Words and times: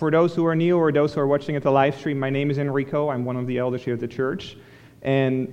for 0.00 0.10
those 0.10 0.34
who 0.34 0.46
are 0.46 0.56
new 0.56 0.78
or 0.78 0.90
those 0.90 1.12
who 1.12 1.20
are 1.20 1.26
watching 1.26 1.56
at 1.56 1.62
the 1.62 1.70
live 1.70 1.94
stream, 1.94 2.18
my 2.18 2.30
name 2.30 2.50
is 2.50 2.56
Enrico. 2.56 3.10
I'm 3.10 3.22
one 3.22 3.36
of 3.36 3.46
the 3.46 3.58
elders 3.58 3.84
here 3.84 3.92
at 3.92 4.00
the 4.00 4.08
church. 4.08 4.56
And 5.02 5.46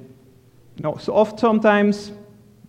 you 0.78 0.84
know, 0.84 0.96
so 0.96 1.14
oft 1.14 1.38
sometimes 1.38 2.14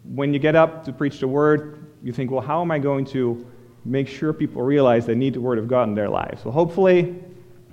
when 0.02 0.34
you 0.34 0.40
get 0.40 0.56
up 0.56 0.84
to 0.86 0.92
preach 0.92 1.20
the 1.20 1.28
word, 1.28 1.86
you 2.02 2.12
think, 2.12 2.32
well, 2.32 2.40
how 2.40 2.60
am 2.60 2.72
I 2.72 2.80
going 2.80 3.04
to 3.06 3.46
make 3.84 4.08
sure 4.08 4.32
people 4.32 4.60
realize 4.60 5.06
they 5.06 5.14
need 5.14 5.34
the 5.34 5.40
word 5.40 5.56
of 5.56 5.68
God 5.68 5.88
in 5.88 5.94
their 5.94 6.08
lives? 6.08 6.42
So 6.42 6.50
hopefully 6.50 7.14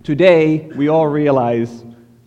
today 0.03 0.67
we 0.75 0.87
all 0.87 1.07
realize 1.07 1.83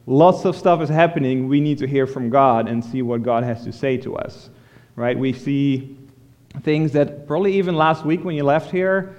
lots 0.06 0.44
of 0.46 0.56
stuff 0.56 0.82
is 0.82 0.88
happening. 0.88 1.46
We 1.46 1.60
need 1.60 1.78
to 1.78 1.86
hear 1.86 2.08
from 2.08 2.28
God 2.28 2.66
and 2.66 2.84
see 2.84 3.02
what 3.02 3.22
God 3.22 3.44
has 3.44 3.62
to 3.62 3.72
say 3.72 3.96
to 3.98 4.16
us. 4.16 4.50
Right? 4.96 5.16
We 5.16 5.32
see 5.32 5.96
things 6.64 6.90
that 6.94 7.28
probably 7.28 7.56
even 7.56 7.76
last 7.76 8.04
week 8.04 8.24
when 8.24 8.34
you 8.34 8.42
left 8.42 8.72
here, 8.72 9.14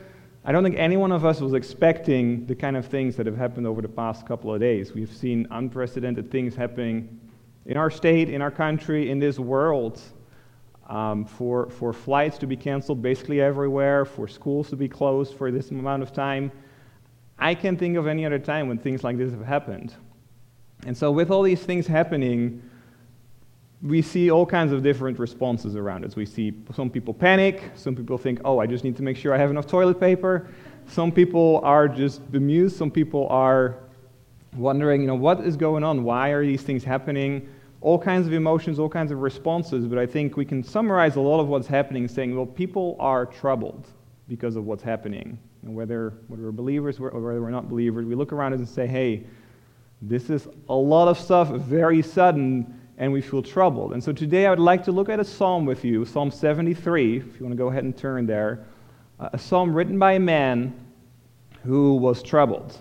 I 0.45 0.51
don't 0.51 0.63
think 0.63 0.77
any 0.77 0.95
one 0.95 1.11
of 1.11 1.25
us 1.25 1.41
was 1.41 1.53
expecting 1.53 2.45
the 2.45 2.55
kind 2.55 2.77
of 2.77 2.85
things 2.85 3.15
that 3.17 3.25
have 3.25 3.37
happened 3.37 3.67
over 3.67 3.81
the 3.81 3.89
past 3.89 4.25
couple 4.25 4.53
of 4.53 4.59
days. 4.59 4.93
We've 4.93 5.11
seen 5.11 5.47
unprecedented 5.51 6.31
things 6.31 6.55
happening 6.55 7.19
in 7.65 7.75
our 7.77 7.91
state, 7.91 8.29
in 8.29 8.41
our 8.41 8.51
country, 8.51 9.11
in 9.11 9.19
this 9.19 9.37
world. 9.39 10.01
Um, 10.87 11.23
for, 11.23 11.69
for 11.69 11.93
flights 11.93 12.39
to 12.39 12.47
be 12.47 12.57
canceled 12.57 12.99
basically 12.99 13.41
everywhere, 13.41 14.05
for 14.05 14.27
schools 14.27 14.71
to 14.71 14.75
be 14.75 14.89
closed 14.89 15.35
for 15.35 15.51
this 15.51 15.69
amount 15.69 16.01
of 16.01 16.11
time. 16.11 16.51
I 17.37 17.53
can't 17.53 17.77
think 17.77 17.95
of 17.95 18.07
any 18.07 18.25
other 18.25 18.39
time 18.39 18.67
when 18.67 18.79
things 18.79 19.03
like 19.03 19.15
this 19.15 19.31
have 19.31 19.45
happened. 19.45 19.93
And 20.87 20.97
so, 20.97 21.11
with 21.11 21.29
all 21.29 21.43
these 21.43 21.61
things 21.61 21.85
happening, 21.85 22.63
we 23.81 24.01
see 24.01 24.29
all 24.29 24.45
kinds 24.45 24.73
of 24.73 24.83
different 24.83 25.19
responses 25.19 25.75
around 25.75 26.03
us. 26.03 26.15
We 26.15 26.25
see 26.25 26.53
some 26.75 26.89
people 26.89 27.13
panic, 27.13 27.71
some 27.75 27.95
people 27.95 28.17
think, 28.17 28.41
oh, 28.43 28.59
I 28.59 28.65
just 28.65 28.83
need 28.83 28.97
to 28.97 29.03
make 29.03 29.15
sure 29.15 29.33
I 29.33 29.37
have 29.37 29.49
enough 29.49 29.67
toilet 29.67 29.99
paper. 29.99 30.47
Some 30.87 31.11
people 31.11 31.61
are 31.63 31.87
just 31.87 32.29
bemused, 32.31 32.75
some 32.75 32.91
people 32.91 33.27
are 33.29 33.77
wondering, 34.55 35.01
you 35.01 35.07
know, 35.07 35.15
what 35.15 35.41
is 35.41 35.55
going 35.55 35.83
on? 35.83 36.03
Why 36.03 36.29
are 36.29 36.45
these 36.45 36.61
things 36.61 36.83
happening? 36.83 37.47
All 37.81 37.97
kinds 37.97 38.27
of 38.27 38.33
emotions, 38.33 38.79
all 38.79 38.89
kinds 38.89 39.11
of 39.11 39.19
responses, 39.19 39.85
but 39.85 39.97
I 39.97 40.05
think 40.05 40.35
we 40.35 40.43
can 40.43 40.61
summarize 40.63 41.15
a 41.15 41.21
lot 41.21 41.39
of 41.39 41.47
what's 41.47 41.67
happening 41.67 42.07
saying, 42.07 42.35
well, 42.35 42.45
people 42.45 42.97
are 42.99 43.25
troubled 43.25 43.87
because 44.27 44.57
of 44.57 44.65
what's 44.65 44.83
happening. 44.83 45.39
And 45.63 45.73
whether, 45.73 46.13
whether 46.27 46.43
we're 46.43 46.51
believers 46.51 46.99
or 46.99 47.11
whether 47.11 47.41
we're 47.41 47.49
not 47.49 47.69
believers, 47.69 48.05
we 48.05 48.15
look 48.15 48.33
around 48.33 48.53
us 48.53 48.59
and 48.59 48.67
say, 48.67 48.87
hey, 48.87 49.23
this 50.01 50.29
is 50.29 50.47
a 50.67 50.75
lot 50.75 51.07
of 51.07 51.17
stuff 51.17 51.49
very 51.49 52.01
sudden 52.01 52.78
and 52.99 53.11
we 53.13 53.21
feel 53.21 53.41
troubled. 53.41 53.93
And 53.93 54.03
so 54.03 54.11
today 54.11 54.45
I 54.45 54.49
would 54.49 54.59
like 54.59 54.83
to 54.83 54.91
look 54.91 55.07
at 55.07 55.21
a 55.21 55.23
psalm 55.23 55.65
with 55.65 55.85
you, 55.85 56.03
Psalm 56.03 56.29
73, 56.29 57.17
if 57.17 57.39
you 57.39 57.45
want 57.45 57.53
to 57.53 57.57
go 57.57 57.69
ahead 57.69 57.85
and 57.85 57.97
turn 57.97 58.25
there. 58.27 58.65
Uh, 59.19 59.29
a 59.33 59.37
psalm 59.37 59.73
written 59.73 59.97
by 59.97 60.13
a 60.13 60.19
man 60.19 60.73
who 61.63 61.95
was 61.95 62.21
troubled. 62.21 62.77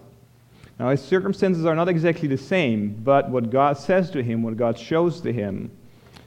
Now, 0.78 0.91
his 0.91 1.02
circumstances 1.02 1.64
are 1.64 1.74
not 1.74 1.89
exactly 1.89 2.28
the 2.28 2.36
same, 2.36 3.00
but 3.02 3.30
what 3.30 3.50
God 3.50 3.78
says 3.78 4.11
to 4.11 4.22
him, 4.22 4.42
what 4.42 4.56
God 4.56 4.78
shows 4.78 5.20
to 5.22 5.33
him, 5.33 5.70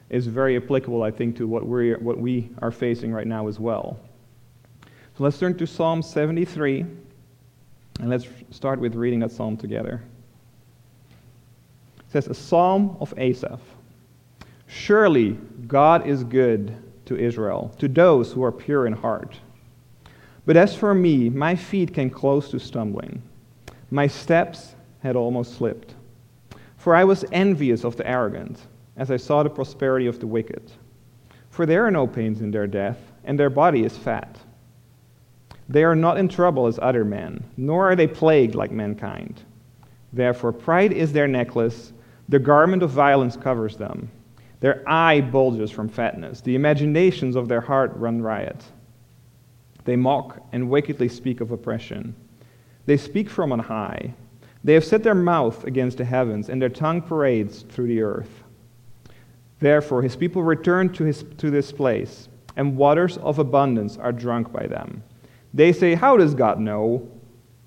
is 0.09 0.27
very 0.27 0.57
applicable, 0.57 1.03
I 1.03 1.11
think, 1.11 1.37
to 1.37 1.47
what, 1.47 1.65
we 1.65 1.93
what 1.93 2.17
we 2.17 2.49
are 2.61 2.71
facing 2.71 3.13
right 3.13 3.27
now 3.27 3.47
as 3.47 3.59
well. 3.59 3.97
So 5.17 5.23
let's 5.23 5.37
turn 5.37 5.57
to 5.57 5.67
Psalm 5.67 6.01
73, 6.01 6.81
and 7.99 8.09
let's 8.09 8.27
start 8.51 8.79
with 8.79 8.95
reading 8.95 9.19
that 9.19 9.31
psalm 9.31 9.55
together. 9.55 10.01
It 11.99 12.11
says, 12.11 12.27
A 12.27 12.33
psalm 12.33 12.97
of 12.99 13.13
Asaph. 13.17 13.59
Surely 14.73 15.37
God 15.67 16.07
is 16.07 16.23
good 16.23 16.77
to 17.03 17.17
Israel, 17.17 17.75
to 17.77 17.89
those 17.89 18.31
who 18.31 18.41
are 18.41 18.53
pure 18.53 18.87
in 18.87 18.93
heart. 18.93 19.37
But 20.45 20.55
as 20.55 20.73
for 20.73 20.95
me, 20.95 21.29
my 21.29 21.55
feet 21.55 21.93
came 21.93 22.09
close 22.09 22.49
to 22.51 22.59
stumbling. 22.59 23.21
My 23.89 24.07
steps 24.07 24.75
had 25.03 25.17
almost 25.17 25.55
slipped. 25.55 25.95
For 26.77 26.95
I 26.95 27.03
was 27.03 27.25
envious 27.33 27.83
of 27.83 27.97
the 27.97 28.07
arrogant, 28.07 28.61
as 28.95 29.11
I 29.11 29.17
saw 29.17 29.43
the 29.43 29.49
prosperity 29.49 30.07
of 30.07 30.21
the 30.21 30.27
wicked. 30.27 30.71
For 31.49 31.65
there 31.65 31.85
are 31.85 31.91
no 31.91 32.07
pains 32.07 32.39
in 32.39 32.51
their 32.51 32.65
death, 32.65 32.97
and 33.25 33.37
their 33.37 33.49
body 33.49 33.83
is 33.83 33.97
fat. 33.97 34.37
They 35.67 35.83
are 35.83 35.97
not 35.97 36.17
in 36.17 36.29
trouble 36.29 36.65
as 36.67 36.79
other 36.81 37.03
men, 37.03 37.43
nor 37.57 37.91
are 37.91 37.95
they 37.97 38.07
plagued 38.07 38.55
like 38.55 38.71
mankind. 38.71 39.41
Therefore, 40.13 40.53
pride 40.53 40.93
is 40.93 41.11
their 41.11 41.27
necklace, 41.27 41.91
the 42.29 42.39
garment 42.39 42.83
of 42.83 42.89
violence 42.89 43.35
covers 43.35 43.75
them. 43.75 44.09
Their 44.61 44.87
eye 44.87 45.21
bulges 45.21 45.71
from 45.71 45.89
fatness. 45.89 46.39
The 46.41 46.55
imaginations 46.55 47.35
of 47.35 47.47
their 47.47 47.61
heart 47.61 47.91
run 47.95 48.21
riot. 48.21 48.63
They 49.83 49.95
mock 49.95 50.39
and 50.51 50.69
wickedly 50.69 51.09
speak 51.09 51.41
of 51.41 51.51
oppression. 51.51 52.15
They 52.85 52.97
speak 52.97 53.29
from 53.29 53.51
on 53.51 53.59
high. 53.59 54.13
They 54.63 54.73
have 54.73 54.85
set 54.85 55.03
their 55.03 55.15
mouth 55.15 55.63
against 55.63 55.97
the 55.97 56.05
heavens, 56.05 56.49
and 56.49 56.61
their 56.61 56.69
tongue 56.69 57.01
parades 57.01 57.63
through 57.63 57.87
the 57.87 58.03
earth. 58.03 58.43
Therefore, 59.59 60.03
his 60.03 60.15
people 60.15 60.43
return 60.43 60.93
to, 60.93 61.03
his, 61.03 61.25
to 61.37 61.49
this 61.49 61.71
place, 61.71 62.29
and 62.55 62.77
waters 62.77 63.17
of 63.17 63.39
abundance 63.39 63.97
are 63.97 64.11
drunk 64.11 64.51
by 64.51 64.67
them. 64.67 65.03
They 65.55 65.73
say, 65.73 65.95
How 65.95 66.17
does 66.17 66.35
God 66.35 66.59
know? 66.59 67.09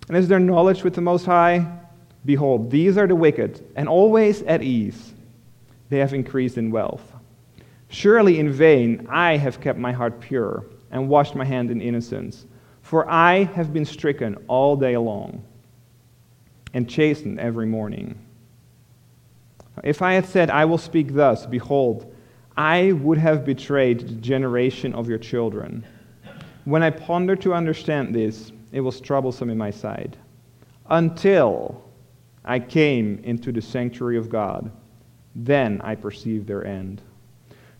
And 0.06 0.16
is 0.16 0.28
there 0.28 0.38
knowledge 0.38 0.84
with 0.84 0.94
the 0.94 1.00
Most 1.00 1.26
High? 1.26 1.66
Behold, 2.24 2.70
these 2.70 2.96
are 2.96 3.08
the 3.08 3.16
wicked, 3.16 3.66
and 3.74 3.88
always 3.88 4.42
at 4.42 4.62
ease 4.62 5.13
they 5.88 5.98
have 5.98 6.14
increased 6.14 6.58
in 6.58 6.70
wealth. 6.70 7.12
Surely 7.88 8.38
in 8.38 8.52
vain 8.52 9.06
I 9.10 9.36
have 9.36 9.60
kept 9.60 9.78
my 9.78 9.92
heart 9.92 10.20
pure 10.20 10.64
and 10.90 11.08
washed 11.08 11.34
my 11.34 11.44
hand 11.44 11.70
in 11.70 11.80
innocence, 11.80 12.46
for 12.82 13.08
I 13.10 13.44
have 13.44 13.72
been 13.72 13.84
stricken 13.84 14.36
all 14.48 14.76
day 14.76 14.96
long 14.96 15.44
and 16.72 16.88
chastened 16.88 17.38
every 17.38 17.66
morning. 17.66 18.18
If 19.82 20.02
I 20.02 20.12
had 20.14 20.26
said, 20.26 20.50
I 20.50 20.64
will 20.64 20.78
speak 20.78 21.14
thus, 21.14 21.46
behold, 21.46 22.14
I 22.56 22.92
would 22.92 23.18
have 23.18 23.44
betrayed 23.44 24.00
the 24.00 24.14
generation 24.14 24.94
of 24.94 25.08
your 25.08 25.18
children. 25.18 25.84
When 26.64 26.82
I 26.82 26.90
pondered 26.90 27.40
to 27.42 27.54
understand 27.54 28.14
this, 28.14 28.52
it 28.72 28.80
was 28.80 29.00
troublesome 29.00 29.50
in 29.50 29.58
my 29.58 29.70
sight, 29.70 30.16
until 30.90 31.84
I 32.44 32.58
came 32.58 33.20
into 33.24 33.52
the 33.52 33.62
sanctuary 33.62 34.16
of 34.16 34.28
God. 34.28 34.70
Then 35.34 35.80
I 35.82 35.94
perceive 35.94 36.46
their 36.46 36.64
end. 36.64 37.02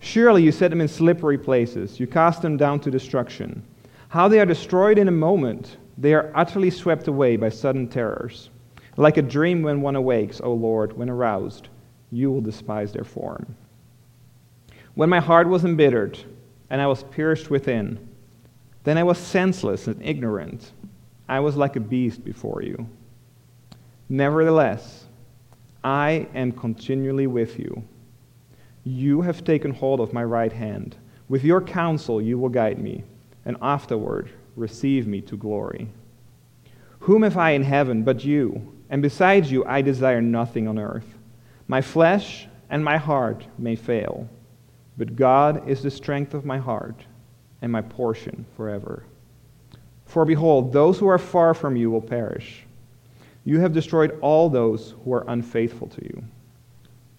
Surely 0.01 0.43
you 0.43 0.53
set 0.53 0.71
them 0.71 0.81
in 0.81 0.89
slippery 0.89 1.39
places, 1.39 1.99
you 1.99 2.07
cast 2.07 2.43
them 2.43 2.57
down 2.57 2.81
to 2.81 2.91
destruction. 2.91 3.63
How 4.09 4.29
they 4.29 4.39
are 4.39 4.47
destroyed 4.47 4.99
in 4.99 5.09
a 5.09 5.13
moment, 5.13 5.79
they 5.97 6.15
are 6.15 6.31
utterly 6.35 6.71
swept 6.71 7.09
away 7.09 7.37
by 7.37 7.49
sudden 7.49 7.89
terrors. 7.89 8.51
Like 8.97 9.17
a 9.17 9.23
dream 9.23 9.63
when 9.63 9.81
one 9.81 9.97
awakes, 9.97 10.41
O 10.43 10.53
Lord, 10.53 10.93
when 10.97 11.09
aroused, 11.09 11.69
you 12.11 12.31
will 12.31 12.41
despise 12.41 12.93
their 12.93 13.05
form. 13.05 13.57
When 14.95 15.09
my 15.09 15.21
heart 15.21 15.49
was 15.49 15.65
embittered 15.65 16.19
and 16.71 16.81
I 16.81 16.87
was 16.87 17.03
pierced 17.05 17.51
within, 17.51 18.09
then 18.85 18.99
I 18.99 19.03
was 19.03 19.19
senseless 19.19 19.89
and 19.89 20.01
ignorant. 20.03 20.73
I 21.29 21.41
was 21.41 21.57
like 21.57 21.77
a 21.77 21.81
beast 21.81 22.25
before 22.25 22.63
you. 22.63 22.89
Nevertheless, 24.09 25.04
I 25.85 26.27
am 26.35 26.51
continually 26.53 27.27
with 27.27 27.59
you. 27.59 27.85
You 28.85 29.21
have 29.21 29.45
taken 29.45 29.73
hold 29.73 30.01
of 30.01 30.15
my 30.15 30.25
right 30.25 30.53
hand. 30.53 30.97
With 31.29 31.45
your 31.45 31.61
counsel 31.61 32.23
you 32.23 32.39
will 32.39 32.49
guide 32.49 32.79
me, 32.79 33.05
and 33.45 33.59
afterward 33.61 34.31
receive 34.57 35.07
me 35.07 35.21
to 35.23 35.37
glory. 35.37 35.89
Whom 37.01 37.23
have 37.23 37.37
I 37.37 37.51
in 37.51 37.63
heaven 37.63 38.03
but 38.03 38.25
you? 38.25 38.73
And 38.89 39.03
besides 39.03 39.53
you 39.53 39.65
I 39.67 39.83
desire 39.83 40.23
nothing 40.23 40.67
on 40.67 40.79
earth. 40.79 41.19
My 41.69 41.83
flesh 41.83 42.47
and 42.71 42.83
my 42.83 42.97
heart 42.97 43.47
may 43.59 43.77
fail, 43.77 44.29
but 44.97 45.17
God 45.17 45.69
is 45.69 45.83
the 45.83 45.91
strength 45.91 46.33
of 46.33 46.47
my 46.47 46.59
heart 46.59 47.05
and 47.61 47.71
my 47.71 47.83
portion 47.83 48.47
forever. 48.57 49.05
For 50.07 50.25
behold, 50.25 50.73
those 50.73 50.99
who 50.99 51.09
are 51.09 51.19
far 51.19 51.55
from 51.55 51.77
you 51.77 51.91
will 51.91 52.01
perish. 52.01 52.64
You 53.45 53.61
have 53.61 53.73
destroyed 53.73 54.19
all 54.21 54.49
those 54.49 54.95
who 55.05 55.13
are 55.13 55.25
unfaithful 55.29 55.89
to 55.89 56.05
you. 56.05 56.25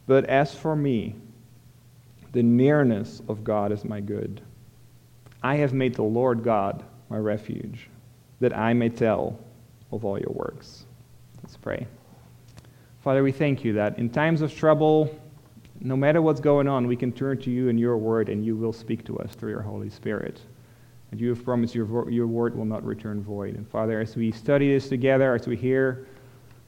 But 0.08 0.26
as 0.26 0.54
for 0.56 0.76
me, 0.76 1.16
the 2.34 2.44
nearness 2.44 3.22
of 3.28 3.44
God 3.44 3.72
is 3.72 3.86
my 3.86 4.02
good. 4.02 4.42
I 5.44 5.56
have 5.58 5.74
made 5.74 5.94
the 5.94 6.04
Lord 6.04 6.44
God 6.44 6.84
my 7.10 7.18
refuge, 7.18 7.88
that 8.40 8.58
I 8.58 8.74
may 8.74 8.90
tell 8.90 9.40
of 9.92 10.04
all 10.04 10.20
your 10.20 10.34
works. 10.34 10.86
Let's 11.44 11.58
pray. 11.58 11.86
Father, 13.04 13.22
we 13.22 13.32
thank 13.32 13.64
you 13.64 13.74
that 13.74 14.00
in 14.00 14.10
times 14.10 14.42
of 14.42 14.54
trouble, 14.54 15.16
no 15.80 15.96
matter 15.96 16.22
what's 16.22 16.40
going 16.40 16.68
on, 16.68 16.88
we 16.88 16.96
can 16.96 17.12
turn 17.12 17.40
to 17.42 17.52
you 17.52 17.70
and 17.70 17.80
your 17.80 17.98
word, 17.98 18.30
and 18.30 18.44
you 18.44 18.56
will 18.56 18.74
speak 18.74 19.06
to 19.06 19.20
us 19.20 19.36
through 19.36 19.52
your 19.52 19.62
Holy 19.62 19.90
Spirit. 19.90 20.42
And 21.12 21.22
you 21.22 21.30
have 21.30 21.46
promised 21.46 21.76
your, 21.76 22.10
your 22.10 22.26
word 22.28 22.56
will 22.56 22.66
not 22.66 22.84
return 22.84 23.22
void. 23.22 23.56
And 23.56 23.68
Father, 23.68 24.02
as 24.02 24.16
we 24.16 24.32
study 24.32 24.74
this 24.74 24.90
together, 24.90 25.36
as 25.36 25.48
we 25.48 25.56
hear 25.56 26.08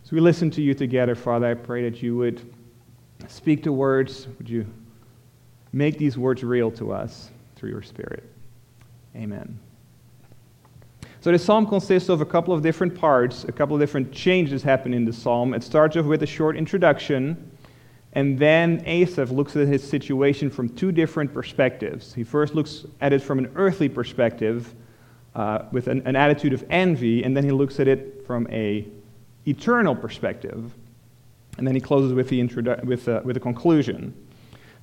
as 0.08 0.12
we 0.14 0.22
listen 0.22 0.50
to 0.50 0.62
you 0.62 0.74
together, 0.74 1.16
Father, 1.16 1.48
I 1.48 1.54
pray 1.54 1.90
that 1.90 2.02
you 2.02 2.16
would 2.16 2.54
speak 3.28 3.62
the 3.62 3.74
words. 3.74 4.30
Would 4.38 4.50
you 4.50 4.66
make 5.74 5.98
these 5.98 6.18
words 6.18 6.46
real 6.46 6.72
to 6.72 6.94
us 6.94 7.30
through 7.58 7.72
your 7.72 7.82
Spirit? 7.82 8.24
Amen. 9.18 9.60
So 11.20 11.30
the 11.34 11.38
psalm 11.38 11.68
consists 11.68 12.08
of 12.08 12.22
a 12.22 12.26
couple 12.26 12.54
of 12.54 12.62
different 12.62 12.96
parts, 12.96 13.44
a 13.44 13.52
couple 13.52 13.76
of 13.76 13.82
different 13.82 14.14
changes 14.14 14.64
happen 14.64 14.94
in 14.94 15.04
the 15.04 15.12
psalm. 15.12 15.54
It 15.54 15.62
starts 15.62 15.98
off 15.98 16.06
with 16.06 16.24
a 16.24 16.26
short 16.26 16.56
introduction, 16.56 17.52
and 18.14 18.40
then 18.40 18.82
Asaph 18.86 19.32
looks 19.32 19.58
at 19.58 19.68
his 19.68 19.86
situation 19.86 20.50
from 20.50 20.70
two 20.70 20.94
different 20.94 21.34
perspectives. 21.34 22.14
He 22.14 22.24
first 22.24 22.56
looks 22.56 22.86
at 23.02 23.12
it 23.12 23.22
from 23.22 23.40
an 23.40 23.52
earthly 23.58 23.90
perspective, 23.90 24.74
uh, 25.36 25.66
with 25.74 25.90
an, 25.90 26.02
an 26.08 26.16
attitude 26.16 26.54
of 26.54 26.64
envy, 26.70 27.24
and 27.24 27.36
then 27.36 27.44
he 27.44 27.52
looks 27.52 27.82
at 27.82 27.90
it 27.90 28.26
from 28.26 28.48
a 28.50 28.88
eternal 29.48 29.96
perspective. 29.96 30.74
And 31.58 31.68
then 31.68 31.74
he 31.74 31.82
closes 31.82 32.14
with, 32.14 32.30
the 32.30 32.40
introdu- 32.40 32.84
with, 32.84 33.08
uh, 33.08 33.22
with 33.24 33.38
a 33.38 33.40
conclusion. 33.40 34.14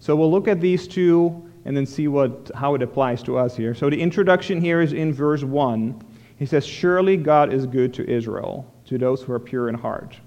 So 0.00 0.16
we'll 0.16 0.30
look 0.30 0.48
at 0.48 0.60
these 0.60 0.88
two 0.88 1.48
and 1.64 1.76
then 1.76 1.86
see 1.86 2.08
what, 2.08 2.50
how 2.54 2.74
it 2.74 2.82
applies 2.82 3.22
to 3.22 3.38
us 3.38 3.56
here. 3.56 3.74
So 3.74 3.88
the 3.88 4.00
introduction 4.00 4.60
here 4.60 4.80
is 4.80 4.92
in 4.92 5.12
verse 5.12 5.42
1. 5.42 6.02
He 6.38 6.46
says, 6.46 6.66
Surely 6.66 7.16
God 7.16 7.52
is 7.52 7.66
good 7.66 7.94
to 7.94 8.10
Israel, 8.10 8.70
to 8.86 8.98
those 8.98 9.22
who 9.22 9.32
are 9.32 9.38
pure 9.38 9.68
in 9.68 9.74
heart. 9.74 10.18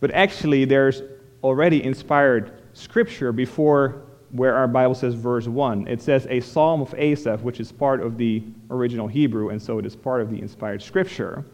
But 0.00 0.10
actually, 0.10 0.64
there's 0.64 1.02
already 1.42 1.82
inspired 1.82 2.60
scripture 2.74 3.32
before 3.32 4.02
where 4.32 4.54
our 4.56 4.66
Bible 4.66 4.96
says 4.96 5.14
verse 5.14 5.46
1. 5.46 5.86
It 5.86 6.02
says 6.02 6.26
a 6.28 6.40
psalm 6.40 6.82
of 6.82 6.92
Asaph, 6.94 7.40
which 7.42 7.60
is 7.60 7.70
part 7.70 8.00
of 8.00 8.18
the 8.18 8.42
original 8.68 9.06
Hebrew, 9.06 9.50
and 9.50 9.62
so 9.62 9.78
it 9.78 9.86
is 9.86 9.94
part 9.94 10.20
of 10.20 10.30
the 10.30 10.42
inspired 10.42 10.82
scripture. 10.82 11.44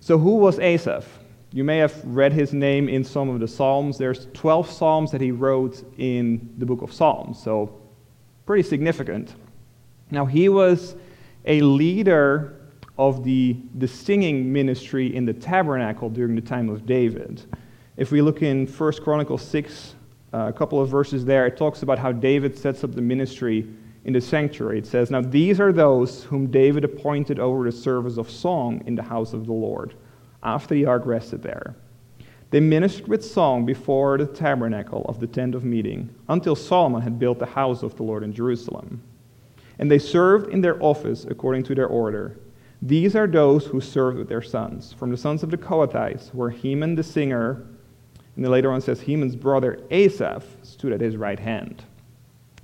So, 0.00 0.18
who 0.18 0.36
was 0.36 0.58
Asaph? 0.58 1.06
You 1.52 1.64
may 1.64 1.78
have 1.78 2.04
read 2.04 2.32
his 2.32 2.52
name 2.52 2.88
in 2.88 3.02
some 3.04 3.28
of 3.30 3.40
the 3.40 3.48
Psalms. 3.48 3.98
There's 3.98 4.26
12 4.34 4.70
Psalms 4.70 5.10
that 5.12 5.20
he 5.20 5.30
wrote 5.30 5.82
in 5.98 6.54
the 6.58 6.66
book 6.66 6.82
of 6.82 6.92
Psalms, 6.92 7.42
so 7.42 7.80
pretty 8.46 8.62
significant. 8.62 9.34
Now, 10.10 10.26
he 10.26 10.48
was 10.48 10.94
a 11.44 11.60
leader 11.62 12.54
of 12.98 13.24
the, 13.24 13.56
the 13.74 13.88
singing 13.88 14.52
ministry 14.52 15.14
in 15.14 15.24
the 15.24 15.32
tabernacle 15.32 16.10
during 16.10 16.34
the 16.34 16.42
time 16.42 16.68
of 16.68 16.84
David. 16.84 17.42
If 17.96 18.10
we 18.12 18.20
look 18.20 18.42
in 18.42 18.66
1 18.66 18.92
Chronicles 19.02 19.42
6, 19.42 19.94
uh, 20.32 20.46
a 20.48 20.52
couple 20.52 20.80
of 20.80 20.88
verses 20.88 21.24
there, 21.24 21.46
it 21.46 21.56
talks 21.56 21.82
about 21.82 21.98
how 21.98 22.12
David 22.12 22.56
sets 22.56 22.84
up 22.84 22.94
the 22.94 23.00
ministry 23.00 23.66
in 24.04 24.12
the 24.12 24.20
sanctuary. 24.20 24.78
It 24.78 24.86
says, 24.86 25.10
Now 25.10 25.20
these 25.20 25.60
are 25.60 25.72
those 25.72 26.24
whom 26.24 26.50
David 26.50 26.84
appointed 26.84 27.38
over 27.38 27.64
the 27.64 27.72
service 27.72 28.16
of 28.16 28.30
song 28.30 28.82
in 28.86 28.94
the 28.94 29.02
house 29.02 29.32
of 29.32 29.46
the 29.46 29.52
Lord, 29.52 29.94
after 30.42 30.74
the 30.74 30.86
ark 30.86 31.02
rested 31.04 31.42
there. 31.42 31.74
They 32.50 32.60
ministered 32.60 33.08
with 33.08 33.24
song 33.24 33.66
before 33.66 34.16
the 34.16 34.26
tabernacle 34.26 35.04
of 35.06 35.20
the 35.20 35.26
tent 35.26 35.54
of 35.54 35.64
meeting, 35.64 36.14
until 36.28 36.56
Solomon 36.56 37.02
had 37.02 37.18
built 37.18 37.38
the 37.38 37.46
house 37.46 37.82
of 37.82 37.96
the 37.96 38.02
Lord 38.02 38.22
in 38.22 38.32
Jerusalem. 38.32 39.02
And 39.78 39.90
they 39.90 39.98
served 39.98 40.52
in 40.52 40.62
their 40.62 40.82
office 40.82 41.24
according 41.24 41.64
to 41.64 41.74
their 41.74 41.86
order. 41.86 42.38
These 42.80 43.14
are 43.14 43.26
those 43.26 43.66
who 43.66 43.80
served 43.80 44.18
with 44.18 44.28
their 44.28 44.42
sons. 44.42 44.92
From 44.92 45.10
the 45.10 45.16
sons 45.16 45.42
of 45.42 45.50
the 45.50 45.58
Kohathites 45.58 46.34
were 46.34 46.50
Heman 46.50 46.94
the 46.94 47.02
singer, 47.02 47.66
and 48.34 48.44
then 48.44 48.52
later 48.52 48.72
on 48.72 48.80
says 48.80 49.02
Heman's 49.02 49.36
brother 49.36 49.80
Asaph 49.90 50.44
stood 50.62 50.92
at 50.92 51.00
his 51.00 51.16
right 51.16 51.40
hand. 51.40 51.84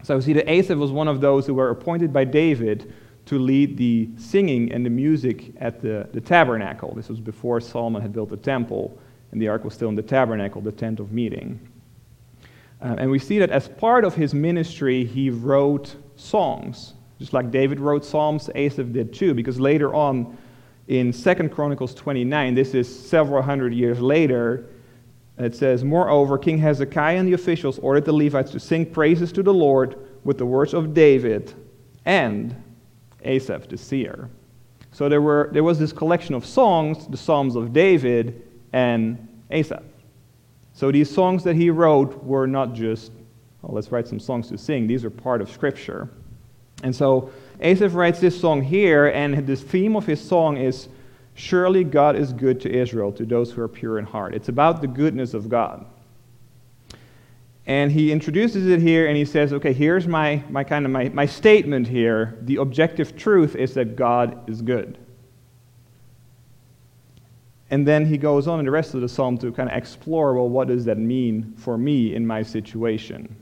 So 0.04 0.16
we 0.16 0.22
see 0.22 0.34
that 0.34 0.50
Asaph 0.50 0.78
was 0.78 0.92
one 0.92 1.08
of 1.08 1.22
those 1.22 1.46
who 1.46 1.54
were 1.54 1.70
appointed 1.70 2.12
by 2.12 2.24
David 2.24 2.92
to 3.24 3.38
lead 3.38 3.78
the 3.78 4.10
singing 4.18 4.70
and 4.70 4.84
the 4.84 4.90
music 4.90 5.54
at 5.60 5.80
the, 5.80 6.06
the 6.12 6.20
tabernacle. 6.20 6.94
This 6.94 7.08
was 7.08 7.20
before 7.20 7.58
Solomon 7.58 8.02
had 8.02 8.12
built 8.12 8.28
the 8.28 8.36
temple, 8.36 8.98
and 9.32 9.40
the 9.40 9.48
ark 9.48 9.64
was 9.64 9.72
still 9.72 9.88
in 9.88 9.94
the 9.94 10.02
tabernacle, 10.02 10.60
the 10.60 10.72
tent 10.72 11.00
of 11.00 11.10
meeting. 11.10 11.58
Uh, 12.82 12.96
and 12.98 13.10
we 13.10 13.18
see 13.18 13.38
that 13.38 13.48
as 13.48 13.66
part 13.66 14.04
of 14.04 14.14
his 14.14 14.34
ministry, 14.34 15.06
he 15.06 15.30
wrote 15.30 15.96
songs. 16.16 16.92
Just 17.18 17.32
like 17.32 17.50
David 17.50 17.80
wrote 17.80 18.04
psalms, 18.04 18.50
Asaph 18.54 18.92
did 18.92 19.14
too, 19.14 19.32
because 19.32 19.58
later 19.58 19.94
on 19.94 20.36
in 20.88 21.12
2 21.12 21.34
Chronicles 21.48 21.94
29, 21.94 22.54
this 22.54 22.74
is 22.74 23.08
several 23.08 23.40
hundred 23.40 23.72
years 23.72 24.00
later, 24.00 24.66
it 25.38 25.54
says, 25.54 25.82
Moreover, 25.82 26.38
King 26.38 26.58
Hezekiah 26.58 27.16
and 27.16 27.28
the 27.28 27.32
officials 27.32 27.78
ordered 27.80 28.04
the 28.04 28.12
Levites 28.12 28.52
to 28.52 28.60
sing 28.60 28.86
praises 28.86 29.32
to 29.32 29.42
the 29.42 29.54
Lord 29.54 29.96
with 30.22 30.38
the 30.38 30.46
words 30.46 30.74
of 30.74 30.94
David 30.94 31.52
and 32.04 32.54
Asaph 33.22 33.68
the 33.68 33.76
seer. 33.76 34.30
So 34.92 35.08
there, 35.08 35.20
were, 35.20 35.50
there 35.52 35.64
was 35.64 35.78
this 35.78 35.92
collection 35.92 36.34
of 36.34 36.46
songs, 36.46 37.08
the 37.08 37.16
Psalms 37.16 37.56
of 37.56 37.72
David 37.72 38.48
and 38.72 39.28
Asaph. 39.50 39.82
So 40.72 40.92
these 40.92 41.12
songs 41.12 41.42
that 41.44 41.56
he 41.56 41.70
wrote 41.70 42.22
were 42.22 42.46
not 42.46 42.74
just, 42.74 43.10
oh, 43.64 43.72
let's 43.72 43.90
write 43.90 44.06
some 44.06 44.20
songs 44.20 44.48
to 44.48 44.58
sing. 44.58 44.86
These 44.86 45.04
are 45.04 45.10
part 45.10 45.40
of 45.40 45.50
Scripture. 45.50 46.08
And 46.84 46.94
so 46.94 47.30
Asaph 47.60 47.94
writes 47.94 48.20
this 48.20 48.38
song 48.38 48.62
here, 48.62 49.06
and 49.06 49.46
this 49.46 49.62
theme 49.62 49.96
of 49.96 50.06
his 50.06 50.22
song 50.22 50.58
is 50.58 50.88
Surely 51.34 51.84
God 51.84 52.16
is 52.16 52.32
good 52.32 52.60
to 52.60 52.72
Israel, 52.72 53.12
to 53.12 53.24
those 53.24 53.50
who 53.50 53.60
are 53.60 53.68
pure 53.68 53.98
in 53.98 54.04
heart. 54.04 54.34
It's 54.34 54.48
about 54.48 54.80
the 54.80 54.86
goodness 54.86 55.34
of 55.34 55.48
God. 55.48 55.84
And 57.66 57.90
he 57.90 58.12
introduces 58.12 58.66
it 58.66 58.80
here 58.80 59.06
and 59.08 59.16
he 59.16 59.24
says, 59.24 59.52
okay, 59.52 59.72
here's 59.72 60.06
my, 60.06 60.42
my 60.50 60.64
kind 60.64 60.84
of 60.84 60.92
my, 60.92 61.08
my 61.08 61.26
statement 61.26 61.88
here. 61.88 62.38
The 62.42 62.56
objective 62.56 63.16
truth 63.16 63.56
is 63.56 63.74
that 63.74 63.96
God 63.96 64.48
is 64.48 64.60
good. 64.60 64.98
And 67.70 67.88
then 67.88 68.04
he 68.04 68.18
goes 68.18 68.46
on 68.46 68.58
in 68.58 68.66
the 68.66 68.70
rest 68.70 68.94
of 68.94 69.00
the 69.00 69.08
psalm 69.08 69.38
to 69.38 69.50
kind 69.50 69.70
of 69.70 69.76
explore, 69.76 70.34
well, 70.34 70.48
what 70.48 70.68
does 70.68 70.84
that 70.84 70.98
mean 70.98 71.54
for 71.56 71.78
me 71.78 72.14
in 72.14 72.26
my 72.26 72.42
situation? 72.42 73.34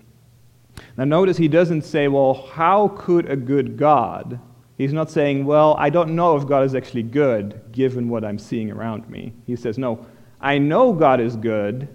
Now, 0.96 1.04
notice 1.04 1.36
he 1.36 1.48
doesn't 1.48 1.82
say, 1.82 2.08
well, 2.08 2.34
how 2.52 2.88
could 2.96 3.28
a 3.28 3.36
good 3.36 3.76
God 3.76 4.38
He's 4.82 4.92
not 4.92 5.12
saying, 5.12 5.44
well, 5.44 5.76
I 5.78 5.90
don't 5.90 6.16
know 6.16 6.36
if 6.36 6.44
God 6.44 6.64
is 6.64 6.74
actually 6.74 7.04
good 7.04 7.60
given 7.70 8.08
what 8.08 8.24
I'm 8.24 8.36
seeing 8.36 8.68
around 8.68 9.08
me. 9.08 9.32
He 9.46 9.54
says, 9.54 9.78
no, 9.78 10.04
I 10.40 10.58
know 10.58 10.92
God 10.92 11.20
is 11.20 11.36
good. 11.36 11.86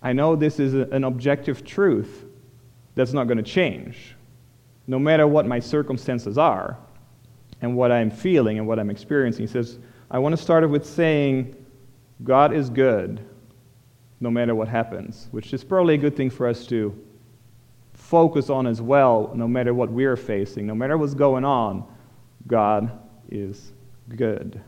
I 0.00 0.12
know 0.12 0.36
this 0.36 0.60
is 0.60 0.74
an 0.74 1.02
objective 1.02 1.64
truth 1.64 2.24
that's 2.94 3.12
not 3.12 3.24
going 3.24 3.38
to 3.38 3.42
change, 3.42 4.14
no 4.86 4.96
matter 4.96 5.26
what 5.26 5.44
my 5.44 5.58
circumstances 5.58 6.38
are 6.38 6.78
and 7.62 7.74
what 7.74 7.90
I'm 7.90 8.12
feeling 8.12 8.58
and 8.58 8.68
what 8.68 8.78
I'm 8.78 8.88
experiencing. 8.88 9.48
He 9.48 9.52
says, 9.52 9.80
I 10.08 10.20
want 10.20 10.36
to 10.36 10.40
start 10.40 10.70
with 10.70 10.86
saying, 10.86 11.56
God 12.22 12.54
is 12.54 12.70
good 12.70 13.26
no 14.20 14.30
matter 14.30 14.54
what 14.54 14.68
happens, 14.68 15.26
which 15.32 15.52
is 15.52 15.64
probably 15.64 15.94
a 15.94 15.98
good 15.98 16.16
thing 16.16 16.30
for 16.30 16.46
us 16.46 16.64
to 16.68 16.96
focus 18.12 18.50
on 18.50 18.66
as 18.66 18.82
well, 18.82 19.32
no 19.34 19.48
matter 19.48 19.72
what 19.72 19.90
we're 19.90 20.16
facing, 20.18 20.66
no 20.66 20.74
matter 20.74 20.98
what's 20.98 21.14
going 21.14 21.46
on, 21.46 21.82
God 22.46 22.92
is 23.30 23.72
good. 24.16 24.60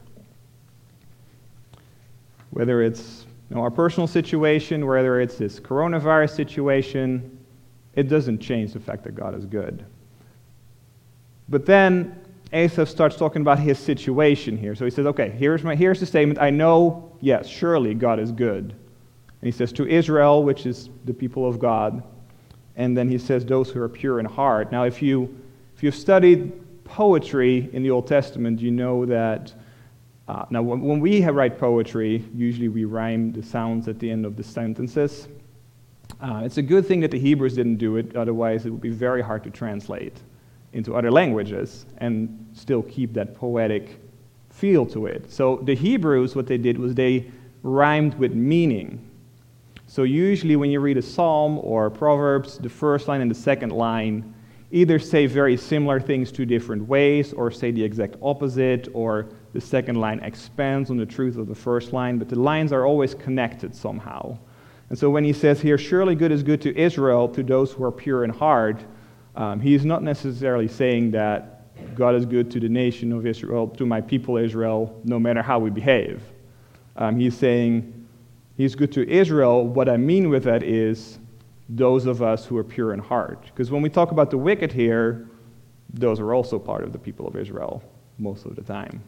Whether 2.53 2.81
it's 2.81 3.27
you 3.51 3.57
know, 3.57 3.61
our 3.61 3.71
personal 3.71 4.07
situation, 4.07 4.87
whether 4.87 5.21
it's 5.21 5.37
this 5.37 5.61
coronavirus 5.61 6.35
situation, 6.35 7.39
it 7.93 8.05
doesn't 8.05 8.39
change 8.39 8.73
the 8.73 8.81
fact 8.81 9.05
that 9.05 9.15
God 9.15 9.35
is 9.35 9.45
good. 9.45 9.85
But 11.51 11.67
then 11.67 12.19
Asaph 12.51 12.89
starts 12.89 13.15
talking 13.15 13.43
about 13.43 13.59
his 13.59 13.79
situation 13.79 14.57
here. 14.57 14.75
So 14.75 14.87
he 14.87 14.91
says, 14.91 15.05
okay, 15.05 15.29
here's, 15.29 15.63
my, 15.63 15.77
here's 15.77 16.01
the 16.01 16.07
statement. 16.07 16.41
I 16.41 16.49
know, 16.49 17.13
yes, 17.21 17.47
surely 17.47 17.93
God 17.93 18.19
is 18.19 18.33
good. 18.33 18.71
And 18.71 19.43
he 19.43 19.51
says, 19.51 19.71
to 19.75 19.87
Israel, 19.87 20.43
which 20.43 20.65
is 20.65 20.89
the 21.05 21.13
people 21.13 21.47
of 21.47 21.59
God, 21.59 22.03
and 22.77 22.97
then 22.97 23.09
he 23.09 23.19
says 23.19 23.45
those 23.45 23.71
who 23.71 23.81
are 23.81 23.89
pure 23.89 24.21
in 24.21 24.27
heart. 24.27 24.73
Now, 24.73 24.85
if 24.85 25.01
you 25.03 25.35
if 25.77 25.83
you've 25.83 25.95
studied 25.95 26.53
poetry 26.85 27.69
in 27.73 27.83
the 27.83 27.91
Old 27.91 28.07
Testament, 28.07 28.61
you 28.61 28.71
know 28.71 29.05
that. 29.07 29.53
Uh, 30.27 30.47
now, 30.49 30.63
when, 30.63 30.81
when 30.81 31.01
we 31.01 31.23
write 31.23 31.59
poetry, 31.59 32.25
usually 32.35 32.69
we 32.69 32.87
rhyme 32.87 33.31
the 33.31 33.43
sounds 33.43 33.89
at 33.89 33.99
the 33.99 34.11
end 34.11 34.25
of 34.25 34.37
the 34.37 34.43
sentences. 34.43 35.29
Uh, 36.21 36.43
it's 36.45 36.57
a 36.57 36.63
good 36.63 36.87
thing 36.87 37.01
that 37.01 37.11
the 37.11 37.19
Hebrews 37.19 37.55
didn't 37.55 37.77
do 37.77 37.97
it, 37.97 38.17
otherwise, 38.17 38.65
it 38.65 38.71
would 38.71 38.81
be 38.81 38.91
very 38.91 39.21
hard 39.21 39.45
to 39.45 39.51
translate 39.51 40.17
into 40.73 40.95
other 40.95 41.11
languages 41.11 41.85
and 41.99 42.49
still 42.55 42.83
keep 42.83 43.13
that 43.13 43.35
poetic 43.35 44.01
feel 44.51 44.87
to 44.87 45.07
it. 45.07 45.31
So, 45.31 45.57
the 45.57 45.75
Hebrews, 45.75 46.35
what 46.35 46.47
they 46.47 46.59
did 46.59 46.79
was 46.79 46.95
they 46.95 47.31
rhymed 47.63 48.15
with 48.15 48.33
meaning. 48.33 49.11
So, 49.95 50.03
usually, 50.03 50.57
when 50.57 50.73
you 50.73 50.81
read 50.81 50.99
a 50.99 51.03
psalm 51.03 51.61
or 51.63 51.89
Proverbs, 51.89 52.59
the 52.59 52.69
first 52.69 53.07
line 53.07 53.21
and 53.21 53.31
the 53.31 53.35
second 53.37 53.71
line 53.71 54.35
either 54.73 54.99
say 54.99 55.27
very 55.27 55.57
similar 55.57 56.01
things 56.01 56.33
two 56.33 56.45
different 56.45 56.89
ways, 56.89 57.33
or 57.33 57.53
say 57.53 57.71
the 57.71 57.85
exact 57.85 58.17
opposite, 58.21 58.89
or 58.93 59.27
the 59.53 59.61
second 59.61 59.95
line 59.95 60.19
expands 60.25 60.91
on 60.91 60.97
the 60.97 61.07
truth 61.07 61.37
of 61.37 61.47
the 61.47 61.55
first 61.55 61.93
line, 61.93 62.19
but 62.19 62.29
the 62.29 62.37
lines 62.37 62.73
are 62.73 62.85
always 62.85 63.15
connected 63.15 63.73
somehow. 63.73 64.37
And 64.91 64.99
so, 64.99 65.11
when 65.11 65.23
he 65.23 65.33
says 65.33 65.61
here, 65.61 65.79
surely 65.79 66.17
good 66.17 66.33
is 66.33 66.43
good 66.43 66.61
to 66.63 66.77
Israel, 66.77 67.29
to 67.29 67.45
those 67.45 67.71
who 67.71 67.85
are 67.85 67.93
pure 67.93 68.25
in 68.25 68.31
heart, 68.31 68.85
um, 69.37 69.61
he 69.61 69.77
is 69.77 69.85
not 69.85 70.03
necessarily 70.03 70.67
saying 70.67 71.13
that 71.13 71.95
God 71.95 72.17
is 72.17 72.27
good 72.27 72.51
to 72.51 72.59
the 72.59 72.69
nation 72.69 73.13
of 73.13 73.29
Israel, 73.29 73.69
to 73.69 73.87
my 73.87 74.01
people 74.01 74.39
Israel, 74.39 75.01
no 75.05 75.21
matter 75.21 75.41
how 75.41 75.61
we 75.61 75.71
behave. 75.71 76.21
Um, 76.97 77.15
he's 77.15 77.39
saying, 77.39 78.04
He's 78.57 78.75
good 78.75 78.93
to 78.93 79.09
Israel. 79.09 79.67
What 79.67 79.89
I 79.89 79.97
mean 79.97 80.29
with 80.29 80.45
that 80.45 80.63
is 80.63 81.19
those 81.69 82.07
of 82.07 82.23
us 82.23 82.47
who 82.47 82.57
are 82.57 82.65
pure 82.65 82.93
in 82.93 83.01
heart. 83.01 83.43
Because 83.47 83.71
when 83.71 83.83
we 83.83 83.89
talk 83.89 84.11
about 84.13 84.31
the 84.31 84.39
wicked 84.39 84.73
here, 84.73 85.29
those 85.93 86.21
are 86.21 86.35
also 86.35 86.59
part 86.59 86.85
of 86.85 86.93
the 86.93 86.99
people 86.99 87.27
of 87.27 87.37
Israel. 87.37 87.83
most 88.19 88.47
of 88.47 88.57
the 88.57 88.63
time. 88.63 89.03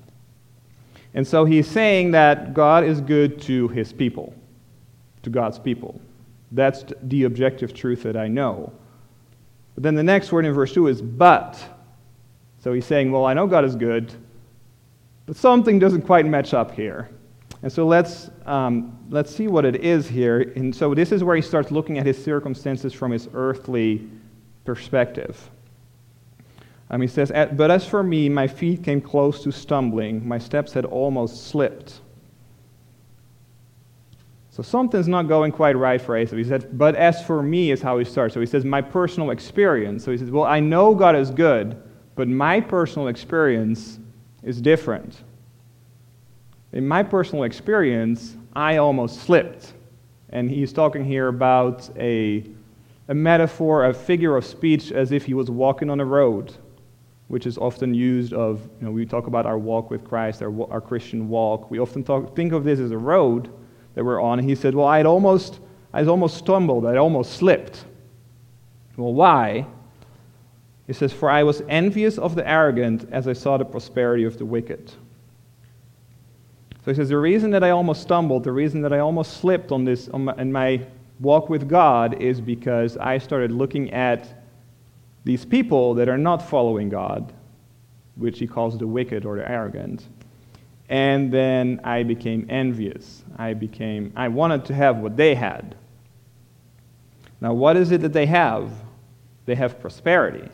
And 1.14 1.26
so 1.26 1.44
he's 1.44 1.66
saying 1.68 2.10
that 2.12 2.54
God 2.54 2.84
is 2.84 3.00
good 3.00 3.40
to 3.42 3.68
his 3.68 3.92
people, 3.92 4.34
to 5.22 5.30
God's 5.30 5.58
people. 5.58 6.00
That's 6.52 6.84
the 7.02 7.24
objective 7.24 7.72
truth 7.72 8.02
that 8.02 8.16
I 8.16 8.28
know. 8.28 8.72
But 9.74 9.82
then 9.82 9.94
the 9.94 10.02
next 10.02 10.32
word 10.32 10.44
in 10.44 10.52
verse 10.52 10.72
2 10.72 10.88
is 10.88 11.02
but. 11.02 11.58
So 12.60 12.72
he's 12.72 12.86
saying, 12.86 13.12
well, 13.12 13.24
I 13.24 13.34
know 13.34 13.46
God 13.46 13.64
is 13.64 13.76
good, 13.76 14.12
but 15.26 15.36
something 15.36 15.78
doesn't 15.78 16.02
quite 16.02 16.26
match 16.26 16.54
up 16.54 16.72
here. 16.72 17.10
And 17.62 17.72
so 17.72 17.86
let's, 17.86 18.30
um, 18.44 18.98
let's 19.08 19.34
see 19.34 19.48
what 19.48 19.64
it 19.64 19.76
is 19.76 20.08
here. 20.08 20.52
And 20.56 20.74
so 20.74 20.94
this 20.94 21.10
is 21.10 21.24
where 21.24 21.36
he 21.36 21.42
starts 21.42 21.70
looking 21.70 21.98
at 21.98 22.06
his 22.06 22.22
circumstances 22.22 22.92
from 22.92 23.10
his 23.10 23.28
earthly 23.32 24.08
perspective. 24.64 25.50
Um, 26.90 27.00
he 27.00 27.08
says, 27.08 27.32
But 27.52 27.70
as 27.70 27.86
for 27.86 28.02
me, 28.02 28.28
my 28.28 28.46
feet 28.46 28.82
came 28.84 29.00
close 29.00 29.42
to 29.42 29.50
stumbling, 29.50 30.26
my 30.26 30.38
steps 30.38 30.72
had 30.72 30.84
almost 30.84 31.46
slipped. 31.48 32.00
So 34.50 34.62
something's 34.62 35.08
not 35.08 35.24
going 35.24 35.52
quite 35.52 35.76
right 35.76 36.00
for 36.00 36.16
Asaph. 36.16 36.38
He 36.38 36.44
said, 36.44 36.78
But 36.78 36.94
as 36.94 37.22
for 37.22 37.42
me, 37.42 37.72
is 37.72 37.82
how 37.82 37.98
he 37.98 38.04
starts. 38.04 38.32
So 38.32 38.40
he 38.40 38.46
says, 38.46 38.64
My 38.64 38.80
personal 38.80 39.30
experience. 39.30 40.04
So 40.04 40.12
he 40.12 40.18
says, 40.18 40.30
Well, 40.30 40.44
I 40.44 40.60
know 40.60 40.94
God 40.94 41.16
is 41.16 41.30
good, 41.30 41.82
but 42.14 42.28
my 42.28 42.60
personal 42.60 43.08
experience 43.08 43.98
is 44.42 44.60
different. 44.60 45.22
In 46.76 46.86
my 46.86 47.02
personal 47.02 47.44
experience, 47.44 48.36
I 48.52 48.76
almost 48.76 49.22
slipped. 49.22 49.72
And 50.28 50.50
he's 50.50 50.74
talking 50.74 51.06
here 51.06 51.28
about 51.28 51.88
a, 51.96 52.44
a 53.08 53.14
metaphor, 53.14 53.86
a 53.86 53.94
figure 53.94 54.36
of 54.36 54.44
speech, 54.44 54.92
as 54.92 55.10
if 55.10 55.24
he 55.24 55.32
was 55.32 55.50
walking 55.50 55.88
on 55.88 56.00
a 56.00 56.04
road 56.04 56.54
which 57.28 57.46
is 57.46 57.56
often 57.56 57.94
used 57.94 58.34
of, 58.34 58.60
you 58.78 58.84
know, 58.84 58.90
we 58.90 59.06
talk 59.06 59.26
about 59.26 59.46
our 59.46 59.56
walk 59.56 59.90
with 59.90 60.04
Christ, 60.04 60.42
our, 60.42 60.70
our 60.70 60.82
Christian 60.82 61.30
walk. 61.30 61.70
We 61.70 61.78
often 61.78 62.04
talk, 62.04 62.36
think 62.36 62.52
of 62.52 62.62
this 62.62 62.78
as 62.78 62.90
a 62.90 62.98
road 62.98 63.50
that 63.94 64.04
we're 64.04 64.20
on. 64.20 64.38
And 64.38 64.46
he 64.46 64.54
said, 64.54 64.74
well, 64.74 64.86
I'd 64.86 65.06
almost, 65.06 65.60
I'd 65.94 66.08
almost 66.08 66.36
stumbled. 66.36 66.84
I'd 66.84 66.98
almost 66.98 67.32
slipped. 67.32 67.86
Well, 68.98 69.14
why? 69.14 69.66
He 70.86 70.92
says, 70.92 71.10
for 71.10 71.30
I 71.30 71.42
was 71.42 71.62
envious 71.70 72.18
of 72.18 72.34
the 72.34 72.46
arrogant 72.46 73.08
as 73.10 73.26
I 73.26 73.32
saw 73.32 73.56
the 73.56 73.64
prosperity 73.64 74.24
of 74.24 74.36
the 74.36 74.44
wicked. 74.44 74.92
So 76.86 76.92
he 76.92 76.94
says, 76.94 77.08
the 77.08 77.18
reason 77.18 77.50
that 77.50 77.64
I 77.64 77.70
almost 77.70 78.00
stumbled, 78.00 78.44
the 78.44 78.52
reason 78.52 78.80
that 78.82 78.92
I 78.92 79.00
almost 79.00 79.38
slipped 79.38 79.72
on 79.72 79.84
this, 79.84 80.08
on 80.10 80.26
my, 80.26 80.34
in 80.36 80.52
my 80.52 80.86
walk 81.18 81.48
with 81.48 81.68
God 81.68 82.22
is 82.22 82.40
because 82.40 82.96
I 82.96 83.18
started 83.18 83.50
looking 83.50 83.92
at 83.92 84.44
these 85.24 85.44
people 85.44 85.94
that 85.94 86.08
are 86.08 86.16
not 86.16 86.48
following 86.48 86.88
God, 86.88 87.32
which 88.14 88.38
he 88.38 88.46
calls 88.46 88.78
the 88.78 88.86
wicked 88.86 89.24
or 89.24 89.34
the 89.34 89.50
arrogant. 89.50 90.06
And 90.88 91.32
then 91.32 91.80
I 91.82 92.04
became 92.04 92.46
envious. 92.48 93.24
I 93.36 93.52
became 93.54 94.12
I 94.14 94.28
wanted 94.28 94.64
to 94.66 94.74
have 94.74 94.98
what 94.98 95.16
they 95.16 95.34
had. 95.34 95.74
Now 97.40 97.52
what 97.52 97.76
is 97.76 97.90
it 97.90 98.00
that 98.02 98.12
they 98.12 98.26
have? 98.26 98.70
They 99.44 99.56
have 99.56 99.80
prosperity. 99.80 100.48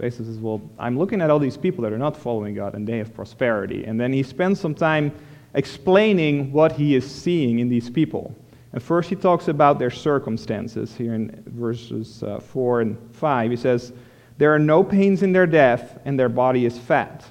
He 0.00 0.10
says, 0.10 0.38
Well, 0.38 0.60
I'm 0.78 0.98
looking 0.98 1.20
at 1.20 1.30
all 1.30 1.38
these 1.38 1.56
people 1.56 1.82
that 1.84 1.92
are 1.92 1.98
not 1.98 2.16
following 2.16 2.54
God 2.54 2.74
and 2.74 2.86
they 2.86 2.98
have 2.98 3.14
prosperity. 3.14 3.84
And 3.84 3.98
then 3.98 4.12
he 4.12 4.22
spends 4.22 4.60
some 4.60 4.74
time 4.74 5.12
explaining 5.54 6.52
what 6.52 6.72
he 6.72 6.94
is 6.94 7.10
seeing 7.10 7.60
in 7.60 7.68
these 7.68 7.88
people. 7.88 8.34
And 8.72 8.82
first, 8.82 9.08
he 9.08 9.16
talks 9.16 9.48
about 9.48 9.78
their 9.78 9.90
circumstances 9.90 10.94
here 10.94 11.14
in 11.14 11.42
verses 11.46 12.22
uh, 12.22 12.40
4 12.40 12.82
and 12.82 13.14
5. 13.14 13.50
He 13.50 13.56
says, 13.56 13.92
There 14.36 14.54
are 14.54 14.58
no 14.58 14.84
pains 14.84 15.22
in 15.22 15.32
their 15.32 15.46
death, 15.46 15.98
and 16.04 16.18
their 16.20 16.28
body 16.28 16.66
is 16.66 16.78
fat. 16.78 17.24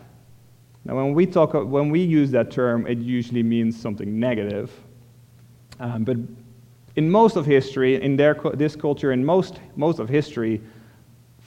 Now, 0.86 0.96
when 0.96 1.14
we, 1.14 1.28
talk, 1.28 1.54
when 1.54 1.90
we 1.90 2.02
use 2.02 2.32
that 2.32 2.52
term, 2.52 2.88
it 2.88 2.98
usually 2.98 3.44
means 3.44 3.80
something 3.80 4.20
negative. 4.20 4.72
Um, 5.80 6.04
but 6.04 6.18
in 6.96 7.10
most 7.10 7.36
of 7.36 7.46
history, 7.46 8.02
in 8.02 8.16
their, 8.16 8.36
this 8.54 8.76
culture, 8.76 9.12
in 9.12 9.24
most, 9.24 9.60
most 9.76 10.00
of 10.00 10.10
history, 10.10 10.62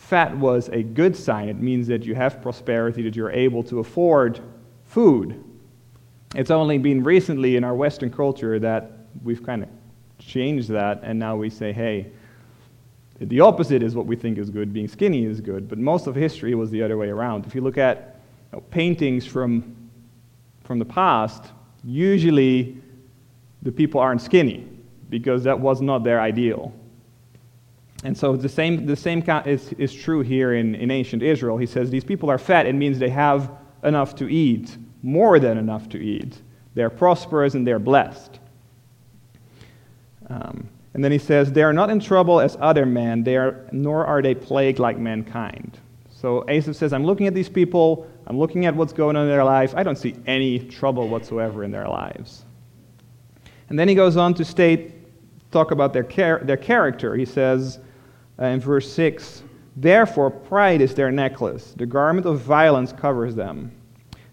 fat 0.09 0.35
was 0.35 0.71
a 0.71 0.83
good 0.83 1.15
sign. 1.15 1.50
It 1.50 1.61
means 1.61 1.87
that 1.88 2.07
you 2.07 2.15
have 2.15 2.41
prosperity, 2.41 3.03
that 3.03 3.15
you're 3.15 3.31
able 3.31 3.62
to 3.65 3.81
afford 3.81 4.41
food. 4.87 5.45
It's 6.35 6.50
only 6.50 6.79
been 6.79 7.05
recently 7.05 7.57
in 7.57 7.65
our 7.65 7.75
Western 7.75 8.11
culture 8.11 8.59
that 8.59 8.91
we've 9.23 9.45
kind 9.45 9.62
of 9.62 9.69
changed 10.19 10.71
that, 10.71 11.00
and 11.03 11.19
now 11.19 11.37
we 11.37 11.50
say, 11.50 11.75
hey, 11.75 12.11
the 13.21 13.41
opposite 13.41 13.83
is 13.83 13.95
what 13.95 14.07
we 14.07 14.17
think 14.17 14.38
is 14.38 14.49
good. 14.49 14.73
Being 14.73 14.88
skinny 14.88 15.27
is 15.27 15.43
good. 15.43 15.69
But 15.69 15.77
most 15.77 16.07
of 16.07 16.15
history 16.15 16.55
was 16.55 16.71
the 16.71 16.83
other 16.83 16.97
way 16.97 17.09
around. 17.09 17.45
If 17.45 17.55
you 17.55 17.61
look 17.61 17.77
at 17.77 18.21
you 18.50 18.59
know, 18.59 18.65
paintings 18.71 19.27
from, 19.27 19.77
from 20.65 20.79
the 20.79 20.87
past, 20.87 21.45
usually 21.85 22.79
the 23.61 23.73
people 23.73 24.00
aren't 24.00 24.23
skinny 24.23 24.67
because 25.11 25.45
that 25.45 25.61
was 25.61 25.83
not 25.83 26.03
their 26.03 26.19
ideal. 26.19 26.73
And 28.05 28.17
so 28.17 28.37
the 28.37 28.49
same, 28.49 28.87
the 28.87 28.97
same 28.97 29.23
is, 29.45 29.73
is 29.73 29.93
true 29.93 30.21
here 30.21 30.55
in, 30.55 30.75
in 30.76 30.90
ancient 30.90 31.23
Israel. 31.23 31.57
He 31.59 31.67
says 31.67 31.90
these 31.90 32.05
people 32.05 32.31
are 32.31 32.38
fat. 32.38 32.67
It 32.67 32.75
means 32.75 32.99
they 32.99 33.09
have 33.11 33.50
enough 33.83 34.14
to 34.17 34.28
eat, 34.28 34.76
more 35.02 35.38
than 35.38 35.59
enough 35.59 35.88
to 35.90 35.99
eat. 35.99 36.40
They're 36.75 36.90
prosperous 36.90 37.55
and 37.55 37.67
they're 37.67 37.81
blessed. 37.81 38.38
Um, 40.28 40.69
and 40.95 41.02
then 41.02 41.11
he 41.11 41.19
says, 41.19 41.52
They 41.52 41.62
are 41.62 41.73
not 41.73 41.90
in 41.90 42.00
trouble 42.00 42.40
as 42.40 42.57
other 42.61 42.87
men, 42.87 43.25
they 43.25 43.37
are, 43.37 43.67
nor 43.73 44.07
are 44.07 44.23
they 44.23 44.35
plagued 44.35 44.78
like 44.78 44.99
mankind. 44.99 45.78
So 46.11 46.45
Asaph 46.49 46.75
says, 46.75 46.93
I'm 46.93 47.05
looking 47.05 47.26
at 47.26 47.35
these 47.35 47.49
people, 47.49 48.09
I'm 48.26 48.38
looking 48.38 48.67
at 48.67 48.75
what's 48.75 48.93
going 48.93 49.17
on 49.17 49.23
in 49.23 49.28
their 49.28 49.45
life. 49.45 49.75
I 49.76 49.83
don't 49.83 49.97
see 49.97 50.17
any 50.26 50.59
trouble 50.59 51.09
whatsoever 51.09 51.64
in 51.64 51.71
their 51.71 51.88
lives. 51.88 52.45
And 53.69 53.78
then 53.78 53.88
he 53.88 53.95
goes 53.95 54.17
on 54.17 54.35
to 54.35 54.45
state, 54.45 54.95
talk 55.50 55.71
about 55.71 55.93
their, 55.93 56.02
char- 56.02 56.40
their 56.43 56.57
character. 56.57 57.14
He 57.14 57.25
says 57.25 57.78
uh, 58.40 58.47
in 58.47 58.61
verse 58.61 58.90
6 58.92 59.42
Therefore, 59.76 60.30
pride 60.30 60.80
is 60.80 60.95
their 60.95 61.12
necklace, 61.12 61.73
the 61.76 61.87
garment 61.87 62.26
of 62.26 62.40
violence 62.40 62.92
covers 62.92 63.37
them. 63.37 63.71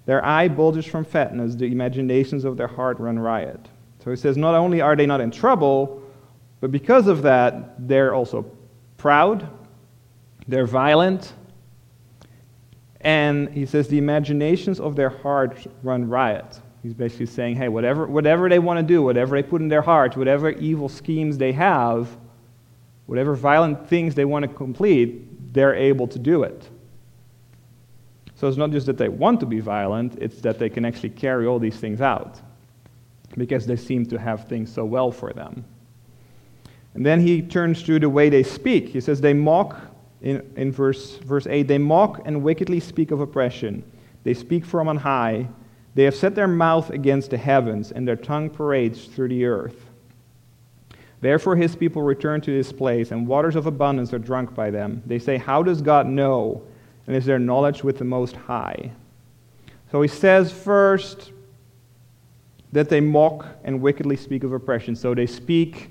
Their 0.05 0.23
eye 0.25 0.47
bulges 0.47 0.85
from 0.85 1.05
fatness, 1.05 1.55
the 1.55 1.71
imaginations 1.71 2.45
of 2.45 2.57
their 2.57 2.67
heart 2.67 2.99
run 2.99 3.19
riot. 3.19 3.59
So 4.03 4.11
he 4.11 4.17
says, 4.17 4.37
not 4.37 4.55
only 4.55 4.81
are 4.81 4.95
they 4.95 5.05
not 5.05 5.21
in 5.21 5.31
trouble, 5.31 6.01
but 6.61 6.71
because 6.71 7.07
of 7.07 7.21
that, 7.23 7.87
they're 7.87 8.13
also 8.13 8.45
proud, 8.97 9.47
they're 10.47 10.67
violent, 10.67 11.33
and 13.01 13.49
he 13.49 13.67
says 13.67 13.87
the 13.87 13.99
imaginations 13.99 14.79
of 14.79 14.95
their 14.95 15.09
heart 15.09 15.67
run 15.83 16.09
riot. 16.09 16.59
He's 16.81 16.93
basically 16.93 17.27
saying, 17.27 17.55
hey, 17.55 17.67
whatever, 17.67 18.07
whatever 18.07 18.49
they 18.49 18.59
want 18.59 18.79
to 18.79 18.83
do, 18.83 19.03
whatever 19.03 19.39
they 19.39 19.47
put 19.47 19.61
in 19.61 19.67
their 19.67 19.83
heart, 19.83 20.17
whatever 20.17 20.49
evil 20.49 20.89
schemes 20.89 21.37
they 21.37 21.51
have, 21.51 22.17
whatever 23.05 23.35
violent 23.35 23.87
things 23.87 24.15
they 24.15 24.25
want 24.25 24.43
to 24.43 24.49
complete, 24.49 25.53
they're 25.53 25.75
able 25.75 26.07
to 26.07 26.19
do 26.19 26.43
it. 26.43 26.69
So 28.35 28.47
it's 28.47 28.57
not 28.57 28.71
just 28.71 28.85
that 28.87 28.97
they 28.97 29.09
want 29.09 29.39
to 29.39 29.45
be 29.45 29.59
violent, 29.59 30.17
it's 30.19 30.41
that 30.41 30.59
they 30.59 30.69
can 30.69 30.85
actually 30.85 31.11
carry 31.11 31.47
all 31.47 31.59
these 31.59 31.77
things 31.77 32.01
out 32.01 32.41
because 33.37 33.65
they 33.65 33.75
seem 33.75 34.05
to 34.07 34.19
have 34.19 34.47
things 34.47 34.71
so 34.71 34.85
well 34.85 35.11
for 35.11 35.33
them. 35.33 35.63
And 36.93 37.05
then 37.05 37.19
he 37.19 37.41
turns 37.41 37.83
to 37.83 37.99
the 37.99 38.09
way 38.09 38.29
they 38.29 38.43
speak. 38.43 38.89
He 38.89 39.01
says, 39.01 39.19
They 39.19 39.33
mock, 39.33 39.77
in, 40.21 40.49
in 40.55 40.71
verse, 40.71 41.17
verse 41.17 41.45
8, 41.45 41.63
they 41.63 41.77
mock 41.77 42.21
and 42.25 42.41
wickedly 42.41 42.79
speak 42.79 43.11
of 43.11 43.19
oppression. 43.19 43.83
They 44.23 44.33
speak 44.33 44.65
from 44.65 44.87
on 44.87 44.97
high. 44.97 45.47
They 45.93 46.03
have 46.03 46.15
set 46.15 46.35
their 46.35 46.47
mouth 46.47 46.89
against 46.89 47.29
the 47.29 47.37
heavens, 47.37 47.91
and 47.91 48.07
their 48.07 48.15
tongue 48.15 48.49
parades 48.49 49.05
through 49.05 49.29
the 49.29 49.45
earth. 49.45 49.84
Therefore, 51.25 51.55
his 51.55 51.75
people 51.75 52.03
return 52.03 52.39
to 52.41 52.51
this 52.51 52.71
place, 52.71 53.09
and 53.09 53.27
waters 53.27 53.55
of 53.55 53.65
abundance 53.65 54.13
are 54.13 54.19
drunk 54.19 54.53
by 54.53 54.69
them. 54.69 55.01
They 55.07 55.17
say, 55.17 55.37
How 55.37 55.63
does 55.63 55.81
God 55.81 56.05
know? 56.05 56.61
And 57.07 57.15
is 57.15 57.25
there 57.25 57.39
knowledge 57.39 57.83
with 57.83 57.97
the 57.97 58.03
Most 58.03 58.35
High? 58.35 58.91
So 59.91 60.03
he 60.03 60.07
says 60.07 60.51
first, 60.51 61.31
that 62.73 62.89
they 62.89 63.01
mock 63.01 63.47
and 63.63 63.81
wickedly 63.81 64.15
speak 64.15 64.43
of 64.43 64.53
oppression. 64.53 64.95
So 64.95 65.15
they 65.15 65.25
speak 65.25 65.89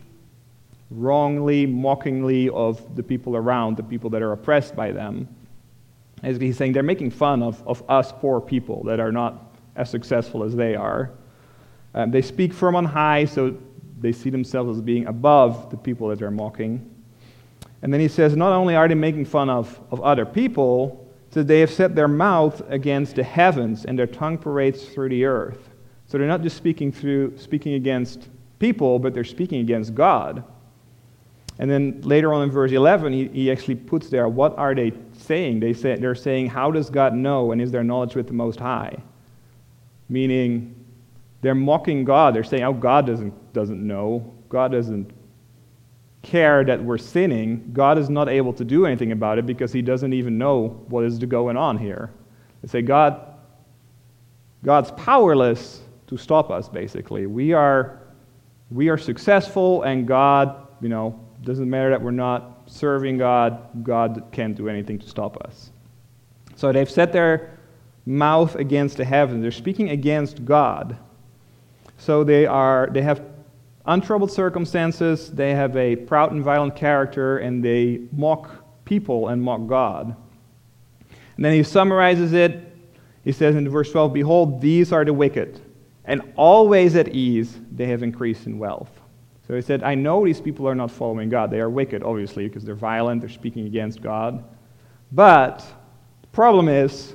wrongly, 0.93 1.67
mockingly 1.67 2.49
of 2.51 2.95
the 2.95 3.03
people 3.03 3.35
around, 3.35 3.77
the 3.77 3.83
people 3.83 4.11
that 4.11 4.23
are 4.23 4.31
oppressed 4.31 4.77
by 4.77 4.93
them. 4.93 5.27
As 6.23 6.37
he's 6.37 6.57
saying, 6.57 6.75
they're 6.75 6.85
making 6.85 7.11
fun 7.11 7.43
of, 7.43 7.61
of 7.67 7.83
us 7.91 8.13
poor 8.13 8.41
people 8.41 8.85
that 8.85 9.01
are 9.01 9.11
not 9.11 9.57
as 9.75 9.91
successful 9.91 10.45
as 10.45 10.55
they 10.55 10.77
are. 10.77 11.11
Um, 11.93 12.13
they 12.13 12.23
speak 12.23 12.53
from 12.55 12.77
on 12.77 12.85
high, 12.85 13.25
so 13.25 13.57
they 14.05 14.13
see 14.13 14.31
themselves 14.31 14.77
as 14.77 14.83
being 14.83 15.07
above 15.07 15.71
the 15.71 15.77
people 15.77 16.09
that 16.09 16.19
they're 16.19 16.31
mocking. 16.31 16.91
And 17.83 17.93
then 17.93 18.01
he 18.01 18.09
says, 18.09 18.37
not 18.37 18.53
only 18.53 18.77
are 18.77 18.87
they 18.87 18.95
making 18.95 19.25
fun 19.25 19.51
of, 19.51 19.81
of 19.91 20.01
other 20.03 20.25
people, 20.27 21.11
so 21.31 21.43
they 21.43 21.61
have 21.61 21.73
set 21.73 21.95
their 21.95 22.07
mouth 22.07 22.63
against 22.69 23.17
the 23.17 23.25
heavens, 23.25 23.85
and 23.85 23.99
their 23.99 24.07
tongue 24.07 24.39
parades 24.39 24.85
through 24.85 25.09
the 25.09 25.25
earth. 25.25 25.71
So 26.07 26.19
they're 26.19 26.29
not 26.29 26.43
just 26.43 26.57
speaking 26.57 26.93
through 26.93 27.37
speaking 27.39 27.75
against 27.75 28.29
people, 28.59 28.99
but 28.99 29.15
they're 29.15 29.25
speaking 29.25 29.61
against 29.61 29.95
God. 29.95 30.45
And 31.59 31.71
then 31.71 32.01
later 32.03 32.33
on 32.33 32.43
in 32.43 32.51
verse 32.51 32.73
11, 32.73 33.13
he, 33.13 33.29
he 33.29 33.51
actually 33.51 33.77
puts 33.77 34.09
there, 34.11 34.29
what 34.29 34.57
are 34.59 34.75
they 34.75 34.93
saying? 35.13 35.61
They 35.61 35.73
say, 35.73 35.97
they're 35.97 36.15
saying, 36.15 36.49
how 36.49 36.71
does 36.71 36.91
God 36.91 37.15
know 37.15 37.53
and 37.53 37.61
is 37.61 37.71
there 37.71 37.85
knowledge 37.85 38.15
with 38.15 38.27
the 38.27 38.33
Most 38.33 38.59
High? 38.59 38.97
Meaning, 40.09 40.75
they're 41.43 41.55
mocking 41.55 42.05
God. 42.05 42.35
They're 42.35 42.43
saying, 42.43 42.63
oh, 42.63 42.73
God 42.73 43.07
doesn't, 43.07 43.35
doesn't 43.55 43.85
know. 43.85 44.35
God 44.51 44.73
doesn't 44.73 45.11
care 46.23 46.65
that 46.65 46.83
we're 46.83 46.99
sinning. 46.99 47.71
God 47.73 47.97
is 47.97 48.11
not 48.11 48.29
able 48.29 48.53
to 48.55 48.65
do 48.65 48.85
anything 48.85 49.13
about 49.13 49.39
it 49.39 49.47
because 49.47 49.73
he 49.73 49.81
doesn't 49.81 50.13
even 50.13 50.37
know 50.37 50.85
what 50.89 51.05
is 51.05 51.19
going 51.19 51.57
on 51.57 51.79
here. 51.79 52.11
They 52.63 52.69
say, 52.69 52.83
God, 52.83 53.35
God's 54.63 54.91
powerless 54.93 55.83
to 56.09 56.17
stop 56.17 56.51
us, 56.51 56.69
basically. 56.69 57.27
We 57.27 57.53
are, 57.53 58.01
we 58.71 58.89
are 58.89 58.99
successful, 58.99 59.83
and 59.83 60.07
God, 60.07 60.67
you 60.81 60.89
know, 60.89 61.19
doesn't 61.43 61.69
matter 61.69 61.91
that 61.91 62.03
we're 62.03 62.11
not 62.11 62.63
serving 62.67 63.19
God, 63.19 63.85
God 63.85 64.25
can't 64.33 64.57
do 64.57 64.69
anything 64.69 64.99
to 64.99 65.09
stop 65.09 65.37
us. 65.45 65.71
So 66.57 66.73
they've 66.73 66.91
set 66.91 67.13
their 67.13 67.59
mouth 68.07 68.55
against 68.57 68.97
the 68.97 69.05
heavens. 69.05 69.43
They're 69.43 69.51
speaking 69.51 69.91
against 69.91 70.45
God. 70.45 70.97
So 71.99 72.25
they 72.25 72.47
are 72.47 72.89
they 72.93 73.03
have 73.03 73.23
untroubled 73.87 74.31
circumstances, 74.31 75.31
they 75.31 75.55
have 75.55 75.77
a 75.77 75.97
proud 75.97 76.33
and 76.33 76.43
violent 76.43 76.77
character, 76.77 77.39
and 77.39 77.65
they 77.65 78.01
mock 78.13 78.85
people 78.85 79.29
and 79.29 79.43
mock 79.43 79.67
God. 79.67 80.17
And 81.37 81.45
then 81.45 81.53
he 81.53 81.63
summarizes 81.63 82.33
it. 82.33 82.73
He 83.25 83.33
says 83.33 83.57
in 83.57 83.69
verse 83.69 83.91
12, 83.91 84.13
Behold, 84.13 84.61
these 84.61 84.93
are 84.93 85.05
the 85.05 85.13
wicked, 85.13 85.61
and 86.05 86.23
always 86.37 86.95
at 86.97 87.09
ease 87.09 87.59
they 87.73 87.87
have 87.87 88.03
increased 88.03 88.47
in 88.47 88.59
wealth. 88.59 88.91
So 89.47 89.55
he 89.55 89.61
said, 89.61 89.83
I 89.83 89.95
know 89.95 90.25
these 90.25 90.41
people 90.41 90.67
are 90.69 90.75
not 90.75 90.91
following 90.91 91.29
God. 91.29 91.51
They 91.51 91.61
are 91.61 91.69
wicked, 91.69 92.03
obviously, 92.03 92.49
because 92.49 92.65
they're 92.65 92.75
violent, 92.75 93.21
they're 93.21 93.31
speaking 93.31 93.67
against 93.67 94.01
God. 94.01 94.45
But 95.13 95.59
the 96.23 96.29
problem 96.29 96.69
is, 96.69 97.15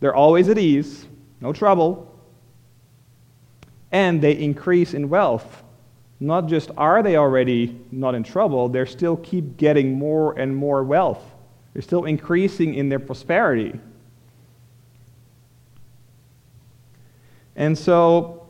they're 0.00 0.14
always 0.14 0.48
at 0.48 0.58
ease, 0.58 1.06
no 1.40 1.52
trouble, 1.52 2.12
and 3.92 4.20
they 4.20 4.32
increase 4.32 4.92
in 4.92 5.08
wealth. 5.08 5.62
Not 6.18 6.46
just 6.46 6.70
are 6.76 7.02
they 7.02 7.16
already 7.16 7.78
not 7.90 8.14
in 8.14 8.22
trouble, 8.22 8.68
they 8.68 8.84
still 8.86 9.16
keep 9.16 9.56
getting 9.56 9.98
more 9.98 10.38
and 10.38 10.54
more 10.56 10.82
wealth. 10.82 11.22
They're 11.72 11.82
still 11.82 12.04
increasing 12.04 12.74
in 12.74 12.88
their 12.88 12.98
prosperity. 12.98 13.78
And 17.54 17.76
so 17.76 18.46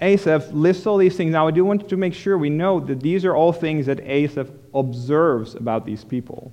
Asaph 0.00 0.52
lists 0.52 0.86
all 0.86 0.98
these 0.98 1.16
things. 1.16 1.32
Now, 1.32 1.48
I 1.48 1.50
do 1.50 1.64
want 1.64 1.88
to 1.88 1.96
make 1.96 2.12
sure 2.12 2.36
we 2.36 2.50
know 2.50 2.80
that 2.80 3.00
these 3.00 3.24
are 3.24 3.34
all 3.34 3.52
things 3.52 3.86
that 3.86 4.00
Asaph 4.00 4.50
observes 4.74 5.54
about 5.54 5.86
these 5.86 6.04
people. 6.04 6.52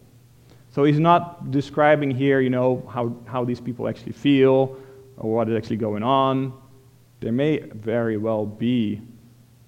So 0.72 0.84
he's 0.84 1.00
not 1.00 1.52
describing 1.52 2.10
here, 2.10 2.40
you 2.40 2.50
know, 2.50 2.88
how, 2.92 3.16
how 3.26 3.44
these 3.44 3.60
people 3.60 3.88
actually 3.88 4.14
feel 4.14 4.78
or 5.18 5.36
what 5.36 5.50
is 5.50 5.56
actually 5.56 5.78
going 5.78 6.04
on. 6.04 6.54
There 7.20 7.32
may 7.32 7.60
very 7.60 8.18
well 8.18 8.46
be 8.46 9.02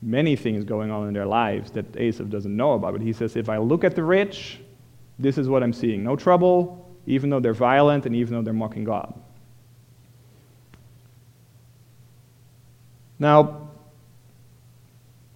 many 0.06 0.36
things 0.36 0.64
going 0.64 0.92
on 0.92 1.08
in 1.08 1.14
their 1.14 1.26
lives 1.26 1.72
that 1.72 1.86
Asaph 1.98 2.30
doesn't 2.30 2.56
know 2.56 2.74
about. 2.74 2.94
But 2.94 3.02
he 3.02 3.12
says, 3.12 3.36
if 3.36 3.50
I 3.50 3.58
look 3.58 3.84
at 3.84 3.96
the 3.96 4.04
rich, 4.04 4.60
this 5.18 5.38
is 5.38 5.50
what 5.50 5.64
I'm 5.64 5.74
seeing. 5.74 6.04
No 6.04 6.16
trouble, 6.16 6.96
even 7.08 7.30
though 7.30 7.40
they're 7.40 7.54
violent 7.54 8.06
and 8.06 8.16
even 8.16 8.36
though 8.36 8.42
they're 8.44 8.54
mocking 8.54 8.84
God. 8.84 9.14
Now, 13.18 13.70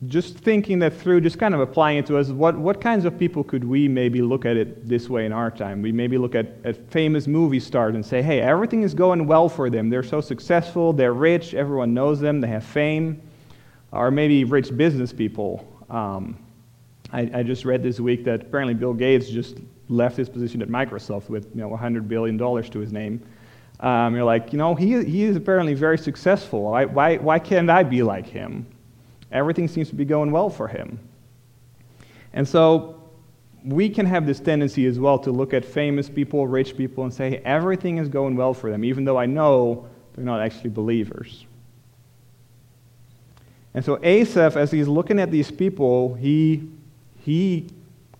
just 0.07 0.37
thinking 0.37 0.79
that 0.79 0.93
through, 0.93 1.21
just 1.21 1.39
kind 1.39 1.53
of 1.53 1.59
applying 1.59 1.97
it 1.97 2.05
to 2.05 2.17
us, 2.17 2.29
what, 2.29 2.57
what 2.57 2.79
kinds 2.79 3.05
of 3.05 3.17
people 3.17 3.43
could 3.43 3.63
we 3.63 3.87
maybe 3.87 4.21
look 4.21 4.45
at 4.45 4.55
it 4.55 4.87
this 4.87 5.09
way 5.09 5.25
in 5.25 5.33
our 5.33 5.49
time? 5.49 5.81
We 5.81 5.91
maybe 5.91 6.17
look 6.17 6.35
at, 6.35 6.53
at 6.63 6.89
famous 6.91 7.27
movie 7.27 7.59
stars 7.59 7.95
and 7.95 8.05
say, 8.05 8.21
hey, 8.21 8.39
everything 8.39 8.83
is 8.83 8.93
going 8.93 9.25
well 9.25 9.49
for 9.49 9.69
them. 9.69 9.89
They're 9.89 10.03
so 10.03 10.21
successful, 10.21 10.93
they're 10.93 11.13
rich, 11.13 11.53
everyone 11.53 11.93
knows 11.93 12.19
them, 12.19 12.39
they 12.39 12.47
have 12.47 12.63
fame. 12.63 13.21
Or 13.91 14.11
maybe 14.11 14.43
rich 14.43 14.75
business 14.75 15.11
people. 15.11 15.67
Um, 15.89 16.37
I, 17.11 17.29
I, 17.33 17.43
just 17.43 17.65
read 17.65 17.81
this 17.81 17.99
week 17.99 18.23
that 18.25 18.43
apparently 18.43 18.75
Bill 18.75 18.93
Gates 18.93 19.29
just 19.29 19.57
left 19.87 20.15
his 20.15 20.29
position 20.29 20.61
at 20.61 20.67
Microsoft 20.67 21.29
with 21.29 21.47
you 21.55 21.61
know, 21.61 21.69
$100 21.69 22.07
billion 22.07 22.37
to 22.37 22.79
his 22.79 22.93
name. 22.93 23.23
Um, 23.79 24.13
you're 24.13 24.25
like, 24.25 24.51
you 24.51 24.59
know, 24.59 24.75
he, 24.75 25.03
he 25.03 25.23
is 25.23 25.35
apparently 25.35 25.73
very 25.73 25.97
successful. 25.97 26.63
Why, 26.63 26.85
why, 26.85 27.17
why 27.17 27.39
can't 27.39 27.69
I 27.69 27.81
be 27.83 28.03
like 28.03 28.27
him? 28.27 28.67
Everything 29.31 29.67
seems 29.67 29.89
to 29.89 29.95
be 29.95 30.05
going 30.05 30.31
well 30.31 30.49
for 30.49 30.67
him. 30.67 30.99
And 32.33 32.47
so 32.47 32.99
we 33.63 33.89
can 33.89 34.05
have 34.05 34.25
this 34.25 34.39
tendency 34.39 34.85
as 34.85 34.99
well 34.99 35.17
to 35.19 35.31
look 35.31 35.53
at 35.53 35.65
famous 35.65 36.09
people, 36.09 36.47
rich 36.47 36.77
people, 36.77 37.03
and 37.03 37.13
say, 37.13 37.41
everything 37.45 37.97
is 37.97 38.09
going 38.09 38.35
well 38.35 38.53
for 38.53 38.69
them, 38.69 38.83
even 38.83 39.03
though 39.03 39.17
I 39.17 39.25
know 39.25 39.87
they're 40.13 40.25
not 40.25 40.41
actually 40.41 40.69
believers. 40.69 41.45
And 43.73 43.85
so 43.85 43.99
Asaph, 44.01 44.57
as 44.57 44.71
he's 44.71 44.87
looking 44.87 45.19
at 45.19 45.31
these 45.31 45.51
people, 45.51 46.15
he, 46.15 46.69
he 47.19 47.67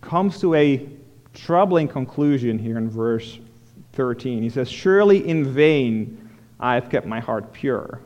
comes 0.02 0.40
to 0.42 0.54
a 0.56 0.88
troubling 1.34 1.88
conclusion 1.88 2.60
here 2.60 2.78
in 2.78 2.90
verse 2.90 3.40
13. 3.94 4.44
He 4.44 4.50
says, 4.50 4.70
Surely 4.70 5.28
in 5.28 5.46
vain 5.46 6.30
I 6.60 6.76
have 6.76 6.90
kept 6.90 7.08
my 7.08 7.20
heart 7.20 7.52
pure. 7.54 8.02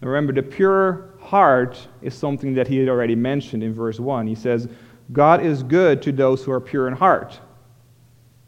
Now 0.00 0.08
remember, 0.08 0.32
the 0.32 0.42
pure 0.42 1.10
heart 1.18 1.88
is 2.02 2.14
something 2.14 2.54
that 2.54 2.68
he 2.68 2.78
had 2.78 2.88
already 2.88 3.14
mentioned 3.14 3.62
in 3.62 3.72
verse 3.72 3.98
1. 3.98 4.26
He 4.26 4.34
says, 4.34 4.68
God 5.12 5.44
is 5.44 5.62
good 5.62 6.02
to 6.02 6.12
those 6.12 6.44
who 6.44 6.52
are 6.52 6.60
pure 6.60 6.88
in 6.88 6.94
heart. 6.94 7.38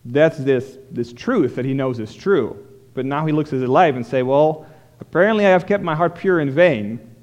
That's 0.05 0.38
this, 0.38 0.79
this 0.90 1.12
truth 1.12 1.57
that 1.57 1.64
he 1.64 1.75
knows 1.75 1.99
is 1.99 2.14
true. 2.14 2.64
But 2.95 3.07
now 3.07 3.27
he 3.27 3.33
looks 3.33 3.53
at 3.53 3.61
his 3.61 3.69
life 3.69 3.95
and 3.97 4.07
say, 4.07 4.23
well, 4.23 4.66
apparently 5.01 5.45
I 5.45 5.51
have 5.51 5.66
kept 5.66 5.83
my 5.83 5.95
heart 5.95 6.14
pure 6.14 6.40
in 6.40 6.51
vain. 6.51 7.15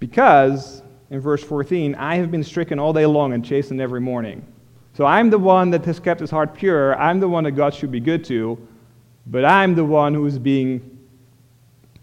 Because, 0.00 0.82
in 1.10 1.20
verse 1.20 1.44
14, 1.44 1.94
I 1.94 2.16
have 2.16 2.30
been 2.30 2.42
stricken 2.42 2.78
all 2.78 2.92
day 2.92 3.06
long 3.06 3.32
and 3.32 3.44
chastened 3.44 3.80
every 3.80 4.00
morning. 4.00 4.44
So 4.94 5.04
I'm 5.04 5.30
the 5.30 5.38
one 5.38 5.70
that 5.70 5.84
has 5.84 6.00
kept 6.00 6.20
his 6.20 6.30
heart 6.30 6.54
pure. 6.54 6.98
I'm 6.98 7.20
the 7.20 7.28
one 7.28 7.44
that 7.44 7.52
God 7.52 7.72
should 7.72 7.92
be 7.92 8.00
good 8.00 8.24
to. 8.24 8.58
But 9.26 9.44
I'm 9.44 9.74
the 9.74 9.84
one 9.84 10.14
who 10.14 10.26
is 10.26 10.38
being 10.38 10.98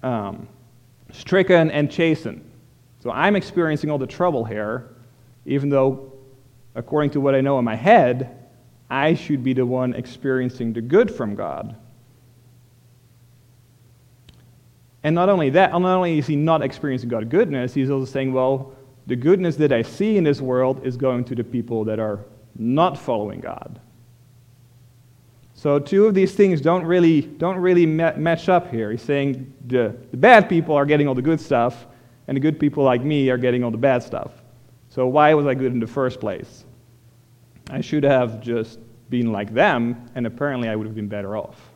um, 0.03 0.47
stricken 1.12 1.71
and 1.71 1.91
chastened. 1.91 2.49
So 2.99 3.12
I'm 3.12 3.36
experiencing 3.36 3.89
all 3.89 3.97
the 3.97 4.07
trouble 4.07 4.45
here, 4.45 4.95
even 5.45 5.69
though, 5.69 6.13
according 6.75 7.12
to 7.12 7.21
what 7.21 7.36
I 7.36 7.41
know 7.41 7.60
in 7.60 7.65
my 7.65 7.75
head, 7.75 8.47
I 8.89 9.15
should 9.15 9.43
be 9.43 9.53
the 9.53 9.65
one 9.65 9.93
experiencing 9.93 10.73
the 10.73 10.81
good 10.81 11.13
from 11.13 11.36
God. 11.36 11.75
And 15.08 15.15
not 15.15 15.30
only 15.30 15.50
that, 15.52 15.72
not 15.72 15.86
only 15.86 16.17
is 16.17 16.28
he 16.28 16.36
not 16.36 16.62
experiencing 16.62 17.08
God's 17.08 17.30
goodness, 17.30 17.74
he's 17.74 17.89
also 17.89 18.12
saying, 18.12 18.34
well, 18.34 18.74
the 19.06 19.15
goodness 19.15 19.56
that 19.56 19.72
I 19.72 19.82
see 19.82 20.17
in 20.17 20.26
this 20.26 20.41
world 20.41 20.86
is 20.86 20.98
going 20.98 21.24
to 21.24 21.34
the 21.34 21.46
people 21.46 21.86
that 21.86 21.98
are 21.98 22.26
not 22.58 23.00
following 23.00 23.39
God. 23.39 23.80
So 25.54 25.80
two 25.80 26.08
of 26.08 26.13
these 26.13 26.36
things 26.36 26.60
don't 26.60 26.84
really, 26.84 27.22
don't 27.22 27.56
really 27.56 27.86
match 27.86 28.50
up 28.50 28.70
here. 28.70 28.91
He's 28.91 29.02
saying 29.02 29.54
the, 29.65 29.96
the 30.12 30.17
bad 30.17 30.50
people 30.50 30.76
are 30.76 30.86
getting 30.86 31.08
all 31.08 31.15
the 31.15 31.22
good 31.22 31.39
stuff, 31.39 31.88
and 32.28 32.36
the 32.36 32.41
good 32.41 32.60
people 32.60 32.84
like 32.84 33.02
me 33.02 33.30
are 33.30 33.38
getting 33.38 33.63
all 33.63 33.72
the 33.72 33.78
bad 33.78 34.04
stuff. 34.04 34.34
So 34.89 35.08
why 35.08 35.34
was 35.36 35.46
I 35.46 35.54
good 35.54 35.72
in 35.72 35.80
the 35.80 35.88
first 35.88 36.20
place? 36.20 36.65
I 37.70 37.80
should 37.80 38.04
have 38.04 38.41
just 38.41 38.80
been 39.10 39.32
like 39.32 39.54
them, 39.54 40.10
and 40.15 40.28
apparently 40.28 40.67
I 40.67 40.76
would 40.76 40.86
have 40.86 40.96
been 40.96 41.08
better 41.08 41.38
off. 41.38 41.66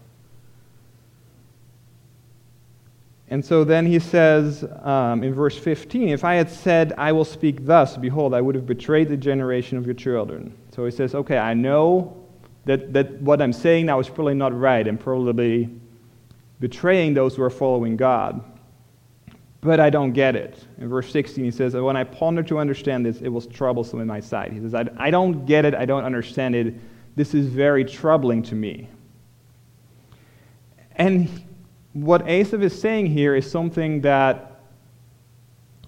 And 3.31 3.43
so 3.43 3.63
then 3.63 3.85
he 3.85 3.97
says 3.97 4.65
um, 4.83 5.23
in 5.23 5.33
verse 5.33 5.57
15, 5.57 6.09
If 6.09 6.25
I 6.25 6.35
had 6.35 6.49
said, 6.49 6.93
I 6.97 7.13
will 7.13 7.23
speak 7.23 7.65
thus, 7.65 7.95
behold, 7.95 8.33
I 8.33 8.41
would 8.41 8.55
have 8.55 8.65
betrayed 8.65 9.07
the 9.07 9.15
generation 9.15 9.77
of 9.77 9.85
your 9.85 9.95
children. 9.95 10.53
So 10.75 10.83
he 10.83 10.91
says, 10.91 11.15
Okay, 11.15 11.37
I 11.37 11.53
know 11.53 12.27
that, 12.65 12.91
that 12.91 13.21
what 13.21 13.41
I'm 13.41 13.53
saying 13.53 13.85
now 13.85 14.01
is 14.01 14.09
probably 14.09 14.33
not 14.33 14.53
right 14.53 14.85
and 14.85 14.99
probably 14.99 15.69
betraying 16.59 17.13
those 17.13 17.37
who 17.37 17.43
are 17.43 17.49
following 17.49 17.95
God. 17.95 18.43
But 19.61 19.79
I 19.79 19.89
don't 19.89 20.11
get 20.11 20.35
it. 20.35 20.65
In 20.79 20.89
verse 20.89 21.09
16, 21.09 21.45
he 21.45 21.51
says, 21.51 21.73
When 21.73 21.95
I 21.95 22.03
ponder 22.03 22.43
to 22.43 22.59
understand 22.59 23.05
this, 23.05 23.21
it 23.21 23.29
was 23.29 23.47
troublesome 23.47 24.01
in 24.01 24.07
my 24.07 24.19
sight. 24.19 24.51
He 24.51 24.59
says, 24.59 24.75
I, 24.75 24.89
I 24.97 25.09
don't 25.09 25.45
get 25.45 25.63
it. 25.63 25.73
I 25.73 25.85
don't 25.85 26.03
understand 26.03 26.53
it. 26.53 26.75
This 27.15 27.33
is 27.33 27.47
very 27.47 27.85
troubling 27.85 28.43
to 28.43 28.55
me. 28.55 28.89
And 30.97 31.29
what 31.93 32.27
Asaph 32.27 32.61
is 32.61 32.79
saying 32.79 33.07
here 33.07 33.35
is 33.35 33.49
something 33.49 34.01
that 34.01 34.61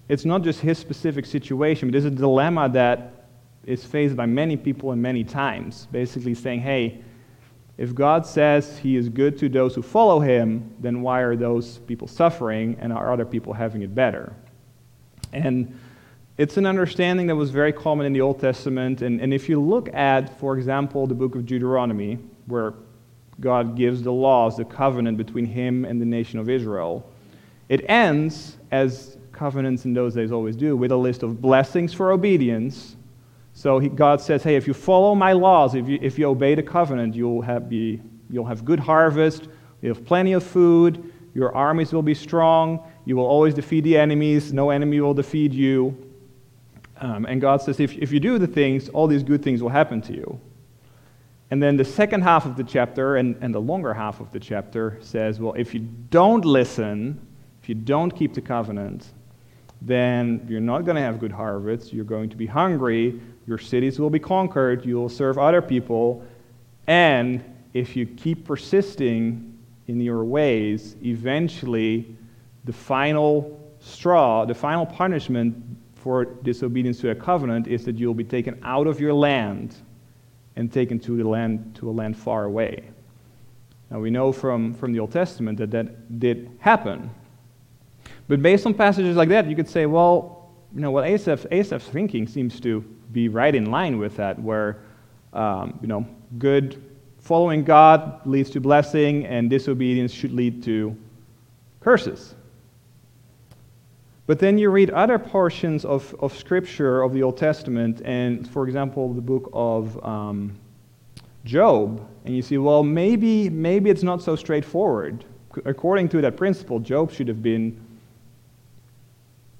it's 0.08 0.24
not 0.24 0.42
just 0.42 0.60
his 0.60 0.78
specific 0.78 1.24
situation, 1.24 1.90
but 1.90 1.96
it's 1.96 2.06
a 2.06 2.10
dilemma 2.10 2.68
that 2.70 3.26
is 3.64 3.84
faced 3.84 4.14
by 4.14 4.26
many 4.26 4.56
people 4.56 4.92
and 4.92 5.00
many 5.00 5.24
times. 5.24 5.88
Basically 5.90 6.34
saying, 6.34 6.60
hey, 6.60 7.00
if 7.78 7.94
God 7.94 8.26
says 8.26 8.78
he 8.78 8.96
is 8.96 9.08
good 9.08 9.38
to 9.38 9.48
those 9.48 9.74
who 9.74 9.82
follow 9.82 10.20
him, 10.20 10.70
then 10.78 11.00
why 11.00 11.20
are 11.20 11.36
those 11.36 11.78
people 11.78 12.06
suffering 12.06 12.76
and 12.80 12.92
are 12.92 13.12
other 13.12 13.24
people 13.24 13.52
having 13.52 13.82
it 13.82 13.94
better? 13.94 14.34
And 15.32 15.78
it's 16.36 16.56
an 16.56 16.66
understanding 16.66 17.26
that 17.28 17.36
was 17.36 17.50
very 17.50 17.72
common 17.72 18.06
in 18.06 18.12
the 18.12 18.20
Old 18.20 18.40
Testament. 18.40 19.02
And, 19.02 19.20
and 19.20 19.32
if 19.32 19.48
you 19.48 19.60
look 19.60 19.92
at, 19.94 20.38
for 20.38 20.56
example, 20.56 21.06
the 21.06 21.14
book 21.14 21.34
of 21.34 21.46
Deuteronomy, 21.46 22.18
where 22.46 22.74
God 23.40 23.76
gives 23.76 24.02
the 24.02 24.12
laws, 24.12 24.56
the 24.56 24.64
covenant 24.64 25.18
between 25.18 25.44
him 25.44 25.84
and 25.84 26.00
the 26.00 26.06
nation 26.06 26.38
of 26.38 26.48
Israel, 26.48 27.10
it 27.68 27.84
ends, 27.88 28.56
as 28.70 29.16
covenants 29.32 29.84
in 29.84 29.94
those 29.94 30.14
days 30.14 30.30
always 30.30 30.56
do, 30.56 30.76
with 30.76 30.92
a 30.92 30.96
list 30.96 31.22
of 31.22 31.40
blessings 31.40 31.92
for 31.92 32.12
obedience. 32.12 32.96
So 33.52 33.78
he, 33.78 33.88
God 33.88 34.20
says, 34.20 34.42
hey, 34.42 34.56
if 34.56 34.66
you 34.66 34.74
follow 34.74 35.14
my 35.14 35.32
laws, 35.32 35.74
if 35.74 35.88
you, 35.88 35.98
if 36.00 36.18
you 36.18 36.26
obey 36.26 36.54
the 36.54 36.62
covenant, 36.62 37.14
you'll 37.14 37.42
have, 37.42 37.68
be, 37.68 38.00
you'll 38.30 38.44
have 38.44 38.64
good 38.64 38.80
harvest, 38.80 39.48
you'll 39.80 39.94
have 39.94 40.04
plenty 40.04 40.32
of 40.32 40.44
food, 40.44 41.12
your 41.34 41.54
armies 41.54 41.92
will 41.92 42.02
be 42.02 42.14
strong, 42.14 42.84
you 43.04 43.16
will 43.16 43.26
always 43.26 43.54
defeat 43.54 43.82
the 43.82 43.96
enemies, 43.96 44.52
no 44.52 44.70
enemy 44.70 45.00
will 45.00 45.14
defeat 45.14 45.52
you. 45.52 45.96
Um, 47.00 47.26
and 47.26 47.40
God 47.40 47.60
says, 47.60 47.80
if, 47.80 47.92
if 47.98 48.12
you 48.12 48.20
do 48.20 48.38
the 48.38 48.46
things, 48.46 48.88
all 48.90 49.06
these 49.06 49.24
good 49.24 49.42
things 49.42 49.62
will 49.62 49.70
happen 49.70 50.00
to 50.02 50.12
you. 50.12 50.40
And 51.50 51.62
then 51.62 51.76
the 51.76 51.84
second 51.84 52.22
half 52.22 52.46
of 52.46 52.56
the 52.56 52.64
chapter 52.64 53.16
and, 53.16 53.36
and 53.40 53.54
the 53.54 53.60
longer 53.60 53.92
half 53.92 54.20
of 54.20 54.32
the 54.32 54.40
chapter 54.40 54.98
says, 55.00 55.38
well, 55.38 55.52
if 55.54 55.74
you 55.74 55.80
don't 55.80 56.44
listen, 56.44 57.20
if 57.62 57.68
you 57.68 57.74
don't 57.74 58.10
keep 58.10 58.34
the 58.34 58.40
covenant, 58.40 59.12
then 59.82 60.44
you're 60.48 60.60
not 60.60 60.84
going 60.84 60.96
to 60.96 61.02
have 61.02 61.18
good 61.18 61.32
harvests. 61.32 61.92
You're 61.92 62.04
going 62.04 62.30
to 62.30 62.36
be 62.36 62.46
hungry. 62.46 63.20
Your 63.46 63.58
cities 63.58 63.98
will 63.98 64.10
be 64.10 64.18
conquered. 64.18 64.86
You 64.86 64.96
will 64.96 65.08
serve 65.10 65.38
other 65.38 65.60
people. 65.60 66.24
And 66.86 67.44
if 67.74 67.94
you 67.94 68.06
keep 68.06 68.46
persisting 68.46 69.58
in 69.86 70.00
your 70.00 70.24
ways, 70.24 70.96
eventually 71.04 72.16
the 72.64 72.72
final 72.72 73.60
straw, 73.80 74.46
the 74.46 74.54
final 74.54 74.86
punishment 74.86 75.56
for 75.94 76.24
disobedience 76.24 77.00
to 77.00 77.10
a 77.10 77.14
covenant 77.14 77.66
is 77.66 77.84
that 77.84 77.98
you'll 77.98 78.14
be 78.14 78.24
taken 78.24 78.58
out 78.62 78.86
of 78.86 79.00
your 79.00 79.12
land 79.12 79.76
and 80.56 80.72
taken 80.72 80.98
to, 81.00 81.16
the 81.16 81.28
land, 81.28 81.74
to 81.76 81.90
a 81.90 81.92
land 81.92 82.16
far 82.16 82.44
away. 82.44 82.84
Now, 83.90 84.00
we 84.00 84.10
know 84.10 84.32
from, 84.32 84.74
from 84.74 84.92
the 84.92 85.00
Old 85.00 85.12
Testament 85.12 85.58
that 85.58 85.70
that 85.70 86.18
did 86.18 86.50
happen. 86.58 87.10
But 88.28 88.42
based 88.42 88.66
on 88.66 88.74
passages 88.74 89.16
like 89.16 89.28
that, 89.28 89.48
you 89.48 89.56
could 89.56 89.68
say, 89.68 89.86
well, 89.86 90.50
you 90.74 90.80
know, 90.80 90.90
what 90.90 91.04
Asaph's, 91.04 91.46
Asaph's 91.50 91.88
thinking 91.88 92.26
seems 92.26 92.58
to 92.60 92.80
be 93.12 93.28
right 93.28 93.54
in 93.54 93.70
line 93.70 93.98
with 93.98 94.16
that, 94.16 94.38
where, 94.40 94.78
um, 95.32 95.78
you 95.80 95.88
know, 95.88 96.06
good 96.38 96.82
following 97.18 97.64
God 97.64 98.26
leads 98.26 98.50
to 98.50 98.60
blessing, 98.60 99.26
and 99.26 99.48
disobedience 99.48 100.12
should 100.12 100.32
lead 100.32 100.62
to 100.64 100.96
curses. 101.80 102.34
But 104.26 104.38
then 104.38 104.56
you 104.56 104.70
read 104.70 104.90
other 104.90 105.18
portions 105.18 105.84
of, 105.84 106.14
of 106.20 106.36
Scripture 106.36 107.02
of 107.02 107.12
the 107.12 107.22
Old 107.22 107.36
Testament, 107.36 108.00
and 108.04 108.48
for 108.48 108.66
example, 108.66 109.12
the 109.12 109.20
book 109.20 109.50
of 109.52 110.02
um, 110.02 110.58
Job, 111.44 112.06
and 112.24 112.34
you 112.34 112.40
see, 112.40 112.56
well, 112.56 112.82
maybe, 112.82 113.50
maybe 113.50 113.90
it's 113.90 114.02
not 114.02 114.22
so 114.22 114.34
straightforward. 114.34 115.26
According 115.66 116.08
to 116.10 116.22
that 116.22 116.38
principle, 116.38 116.80
Job 116.80 117.12
should 117.12 117.28
have 117.28 117.42
been 117.42 117.78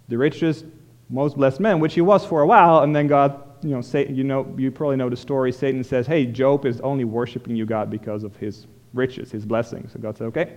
the 0.09 0.17
richest, 0.17 0.65
most 1.11 1.37
blessed 1.37 1.61
man, 1.61 1.79
which 1.79 1.93
he 1.93 2.01
was 2.01 2.25
for 2.25 2.41
a 2.41 2.47
while, 2.47 2.81
and 2.81 2.97
then 2.97 3.07
God, 3.07 3.43
you 3.63 3.71
know, 3.71 3.83
say, 3.83 4.09
you 4.09 4.25
know, 4.25 4.53
you 4.57 4.71
probably 4.71 4.97
know 4.97 5.11
the 5.11 5.17
story. 5.17 5.53
Satan 5.53 5.85
says, 5.85 6.07
"Hey, 6.07 6.25
Job 6.25 6.65
is 6.65 6.81
only 6.81 7.05
worshiping 7.05 7.55
you, 7.55 7.67
God, 7.67 7.91
because 7.91 8.25
of 8.25 8.35
his 8.37 8.67
riches, 8.95 9.31
his 9.31 9.45
blessings." 9.45 9.93
So 9.93 9.99
God 9.99 10.17
said, 10.17 10.27
"Okay, 10.27 10.55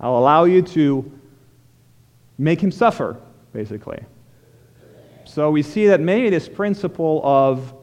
I'll 0.00 0.18
allow 0.18 0.44
you 0.44 0.62
to 0.62 1.10
make 2.38 2.60
him 2.60 2.70
suffer, 2.70 3.20
basically. 3.52 4.02
So 5.24 5.50
we 5.50 5.62
see 5.62 5.86
that 5.86 6.00
maybe 6.00 6.30
this 6.30 6.48
principle 6.48 7.20
of 7.24 7.74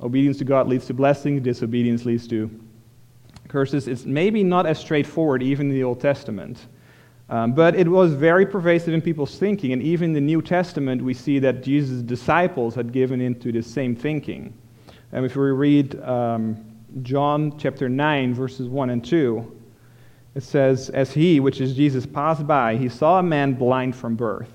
obedience 0.00 0.38
to 0.38 0.44
God 0.44 0.68
leads 0.68 0.86
to 0.86 0.94
blessing, 0.94 1.42
disobedience 1.42 2.04
leads 2.04 2.26
to 2.28 2.50
curses. 3.48 3.88
It's 3.88 4.04
maybe 4.04 4.42
not 4.42 4.66
as 4.66 4.78
straightforward, 4.78 5.42
even 5.42 5.70
in 5.70 5.74
the 5.74 5.84
Old 5.84 6.00
Testament. 6.00 6.66
Um, 7.28 7.52
but 7.52 7.74
it 7.74 7.88
was 7.88 8.12
very 8.12 8.46
pervasive 8.46 8.94
in 8.94 9.02
people's 9.02 9.36
thinking, 9.38 9.72
and 9.72 9.82
even 9.82 10.10
in 10.10 10.12
the 10.12 10.20
New 10.20 10.40
Testament, 10.40 11.02
we 11.02 11.12
see 11.12 11.38
that 11.40 11.62
Jesus' 11.62 12.02
disciples 12.02 12.74
had 12.74 12.92
given 12.92 13.20
into 13.20 13.50
the 13.50 13.62
same 13.62 13.96
thinking. 13.96 14.56
And 15.12 15.24
if 15.24 15.34
we 15.34 15.50
read 15.50 16.00
um, 16.02 16.64
John 17.02 17.58
chapter 17.58 17.88
9, 17.88 18.32
verses 18.32 18.68
1 18.68 18.90
and 18.90 19.04
2, 19.04 19.55
it 20.36 20.42
says, 20.42 20.90
As 20.90 21.12
he, 21.12 21.40
which 21.40 21.62
is 21.62 21.74
Jesus, 21.74 22.04
passed 22.04 22.46
by, 22.46 22.76
he 22.76 22.90
saw 22.90 23.18
a 23.18 23.22
man 23.22 23.54
blind 23.54 23.96
from 23.96 24.16
birth. 24.16 24.50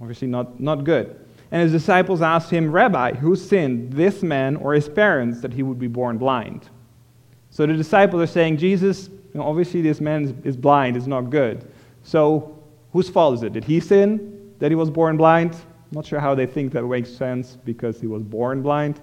Obviously, 0.00 0.26
not, 0.26 0.58
not 0.58 0.82
good. 0.82 1.24
And 1.52 1.62
his 1.62 1.70
disciples 1.70 2.20
asked 2.20 2.50
him, 2.50 2.72
Rabbi, 2.72 3.12
who 3.14 3.36
sinned, 3.36 3.92
this 3.92 4.24
man 4.24 4.56
or 4.56 4.74
his 4.74 4.88
parents, 4.88 5.40
that 5.40 5.52
he 5.52 5.62
would 5.62 5.78
be 5.78 5.86
born 5.86 6.18
blind? 6.18 6.68
So 7.50 7.64
the 7.64 7.74
disciples 7.74 8.20
are 8.22 8.26
saying, 8.26 8.56
Jesus, 8.56 9.06
you 9.08 9.40
know, 9.40 9.44
obviously 9.44 9.82
this 9.82 10.00
man 10.00 10.42
is, 10.44 10.56
blind, 10.56 10.96
is 10.96 11.06
not 11.06 11.30
good. 11.30 11.70
So 12.02 12.60
whose 12.92 13.08
fault 13.08 13.36
is 13.36 13.44
it? 13.44 13.52
Did 13.52 13.64
he 13.64 13.78
sin 13.78 14.52
that 14.58 14.72
he 14.72 14.74
was 14.74 14.90
born 14.90 15.16
blind? 15.16 15.54
I'm 15.54 15.92
not 15.92 16.06
sure 16.06 16.18
how 16.18 16.34
they 16.34 16.46
think 16.46 16.72
that 16.72 16.82
makes 16.82 17.10
sense 17.10 17.56
because 17.64 18.00
he 18.00 18.08
was 18.08 18.24
born 18.24 18.62
blind. 18.62 19.00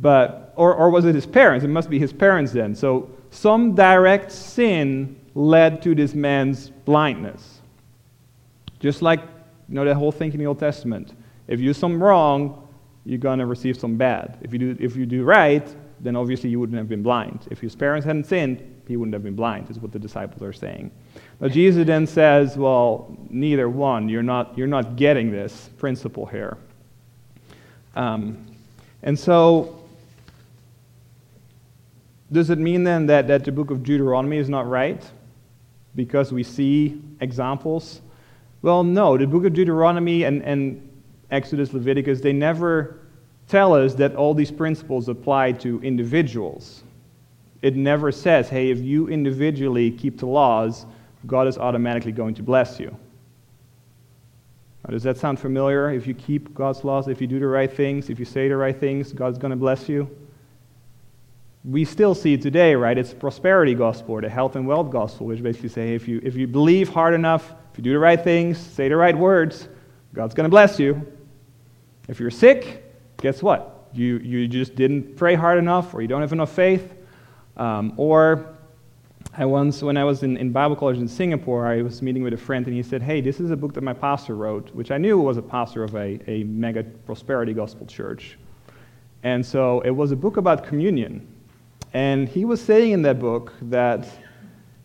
But, 0.00 0.52
or, 0.54 0.74
or 0.74 0.90
was 0.90 1.04
it 1.04 1.16
his 1.16 1.26
parents? 1.26 1.64
It 1.64 1.68
must 1.68 1.90
be 1.90 1.98
his 1.98 2.12
parents 2.12 2.52
then. 2.52 2.76
So 2.76 3.10
some 3.30 3.74
direct 3.74 4.30
sin 4.30 5.20
led 5.34 5.82
to 5.82 5.94
this 5.94 6.14
man's 6.14 6.70
blindness. 6.70 7.60
Just 8.80 9.02
like 9.02 9.20
you 9.68 9.74
know 9.74 9.84
that 9.84 9.94
whole 9.94 10.12
thing 10.12 10.32
in 10.32 10.38
the 10.38 10.46
Old 10.46 10.58
Testament. 10.58 11.14
If 11.48 11.60
you 11.60 11.66
do 11.66 11.74
something 11.74 12.00
wrong, 12.00 12.68
you're 13.04 13.18
gonna 13.18 13.46
receive 13.46 13.78
some 13.78 13.96
bad. 13.96 14.38
If 14.42 14.52
you 14.52 14.58
do 14.58 14.76
if 14.78 14.96
you 14.96 15.06
do 15.06 15.24
right, 15.24 15.66
then 16.00 16.16
obviously 16.16 16.50
you 16.50 16.60
wouldn't 16.60 16.78
have 16.78 16.88
been 16.88 17.02
blind. 17.02 17.46
If 17.50 17.60
his 17.60 17.74
parents 17.74 18.06
hadn't 18.06 18.26
sinned, 18.26 18.82
he 18.86 18.96
wouldn't 18.96 19.14
have 19.14 19.22
been 19.22 19.34
blind, 19.34 19.70
is 19.70 19.78
what 19.78 19.92
the 19.92 19.98
disciples 19.98 20.42
are 20.42 20.52
saying. 20.52 20.90
Now 21.40 21.48
Jesus 21.48 21.86
then 21.86 22.06
says, 22.06 22.56
Well, 22.56 23.16
neither 23.30 23.68
one. 23.68 24.08
You're 24.08 24.22
not 24.22 24.56
you're 24.56 24.66
not 24.66 24.96
getting 24.96 25.30
this 25.30 25.70
principle 25.78 26.26
here. 26.26 26.58
Um, 27.96 28.46
and 29.02 29.18
so 29.18 29.84
does 32.32 32.50
it 32.50 32.58
mean 32.58 32.84
then 32.84 33.06
that, 33.06 33.28
that 33.28 33.44
the 33.44 33.52
book 33.52 33.70
of 33.70 33.82
Deuteronomy 33.82 34.38
is 34.38 34.48
not 34.48 34.68
right? 34.68 35.02
Because 35.94 36.32
we 36.32 36.42
see 36.42 37.00
examples? 37.20 38.00
Well, 38.62 38.82
no. 38.82 39.16
The 39.16 39.26
book 39.26 39.44
of 39.44 39.52
Deuteronomy 39.52 40.24
and, 40.24 40.42
and 40.42 40.88
Exodus, 41.30 41.72
Leviticus, 41.72 42.20
they 42.20 42.32
never 42.32 43.00
tell 43.48 43.74
us 43.74 43.94
that 43.94 44.16
all 44.16 44.34
these 44.34 44.50
principles 44.50 45.08
apply 45.08 45.52
to 45.52 45.80
individuals. 45.82 46.82
It 47.62 47.76
never 47.76 48.12
says, 48.12 48.48
hey, 48.48 48.70
if 48.70 48.78
you 48.78 49.08
individually 49.08 49.90
keep 49.90 50.18
the 50.18 50.26
laws, 50.26 50.86
God 51.26 51.46
is 51.46 51.58
automatically 51.58 52.12
going 52.12 52.34
to 52.34 52.42
bless 52.42 52.78
you. 52.78 52.96
Now, 54.84 54.92
does 54.92 55.02
that 55.04 55.16
sound 55.16 55.40
familiar? 55.40 55.90
If 55.90 56.06
you 56.06 56.14
keep 56.14 56.54
God's 56.54 56.84
laws, 56.84 57.08
if 57.08 57.20
you 57.20 57.26
do 57.26 57.38
the 57.38 57.46
right 57.46 57.72
things, 57.72 58.10
if 58.10 58.18
you 58.18 58.26
say 58.26 58.48
the 58.48 58.56
right 58.56 58.78
things, 58.78 59.12
God's 59.12 59.38
going 59.38 59.50
to 59.50 59.56
bless 59.56 59.88
you? 59.88 60.08
We 61.64 61.84
still 61.84 62.14
see 62.14 62.34
it 62.34 62.42
today, 62.42 62.74
right? 62.74 62.96
It's 62.96 63.14
prosperity 63.14 63.74
gospel 63.74 64.16
or 64.16 64.20
the 64.20 64.28
health 64.28 64.54
and 64.54 64.66
wealth 64.66 64.90
gospel, 64.90 65.26
which 65.26 65.42
basically 65.42 65.70
say 65.70 65.94
if 65.94 66.06
you, 66.06 66.20
if 66.22 66.36
you 66.36 66.46
believe 66.46 66.90
hard 66.90 67.14
enough, 67.14 67.54
if 67.72 67.78
you 67.78 67.84
do 67.84 67.92
the 67.92 67.98
right 67.98 68.22
things, 68.22 68.58
say 68.58 68.88
the 68.88 68.96
right 68.96 69.16
words, 69.16 69.68
God's 70.12 70.34
going 70.34 70.44
to 70.44 70.50
bless 70.50 70.78
you. 70.78 71.06
If 72.06 72.20
you're 72.20 72.30
sick, 72.30 72.84
guess 73.16 73.42
what? 73.42 73.88
You, 73.94 74.18
you 74.18 74.46
just 74.46 74.74
didn't 74.74 75.16
pray 75.16 75.34
hard 75.34 75.58
enough 75.58 75.94
or 75.94 76.02
you 76.02 76.08
don't 76.08 76.20
have 76.20 76.32
enough 76.32 76.52
faith. 76.52 76.94
Um, 77.56 77.94
or 77.96 78.54
I 79.32 79.46
once, 79.46 79.82
when 79.82 79.96
I 79.96 80.04
was 80.04 80.22
in, 80.22 80.36
in 80.36 80.52
Bible 80.52 80.76
college 80.76 80.98
in 80.98 81.08
Singapore, 81.08 81.66
I 81.66 81.80
was 81.80 82.02
meeting 82.02 82.22
with 82.22 82.34
a 82.34 82.36
friend 82.36 82.66
and 82.66 82.76
he 82.76 82.82
said, 82.82 83.00
Hey, 83.00 83.22
this 83.22 83.40
is 83.40 83.50
a 83.50 83.56
book 83.56 83.72
that 83.74 83.82
my 83.82 83.94
pastor 83.94 84.36
wrote, 84.36 84.74
which 84.74 84.90
I 84.90 84.98
knew 84.98 85.18
was 85.18 85.38
a 85.38 85.42
pastor 85.42 85.82
of 85.82 85.94
a, 85.94 86.20
a 86.30 86.44
mega 86.44 86.84
prosperity 86.84 87.54
gospel 87.54 87.86
church. 87.86 88.38
And 89.22 89.44
so 89.44 89.80
it 89.80 89.90
was 89.90 90.12
a 90.12 90.16
book 90.16 90.36
about 90.36 90.64
communion. 90.64 91.26
And 91.94 92.28
he 92.28 92.44
was 92.44 92.60
saying 92.60 92.92
in 92.92 93.02
that 93.02 93.20
book 93.20 93.54
that 93.62 94.06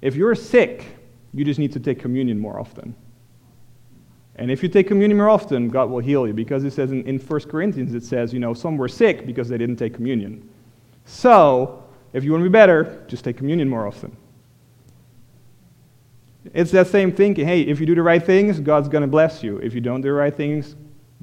if 0.01 0.15
you're 0.15 0.35
sick, 0.35 0.85
you 1.33 1.43
just 1.43 1.59
need 1.59 1.73
to 1.73 1.79
take 1.79 1.99
communion 1.99 2.39
more 2.39 2.59
often. 2.59 2.95
And 4.35 4.49
if 4.49 4.63
you 4.63 4.69
take 4.69 4.87
communion 4.87 5.17
more 5.17 5.27
often, 5.27 5.67
God 5.67 5.89
will 5.89 5.99
heal 5.99 6.25
you. 6.25 6.33
Because 6.33 6.63
it 6.63 6.71
says 6.71 6.91
in, 6.91 7.03
in 7.03 7.19
1 7.19 7.39
Corinthians, 7.41 7.93
it 7.93 8.03
says, 8.03 8.31
you 8.31 8.39
know, 8.39 8.53
some 8.53 8.77
were 8.77 8.87
sick 8.87 9.25
because 9.25 9.49
they 9.49 9.57
didn't 9.57 9.75
take 9.75 9.93
communion. 9.93 10.47
So, 11.03 11.83
if 12.13 12.23
you 12.23 12.31
want 12.31 12.43
to 12.43 12.49
be 12.49 12.53
better, 12.53 13.03
just 13.07 13.25
take 13.25 13.37
communion 13.37 13.67
more 13.67 13.85
often. 13.85 14.15
It's 16.53 16.71
that 16.71 16.87
same 16.87 17.11
thinking. 17.11 17.45
Hey, 17.45 17.61
if 17.61 17.79
you 17.79 17.85
do 17.85 17.95
the 17.95 18.01
right 18.01 18.23
things, 18.23 18.59
God's 18.59 18.87
going 18.87 19.01
to 19.01 19.07
bless 19.07 19.43
you. 19.43 19.57
If 19.57 19.73
you 19.73 19.81
don't 19.81 20.01
do 20.01 20.07
the 20.07 20.13
right 20.13 20.33
things, 20.33 20.75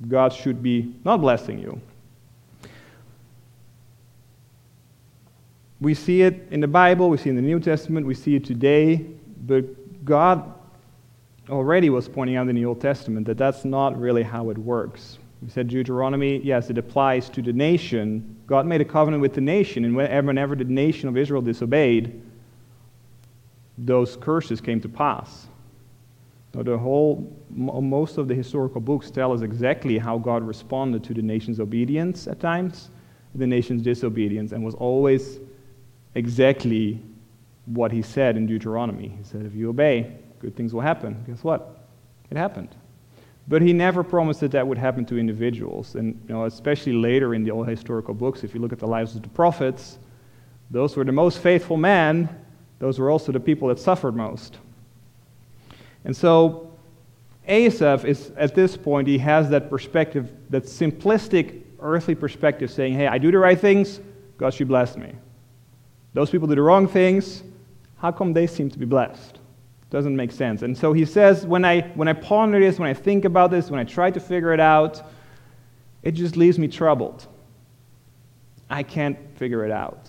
God 0.08 0.32
should 0.32 0.62
be 0.62 0.94
not 1.04 1.20
blessing 1.20 1.58
you. 1.58 1.80
We 5.80 5.94
see 5.94 6.22
it 6.22 6.48
in 6.50 6.60
the 6.60 6.68
Bible, 6.68 7.10
we 7.10 7.18
see 7.18 7.28
it 7.28 7.32
in 7.32 7.36
the 7.36 7.42
New 7.42 7.60
Testament, 7.60 8.06
we 8.06 8.14
see 8.14 8.34
it 8.34 8.44
today, 8.44 9.06
but 9.46 10.04
God 10.04 10.54
already 11.50 11.90
was 11.90 12.08
pointing 12.08 12.36
out 12.36 12.48
in 12.48 12.56
the 12.56 12.64
Old 12.64 12.80
Testament 12.80 13.26
that 13.26 13.36
that's 13.36 13.64
not 13.64 13.98
really 13.98 14.22
how 14.22 14.50
it 14.50 14.58
works. 14.58 15.18
We 15.42 15.50
said 15.50 15.68
Deuteronomy, 15.68 16.38
yes, 16.38 16.70
it 16.70 16.78
applies 16.78 17.28
to 17.30 17.42
the 17.42 17.52
nation. 17.52 18.36
God 18.46 18.66
made 18.66 18.80
a 18.80 18.86
covenant 18.86 19.20
with 19.20 19.34
the 19.34 19.42
nation, 19.42 19.84
and 19.84 19.94
whenever 19.94 20.56
the 20.56 20.64
nation 20.64 21.08
of 21.08 21.16
Israel 21.16 21.42
disobeyed, 21.42 22.22
those 23.76 24.16
curses 24.16 24.62
came 24.62 24.80
to 24.80 24.88
pass. 24.88 25.46
Now, 26.54 26.62
the 26.62 26.78
whole, 26.78 27.30
most 27.50 28.16
of 28.16 28.28
the 28.28 28.34
historical 28.34 28.80
books 28.80 29.10
tell 29.10 29.32
us 29.34 29.42
exactly 29.42 29.98
how 29.98 30.16
God 30.16 30.42
responded 30.42 31.04
to 31.04 31.12
the 31.12 31.20
nation's 31.20 31.60
obedience 31.60 32.26
at 32.26 32.40
times, 32.40 32.88
the 33.34 33.46
nation's 33.46 33.82
disobedience, 33.82 34.52
and 34.52 34.64
was 34.64 34.74
always 34.74 35.38
exactly 36.16 37.00
what 37.66 37.92
he 37.92 38.02
said 38.02 38.36
in 38.36 38.46
Deuteronomy. 38.46 39.08
He 39.08 39.22
said, 39.22 39.44
if 39.44 39.54
you 39.54 39.68
obey, 39.68 40.16
good 40.40 40.56
things 40.56 40.72
will 40.72 40.80
happen. 40.80 41.22
Guess 41.26 41.44
what? 41.44 41.86
It 42.30 42.36
happened. 42.36 42.74
But 43.48 43.62
he 43.62 43.72
never 43.72 44.02
promised 44.02 44.40
that 44.40 44.50
that 44.52 44.66
would 44.66 44.78
happen 44.78 45.04
to 45.06 45.18
individuals. 45.18 45.94
And 45.94 46.20
you 46.26 46.34
know, 46.34 46.46
especially 46.46 46.94
later 46.94 47.34
in 47.34 47.44
the 47.44 47.50
old 47.50 47.68
historical 47.68 48.14
books, 48.14 48.42
if 48.42 48.54
you 48.54 48.60
look 48.60 48.72
at 48.72 48.78
the 48.78 48.86
lives 48.86 49.14
of 49.14 49.22
the 49.22 49.28
prophets, 49.28 49.98
those 50.70 50.96
were 50.96 51.04
the 51.04 51.12
most 51.12 51.38
faithful 51.38 51.76
men. 51.76 52.28
Those 52.78 52.98
were 52.98 53.10
also 53.10 53.30
the 53.30 53.40
people 53.40 53.68
that 53.68 53.78
suffered 53.78 54.16
most. 54.16 54.58
And 56.04 56.16
so 56.16 56.72
Asaph 57.46 58.04
is, 58.04 58.32
at 58.36 58.54
this 58.54 58.76
point, 58.76 59.06
he 59.06 59.18
has 59.18 59.50
that 59.50 59.70
perspective, 59.70 60.32
that 60.50 60.64
simplistic 60.64 61.62
earthly 61.80 62.14
perspective, 62.14 62.70
saying, 62.70 62.94
hey, 62.94 63.06
I 63.06 63.18
do 63.18 63.30
the 63.30 63.38
right 63.38 63.60
things, 63.60 64.00
God 64.38 64.54
should 64.54 64.68
bless 64.68 64.96
me. 64.96 65.14
Those 66.16 66.30
people 66.30 66.48
do 66.48 66.54
the 66.54 66.62
wrong 66.62 66.88
things, 66.88 67.42
how 67.98 68.10
come 68.10 68.32
they 68.32 68.46
seem 68.46 68.70
to 68.70 68.78
be 68.78 68.86
blessed? 68.86 69.38
Doesn't 69.90 70.16
make 70.16 70.32
sense. 70.32 70.62
And 70.62 70.74
so 70.74 70.94
he 70.94 71.04
says, 71.04 71.44
when 71.44 71.62
I, 71.62 71.82
when 71.94 72.08
I 72.08 72.14
ponder 72.14 72.58
this, 72.58 72.78
when 72.78 72.88
I 72.88 72.94
think 72.94 73.26
about 73.26 73.50
this, 73.50 73.70
when 73.70 73.78
I 73.78 73.84
try 73.84 74.10
to 74.10 74.18
figure 74.18 74.54
it 74.54 74.58
out, 74.58 75.02
it 76.02 76.12
just 76.12 76.38
leaves 76.38 76.58
me 76.58 76.68
troubled. 76.68 77.26
I 78.70 78.82
can't 78.82 79.18
figure 79.36 79.62
it 79.66 79.70
out. 79.70 80.08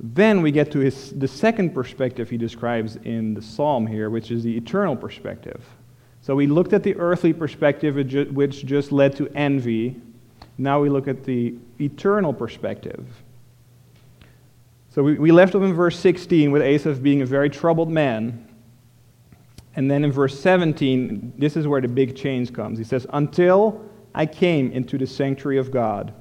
Then 0.00 0.40
we 0.40 0.50
get 0.50 0.72
to 0.72 0.78
his, 0.78 1.10
the 1.10 1.28
second 1.28 1.74
perspective 1.74 2.30
he 2.30 2.38
describes 2.38 2.96
in 2.96 3.34
the 3.34 3.42
psalm 3.42 3.86
here, 3.86 4.08
which 4.08 4.30
is 4.30 4.42
the 4.42 4.56
eternal 4.56 4.96
perspective. 4.96 5.62
So 6.22 6.34
we 6.34 6.46
looked 6.46 6.72
at 6.72 6.82
the 6.82 6.96
earthly 6.96 7.34
perspective, 7.34 7.96
which 8.32 8.64
just 8.64 8.90
led 8.90 9.14
to 9.16 9.28
envy. 9.34 10.00
Now 10.56 10.80
we 10.80 10.88
look 10.88 11.08
at 11.08 11.24
the 11.24 11.56
eternal 11.80 12.32
perspective. 12.32 13.06
So 14.90 15.02
we, 15.02 15.18
we 15.18 15.32
left 15.32 15.54
off 15.54 15.62
in 15.62 15.74
verse 15.74 15.98
16 15.98 16.50
with 16.50 16.62
Asaph 16.62 17.02
being 17.02 17.22
a 17.22 17.26
very 17.26 17.50
troubled 17.50 17.90
man. 17.90 18.46
And 19.76 19.90
then 19.90 20.02
in 20.02 20.10
verse 20.10 20.38
17, 20.40 21.34
this 21.38 21.56
is 21.56 21.66
where 21.66 21.80
the 21.80 21.88
big 21.88 22.16
change 22.16 22.52
comes. 22.52 22.78
He 22.78 22.84
says, 22.84 23.06
Until 23.12 23.84
I 24.14 24.26
came 24.26 24.72
into 24.72 24.98
the 24.98 25.06
sanctuary 25.06 25.58
of 25.58 25.70
God, 25.70 26.12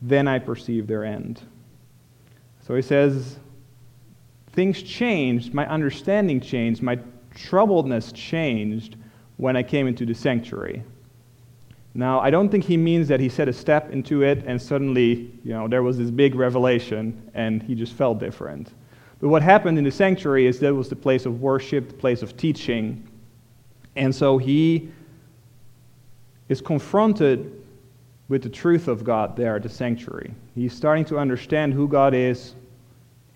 then 0.00 0.26
I 0.26 0.40
perceived 0.40 0.88
their 0.88 1.04
end. 1.04 1.40
So 2.66 2.74
he 2.74 2.82
says, 2.82 3.38
Things 4.52 4.82
changed, 4.82 5.54
my 5.54 5.66
understanding 5.68 6.40
changed, 6.40 6.82
my 6.82 6.98
troubledness 7.34 8.12
changed 8.12 8.96
when 9.36 9.56
I 9.56 9.62
came 9.62 9.86
into 9.86 10.04
the 10.04 10.14
sanctuary. 10.14 10.82
Now, 11.94 12.20
I 12.20 12.30
don't 12.30 12.48
think 12.48 12.64
he 12.64 12.76
means 12.76 13.08
that 13.08 13.20
he 13.20 13.28
set 13.28 13.48
a 13.48 13.52
step 13.52 13.90
into 13.90 14.22
it 14.22 14.44
and 14.46 14.60
suddenly, 14.60 15.30
you 15.44 15.52
know, 15.52 15.68
there 15.68 15.82
was 15.82 15.98
this 15.98 16.10
big 16.10 16.34
revelation 16.34 17.30
and 17.34 17.62
he 17.62 17.74
just 17.74 17.92
felt 17.92 18.18
different. 18.18 18.72
But 19.20 19.28
what 19.28 19.42
happened 19.42 19.78
in 19.78 19.84
the 19.84 19.90
sanctuary 19.90 20.46
is 20.46 20.58
that 20.60 20.74
was 20.74 20.88
the 20.88 20.96
place 20.96 21.26
of 21.26 21.40
worship, 21.40 21.88
the 21.88 21.94
place 21.94 22.22
of 22.22 22.36
teaching. 22.36 23.06
And 23.94 24.14
so 24.14 24.38
he 24.38 24.90
is 26.48 26.60
confronted 26.60 27.62
with 28.28 28.42
the 28.42 28.48
truth 28.48 28.88
of 28.88 29.04
God 29.04 29.36
there 29.36 29.56
at 29.56 29.62
the 29.62 29.68
sanctuary. 29.68 30.34
He's 30.54 30.72
starting 30.72 31.04
to 31.06 31.18
understand 31.18 31.72
who 31.72 31.86
God 31.86 32.14
is, 32.14 32.54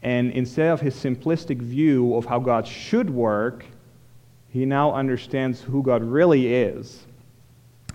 and 0.02 0.30
instead 0.32 0.68
of 0.68 0.80
his 0.80 0.94
simplistic 0.94 1.58
view 1.58 2.14
of 2.14 2.24
how 2.24 2.38
God 2.38 2.66
should 2.66 3.10
work, 3.10 3.64
he 4.48 4.64
now 4.64 4.92
understands 4.92 5.60
who 5.60 5.82
God 5.82 6.02
really 6.02 6.52
is. 6.52 7.05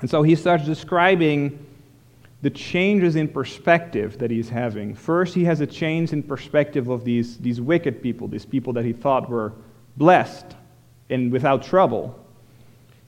And 0.02 0.10
so 0.10 0.24
he 0.24 0.36
starts 0.36 0.66
describing 0.66 1.66
the 2.42 2.50
changes 2.50 3.16
in 3.16 3.28
perspective 3.28 4.18
that 4.18 4.32
he's 4.32 4.50
having. 4.50 4.96
First, 4.96 5.36
he 5.36 5.44
has 5.46 5.62
a 5.62 5.68
change 5.68 6.12
in 6.12 6.24
perspective 6.24 6.90
of 6.90 7.04
these, 7.04 7.38
these 7.38 7.62
wicked 7.62 8.02
people, 8.02 8.28
these 8.28 8.46
people 8.46 8.74
that 8.74 8.84
he 8.84 8.94
thought 8.94 9.30
were 9.30 9.54
blessed 9.98 10.56
and 11.10 11.32
without 11.32 11.64
trouble. 11.64 12.18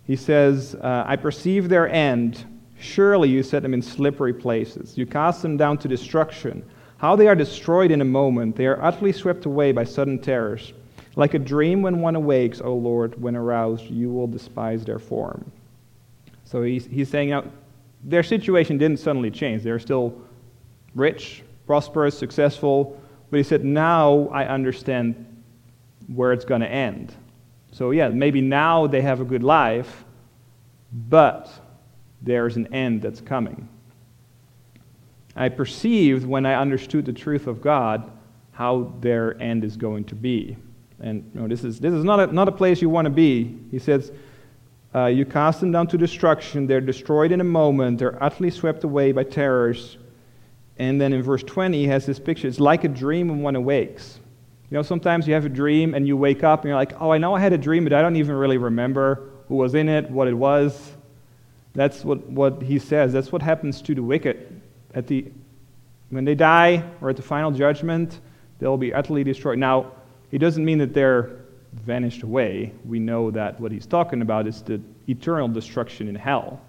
He 0.06 0.15
says, 0.15 0.75
uh, 0.75 1.03
I 1.08 1.15
perceive 1.15 1.69
their 1.69 1.89
end 1.89 2.45
Surely 2.84 3.29
you 3.29 3.43
set 3.43 3.62
them 3.62 3.73
in 3.73 3.82
slippery 3.82 4.34
places. 4.34 4.97
You 4.97 5.06
cast 5.06 5.41
them 5.41 5.56
down 5.56 5.77
to 5.79 5.88
destruction. 5.88 6.63
How 6.97 7.15
they 7.15 7.27
are 7.27 7.36
destroyed 7.36 7.91
in 7.91 8.01
a 8.01 8.06
moment. 8.06 8.58
They 8.58 8.67
are 8.67 8.84
utterly 8.84 9.13
swept 9.13 9.45
away 9.45 9.71
by 9.71 9.86
sudden 9.86 10.19
terrors. 10.19 10.73
Like 11.15 11.34
a 11.34 11.39
dream 11.39 11.82
when 11.82 12.01
one 12.01 12.17
awakes, 12.17 12.60
O 12.60 12.75
Lord, 12.75 13.19
when 13.21 13.38
aroused, 13.38 13.86
you 13.86 14.10
will 14.10 14.27
despise 14.27 14.84
their 14.84 14.99
form. 14.99 15.49
So 16.54 16.62
he's, 16.62 16.86
he's 16.86 17.10
saying 17.10 17.32
now, 17.32 17.46
their 18.04 18.22
situation 18.22 18.78
didn't 18.78 18.98
suddenly 18.98 19.32
change. 19.32 19.63
They're 19.63 19.80
still 19.80 20.22
rich, 20.94 21.42
prosperous, 21.66 22.16
successful. 22.16 23.02
But 23.32 23.38
he 23.38 23.44
said, 23.44 23.66
now 23.66 24.30
I 24.32 24.46
understand 24.46 25.26
where 26.13 26.32
it's 26.32 26.46
going 26.46 26.62
to 26.62 26.68
end. 26.68 27.16
So, 27.72 27.89
yeah, 27.89 28.10
maybe 28.10 28.39
now 28.39 28.86
they 28.86 29.02
have 29.02 29.20
a 29.20 29.26
good 29.26 29.42
life, 29.42 30.06
but 31.10 31.50
there's 32.22 32.56
an 32.56 32.72
end 32.72 33.02
that's 33.02 33.20
coming. 33.20 33.68
I 35.36 35.50
perceived 35.50 36.24
when 36.24 36.46
I 36.46 36.54
understood 36.54 37.06
the 37.06 37.13
truth 37.13 37.48
of 37.48 37.62
God 37.62 38.12
how 38.52 38.94
their 39.00 39.42
end 39.42 39.63
is 39.63 39.76
going 39.76 40.04
to 40.04 40.13
be. 40.13 40.56
And 41.00 41.28
you 41.34 41.42
know, 41.42 41.48
this 41.48 41.63
is, 41.63 41.80
this 41.80 41.94
is 41.94 42.04
not, 42.04 42.20
a, 42.20 42.28
not 42.28 42.48
a 42.48 42.52
place 42.52 42.80
you 42.80 42.89
want 42.89 43.08
to 43.08 43.10
be. 43.10 43.58
He 43.72 43.80
says, 43.80 44.12
uh, 44.95 45.06
You 45.06 45.25
cast 45.25 45.60
them 45.60 45.71
down 45.71 45.88
to 45.88 45.97
destruction. 45.97 46.67
They're 46.67 46.82
destroyed 46.82 47.32
in 47.32 47.41
a 47.41 47.45
moment. 47.45 47.99
They're 47.99 48.21
utterly 48.23 48.51
swept 48.51 48.84
away 48.84 49.12
by 49.12 49.23
terrors. 49.23 49.97
And 50.77 50.99
then 50.99 51.13
in 51.13 51.21
verse 51.21 51.43
20, 51.43 51.77
he 51.77 51.88
has 51.88 52.06
this 52.06 52.19
picture. 52.19 52.47
It's 52.47 52.60
like 52.60 52.84
a 52.84 52.88
dream 52.88 53.27
when 53.29 53.41
one 53.41 53.56
awakes. 53.56 54.19
You 54.69 54.77
know, 54.77 54.82
sometimes 54.82 55.27
you 55.27 55.34
have 55.36 55.45
a 55.45 55.49
dream 55.49 55.93
and 55.93 56.08
you 56.08 56.17
wake 56.17 56.43
up 56.43 56.62
and 56.62 56.69
you're 56.69 56.75
like, 56.75 56.99
oh, 56.99 57.12
I 57.12 57.19
know 57.19 57.36
I 57.36 57.39
had 57.39 57.53
a 57.53 57.58
dream, 57.58 57.84
but 57.84 57.93
I 57.93 58.01
don't 58.01 58.15
even 58.15 58.36
really 58.36 58.58
remember 58.58 59.29
who 59.47 59.56
was 59.56 59.75
in 59.75 59.88
it, 59.88 60.10
what 60.10 60.27
it 60.27 60.34
was. 60.34 60.93
That's 61.73 62.03
what, 62.03 62.25
what 62.27 62.62
he 62.62 62.79
says. 62.79 63.13
That's 63.13 63.32
what 63.32 63.41
happens 63.41 63.82
to 63.84 63.95
the 63.95 64.01
wicked. 64.01 64.62
At 64.95 65.08
the, 65.08 65.25
when 66.10 66.25
they 66.25 66.36
die 66.36 66.84
or 67.01 67.10
at 67.10 67.15
the 67.15 67.21
final 67.21 67.51
judgment, 67.51 68.19
they'll 68.60 68.77
be 68.77 68.93
utterly 68.93 69.23
destroyed. 69.23 69.60
Now, 69.60 69.91
he 70.32 70.38
doesn't 70.38 70.63
mean 70.63 70.79
that 70.79 70.93
they're 70.93 71.42
vanished 71.73 72.23
away. 72.23 72.71
We 72.86 72.99
know 72.99 73.31
that 73.31 73.59
what 73.59 73.71
he's 73.71 73.86
talking 73.86 74.21
about 74.21 74.47
is 74.47 74.62
the 74.62 74.81
eternal 75.07 75.47
destruction 75.47 76.07
in 76.07 76.15
hell. 76.15 76.62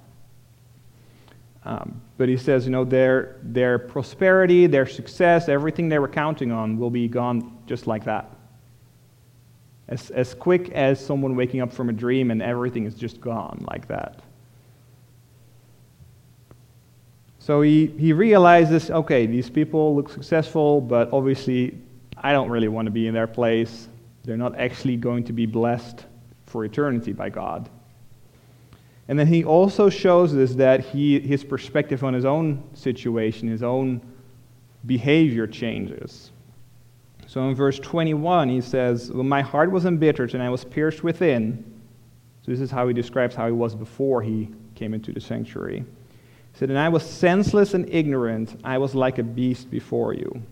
Um, 1.64 2.02
but 2.18 2.28
he 2.28 2.36
says, 2.36 2.66
you 2.66 2.70
know, 2.70 2.84
their, 2.84 3.36
their 3.42 3.78
prosperity, 3.78 4.66
their 4.66 4.86
success, 4.86 5.48
everything 5.48 5.88
they 5.88 5.98
were 5.98 6.08
counting 6.08 6.52
on 6.52 6.78
will 6.78 6.90
be 6.90 7.08
gone 7.08 7.56
just 7.66 7.86
like 7.86 8.04
that. 8.04 8.30
As, 9.88 10.10
as 10.10 10.34
quick 10.34 10.70
as 10.70 11.04
someone 11.04 11.36
waking 11.36 11.60
up 11.60 11.72
from 11.72 11.88
a 11.88 11.92
dream 11.92 12.30
and 12.30 12.42
everything 12.42 12.84
is 12.86 12.94
just 12.94 13.20
gone 13.20 13.64
like 13.68 13.88
that. 13.88 14.20
So 17.38 17.60
he, 17.60 17.86
he 17.98 18.14
realizes 18.14 18.90
okay, 18.90 19.26
these 19.26 19.50
people 19.50 19.94
look 19.94 20.08
successful, 20.08 20.80
but 20.80 21.12
obviously 21.12 21.78
I 22.16 22.32
don't 22.32 22.48
really 22.48 22.68
want 22.68 22.86
to 22.86 22.90
be 22.90 23.06
in 23.06 23.12
their 23.12 23.26
place. 23.26 23.88
They're 24.24 24.36
not 24.36 24.58
actually 24.58 24.96
going 24.96 25.24
to 25.24 25.32
be 25.32 25.46
blessed 25.46 26.06
for 26.46 26.64
eternity 26.64 27.12
by 27.12 27.30
God. 27.30 27.68
And 29.08 29.18
then 29.18 29.26
he 29.26 29.44
also 29.44 29.90
shows 29.90 30.34
us 30.34 30.54
that 30.54 30.80
he, 30.80 31.20
his 31.20 31.44
perspective 31.44 32.02
on 32.04 32.14
his 32.14 32.24
own 32.24 32.62
situation, 32.72 33.48
his 33.48 33.62
own 33.62 34.00
behavior 34.86 35.46
changes. 35.46 36.30
So 37.26 37.48
in 37.48 37.54
verse 37.54 37.78
21, 37.78 38.48
he 38.48 38.60
says, 38.60 39.10
well, 39.10 39.24
My 39.24 39.42
heart 39.42 39.70
was 39.70 39.84
embittered 39.84 40.34
and 40.34 40.42
I 40.42 40.48
was 40.48 40.64
pierced 40.64 41.02
within. 41.02 41.64
So 42.42 42.52
this 42.52 42.60
is 42.60 42.70
how 42.70 42.86
he 42.88 42.94
describes 42.94 43.34
how 43.34 43.46
he 43.46 43.52
was 43.52 43.74
before 43.74 44.22
he 44.22 44.50
came 44.74 44.94
into 44.94 45.12
the 45.12 45.20
sanctuary. 45.20 45.80
He 45.80 46.58
said, 46.58 46.70
And 46.70 46.78
I 46.78 46.88
was 46.88 47.02
senseless 47.02 47.74
and 47.74 47.88
ignorant. 47.92 48.60
I 48.64 48.78
was 48.78 48.94
like 48.94 49.18
a 49.18 49.22
beast 49.22 49.70
before 49.70 50.14
you. 50.14 50.42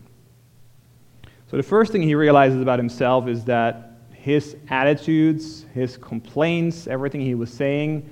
So 1.52 1.58
the 1.58 1.62
first 1.62 1.92
thing 1.92 2.00
he 2.00 2.14
realizes 2.14 2.62
about 2.62 2.78
himself 2.78 3.28
is 3.28 3.44
that 3.44 3.90
his 4.14 4.56
attitudes, 4.70 5.66
his 5.74 5.98
complaints, 5.98 6.86
everything 6.86 7.20
he 7.20 7.34
was 7.34 7.52
saying 7.52 8.08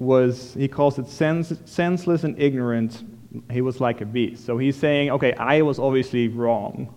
was, 0.00 0.54
he 0.54 0.66
calls 0.66 0.98
it 0.98 1.06
sens- 1.06 1.56
senseless 1.66 2.24
and 2.24 2.36
ignorant. 2.36 3.04
He 3.48 3.60
was 3.60 3.80
like 3.80 4.00
a 4.00 4.04
beast. 4.04 4.44
So 4.44 4.58
he's 4.58 4.74
saying, 4.74 5.12
okay, 5.12 5.34
I 5.34 5.62
was 5.62 5.78
obviously 5.78 6.26
wrong 6.26 6.92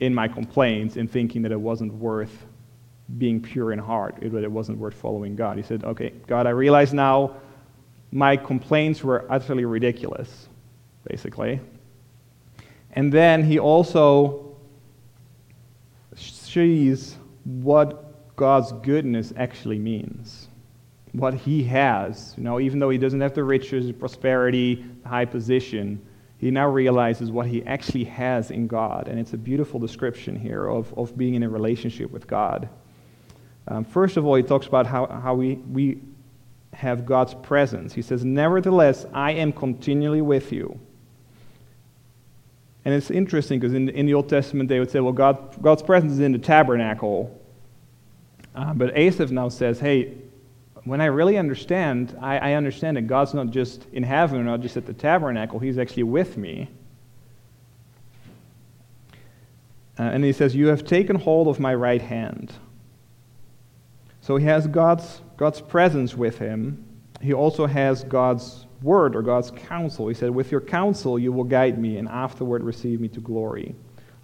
in 0.00 0.14
my 0.14 0.28
complaints 0.28 0.96
in 0.96 1.08
thinking 1.08 1.40
that 1.40 1.50
it 1.50 1.60
wasn't 1.60 1.94
worth 1.94 2.44
being 3.16 3.40
pure 3.40 3.72
in 3.72 3.78
heart, 3.78 4.18
it 4.20 4.52
wasn't 4.52 4.76
worth 4.76 4.94
following 4.94 5.34
God. 5.34 5.56
He 5.56 5.62
said, 5.62 5.82
Okay, 5.82 6.10
God, 6.26 6.46
I 6.46 6.50
realize 6.50 6.92
now 6.92 7.36
my 8.10 8.36
complaints 8.36 9.02
were 9.02 9.24
utterly 9.30 9.64
ridiculous, 9.64 10.48
basically. 11.08 11.58
And 12.92 13.12
then 13.12 13.44
he 13.44 13.58
also 13.58 14.56
sees 16.14 17.16
what 17.44 18.36
God's 18.36 18.72
goodness 18.72 19.32
actually 19.36 19.78
means, 19.78 20.48
what 21.12 21.34
he 21.34 21.64
has. 21.64 22.34
You 22.36 22.44
know, 22.44 22.60
even 22.60 22.78
though 22.78 22.90
he 22.90 22.98
doesn't 22.98 23.20
have 23.20 23.34
the 23.34 23.44
riches, 23.44 23.86
the 23.86 23.92
prosperity, 23.92 24.84
the 25.02 25.08
high 25.08 25.24
position, 25.24 26.04
he 26.38 26.50
now 26.50 26.68
realizes 26.68 27.30
what 27.30 27.46
he 27.46 27.64
actually 27.64 28.04
has 28.04 28.50
in 28.50 28.66
God. 28.66 29.08
And 29.08 29.18
it's 29.18 29.32
a 29.32 29.38
beautiful 29.38 29.78
description 29.78 30.36
here 30.36 30.66
of, 30.66 30.92
of 30.98 31.16
being 31.16 31.34
in 31.34 31.42
a 31.44 31.48
relationship 31.48 32.10
with 32.10 32.26
God. 32.26 32.68
Um, 33.68 33.84
first 33.84 34.16
of 34.16 34.26
all, 34.26 34.34
he 34.34 34.42
talks 34.42 34.66
about 34.66 34.86
how, 34.86 35.06
how 35.06 35.34
we, 35.34 35.54
we 35.54 36.00
have 36.72 37.06
God's 37.06 37.34
presence. 37.34 37.92
He 37.92 38.02
says, 38.02 38.24
Nevertheless, 38.24 39.06
I 39.14 39.32
am 39.32 39.52
continually 39.52 40.20
with 40.20 40.52
you. 40.52 40.78
And 42.84 42.94
it's 42.94 43.10
interesting 43.10 43.60
because 43.60 43.74
in, 43.74 43.88
in 43.90 44.06
the 44.06 44.14
Old 44.14 44.28
Testament 44.28 44.68
they 44.68 44.80
would 44.80 44.90
say, 44.90 45.00
well, 45.00 45.12
God, 45.12 45.60
God's 45.62 45.82
presence 45.82 46.12
is 46.12 46.20
in 46.20 46.32
the 46.32 46.38
tabernacle. 46.38 47.40
Uh, 48.54 48.74
but 48.74 48.96
Asaph 48.96 49.30
now 49.30 49.48
says, 49.48 49.78
hey, 49.78 50.14
when 50.84 51.00
I 51.00 51.06
really 51.06 51.38
understand, 51.38 52.16
I, 52.20 52.38
I 52.38 52.52
understand 52.54 52.96
that 52.96 53.02
God's 53.02 53.34
not 53.34 53.50
just 53.50 53.86
in 53.92 54.02
heaven 54.02 54.40
or 54.40 54.44
not 54.44 54.60
just 54.60 54.76
at 54.76 54.84
the 54.84 54.92
tabernacle, 54.92 55.60
He's 55.60 55.78
actually 55.78 56.02
with 56.02 56.36
me. 56.36 56.68
Uh, 59.98 60.04
and 60.04 60.24
he 60.24 60.32
says, 60.32 60.54
You 60.54 60.68
have 60.68 60.84
taken 60.84 61.16
hold 61.16 61.48
of 61.48 61.60
my 61.60 61.74
right 61.74 62.00
hand. 62.00 62.52
So 64.20 64.36
he 64.36 64.44
has 64.46 64.66
God's, 64.66 65.20
God's 65.36 65.60
presence 65.60 66.14
with 66.14 66.38
him. 66.38 66.84
He 67.20 67.32
also 67.32 67.66
has 67.66 68.04
God's 68.04 68.66
word 68.82 69.14
or 69.16 69.22
God's 69.22 69.50
counsel. 69.50 70.08
He 70.08 70.14
said, 70.14 70.30
With 70.30 70.50
your 70.50 70.60
counsel 70.60 71.18
you 71.18 71.32
will 71.32 71.44
guide 71.44 71.78
me, 71.78 71.98
and 71.98 72.08
afterward 72.08 72.62
receive 72.62 73.00
me 73.00 73.08
to 73.08 73.20
glory. 73.20 73.74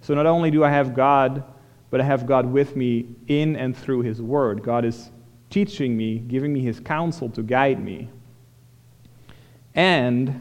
So 0.01 0.15
not 0.15 0.27
only 0.27 0.51
do 0.51 0.65
I 0.65 0.71
have 0.71 0.95
God, 0.95 1.45
but 1.91 2.01
I 2.01 2.05
have 2.05 2.27
God 2.27 2.47
with 2.47 2.77
me 2.77 3.09
in 3.27 3.57
and 3.57 3.77
through 3.77 4.03
his 4.03 4.21
word. 4.21 4.63
God 4.63 4.85
is 4.85 5.11
teaching 5.51 5.97
me, 5.97 6.19
giving 6.19 6.53
me 6.53 6.61
his 6.61 6.81
counsel 6.81 7.31
to 7.31 7.43
guide 7.43 7.83
me. 7.83 8.11
And 9.75 10.41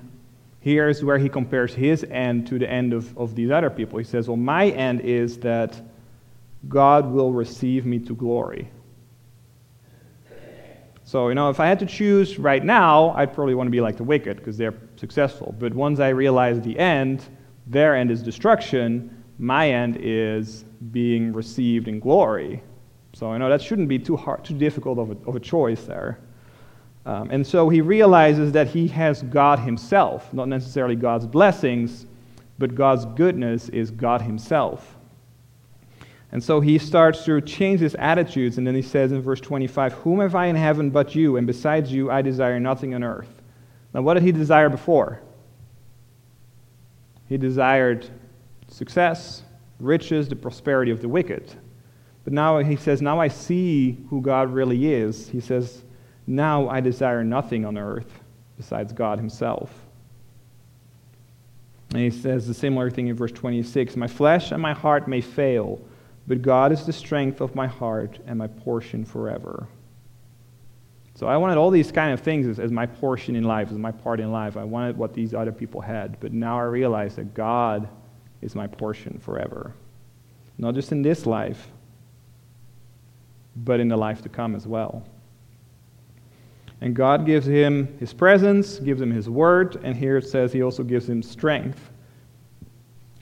here's 0.59 1.03
where 1.03 1.17
he 1.17 1.29
compares 1.29 1.73
his 1.73 2.03
end 2.03 2.47
to 2.47 2.59
the 2.59 2.69
end 2.69 2.93
of, 2.93 3.17
of 3.17 3.35
these 3.35 3.51
other 3.51 3.69
people. 3.69 3.97
He 3.97 4.05
says, 4.05 4.27
Well, 4.27 4.37
my 4.37 4.69
end 4.69 5.01
is 5.01 5.37
that 5.39 5.81
God 6.67 7.11
will 7.11 7.31
receive 7.31 7.85
me 7.85 7.99
to 7.99 8.15
glory. 8.15 8.69
So, 11.07 11.29
you 11.29 11.35
know, 11.35 11.49
if 11.49 11.61
I 11.61 11.67
had 11.67 11.79
to 11.79 11.85
choose 11.85 12.37
right 12.37 12.61
now, 12.61 13.11
I'd 13.11 13.33
probably 13.33 13.55
want 13.55 13.67
to 13.67 13.71
be 13.71 13.79
like 13.79 13.95
the 13.95 14.03
wicked 14.03 14.35
because 14.35 14.57
they're 14.57 14.73
successful. 14.97 15.55
But 15.57 15.73
once 15.73 16.01
I 16.01 16.09
realize 16.09 16.59
the 16.59 16.77
end, 16.77 17.23
their 17.65 17.95
end 17.95 18.11
is 18.11 18.21
destruction, 18.21 19.23
my 19.39 19.71
end 19.71 19.99
is 20.01 20.65
being 20.91 21.31
received 21.31 21.87
in 21.87 22.01
glory. 22.01 22.61
So, 23.13 23.31
you 23.31 23.39
know, 23.39 23.47
that 23.47 23.61
shouldn't 23.61 23.87
be 23.87 23.97
too 23.97 24.17
hard, 24.17 24.43
too 24.43 24.57
difficult 24.57 24.99
of 24.99 25.11
a, 25.11 25.17
of 25.29 25.37
a 25.37 25.39
choice 25.39 25.83
there. 25.83 26.19
Um, 27.05 27.31
and 27.31 27.47
so 27.47 27.69
he 27.69 27.79
realizes 27.79 28.51
that 28.51 28.67
he 28.67 28.85
has 28.89 29.23
God 29.23 29.59
himself, 29.59 30.33
not 30.33 30.49
necessarily 30.49 30.97
God's 30.97 31.25
blessings, 31.25 32.05
but 32.59 32.75
God's 32.75 33.05
goodness 33.05 33.69
is 33.69 33.91
God 33.91 34.21
himself. 34.21 34.96
And 36.31 36.43
so 36.43 36.59
he 36.59 36.77
starts 36.77 37.23
to 37.25 37.39
change 37.39 37.79
his 37.79 37.95
attitudes, 37.95 38.57
and 38.57 38.67
then 38.67 38.75
he 38.75 38.81
says 38.81 39.11
in 39.11 39.21
verse 39.21 39.39
25, 39.39 39.93
Whom 39.93 40.19
have 40.19 40.35
I 40.35 40.47
in 40.47 40.55
heaven 40.55 40.89
but 40.89 41.15
you, 41.15 41.37
and 41.37 41.47
besides 41.47 41.91
you 41.91 42.11
I 42.11 42.21
desire 42.21 42.59
nothing 42.59 42.93
on 42.93 43.03
earth. 43.03 43.41
Now, 43.93 44.01
what 44.01 44.15
did 44.15 44.23
he 44.23 44.31
desire 44.31 44.69
before? 44.69 45.21
He 47.29 47.37
desired 47.37 48.09
success, 48.67 49.43
riches, 49.79 50.27
the 50.27 50.35
prosperity 50.35 50.91
of 50.91 51.01
the 51.01 51.09
wicked. 51.09 51.53
But 52.23 52.33
now 52.33 52.57
he 52.59 52.75
says, 52.75 53.01
Now 53.01 53.19
I 53.19 53.29
see 53.29 53.97
who 54.09 54.21
God 54.21 54.51
really 54.51 54.93
is. 54.93 55.29
He 55.29 55.39
says, 55.39 55.83
Now 56.25 56.67
I 56.67 56.81
desire 56.81 57.23
nothing 57.23 57.65
on 57.65 57.77
earth 57.77 58.19
besides 58.57 58.91
God 58.91 59.17
himself. 59.17 59.71
And 61.91 62.01
he 62.01 62.11
says 62.11 62.47
the 62.47 62.53
similar 62.53 62.89
thing 62.89 63.07
in 63.07 63.15
verse 63.15 63.31
26 63.31 63.95
My 63.95 64.07
flesh 64.07 64.51
and 64.51 64.61
my 64.61 64.73
heart 64.73 65.07
may 65.07 65.21
fail 65.21 65.79
but 66.27 66.41
God 66.41 66.71
is 66.71 66.85
the 66.85 66.93
strength 66.93 67.39
of 67.39 67.55
my 67.55 67.67
heart 67.67 68.19
and 68.27 68.37
my 68.37 68.47
portion 68.47 69.05
forever. 69.05 69.67
So 71.15 71.25
I 71.25 71.37
wanted 71.37 71.57
all 71.57 71.71
these 71.71 71.91
kind 71.91 72.13
of 72.13 72.19
things 72.19 72.45
as, 72.45 72.59
as, 72.59 72.71
my 72.71 72.85
portion 72.85 73.35
in 73.35 73.43
life, 73.43 73.71
as 73.71 73.77
my 73.77 73.91
part 73.91 74.19
in 74.19 74.31
life. 74.31 74.55
I 74.55 74.63
wanted 74.63 74.97
what 74.97 75.15
these 75.15 75.33
other 75.33 75.51
people 75.51 75.81
had. 75.81 76.19
But 76.19 76.31
now 76.31 76.59
I 76.59 76.63
realize 76.63 77.15
that 77.15 77.33
God 77.33 77.89
is 78.41 78.53
my 78.53 78.67
portion 78.67 79.17
forever. 79.17 79.73
Not 80.59 80.75
just 80.75 80.91
in 80.91 81.01
this 81.01 81.25
life, 81.25 81.69
but 83.55 83.79
in 83.79 83.87
the 83.87 83.97
life 83.97 84.21
to 84.23 84.29
come 84.29 84.53
as 84.53 84.67
well. 84.67 85.07
And 86.81 86.95
God 86.95 87.25
gives 87.25 87.47
him 87.47 87.97
his 87.99 88.13
presence, 88.13 88.77
gives 88.77 89.01
him 89.01 89.09
his 89.09 89.27
word, 89.27 89.79
and 89.83 89.97
here 89.97 90.17
it 90.17 90.27
says 90.27 90.53
he 90.53 90.61
also 90.61 90.83
gives 90.83 91.09
him 91.09 91.23
strength. 91.23 91.89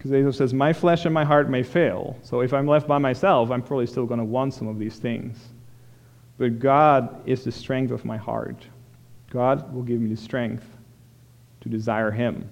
Because 0.06 0.28
Asaph 0.28 0.38
says, 0.38 0.54
My 0.54 0.72
flesh 0.72 1.06
and 1.06 1.14
my 1.14 1.24
heart 1.24 1.50
may 1.50 1.64
fail. 1.64 2.16
So 2.22 2.42
if 2.42 2.54
I'm 2.54 2.68
left 2.68 2.88
by 2.88 3.00
myself, 3.00 3.50
I'm 3.50 3.64
probably 3.64 3.88
still 3.88 4.06
going 4.06 4.20
to 4.20 4.24
want 4.24 4.54
some 4.54 4.68
of 4.68 4.78
these 4.78 4.98
things. 4.98 5.36
But 6.38 6.60
God 6.60 7.28
is 7.28 7.44
the 7.44 7.52
strength 7.52 7.90
of 7.92 8.06
my 8.06 8.16
heart. 8.16 8.68
God 9.32 9.74
will 9.74 9.82
give 9.82 10.00
me 10.00 10.14
the 10.14 10.22
strength 10.22 10.68
to 11.62 11.70
desire 11.70 12.12
Him. 12.12 12.48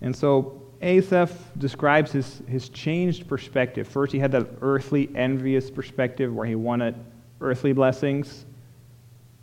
And 0.00 0.16
so 0.16 0.62
Asaph 0.80 1.32
describes 1.58 2.10
his, 2.12 2.40
his 2.48 2.70
changed 2.70 3.28
perspective. 3.28 3.86
First, 3.86 4.10
he 4.14 4.18
had 4.18 4.32
that 4.32 4.46
earthly, 4.62 5.10
envious 5.14 5.70
perspective 5.70 6.34
where 6.34 6.46
he 6.46 6.54
wanted 6.54 6.94
earthly 7.42 7.74
blessings, 7.74 8.46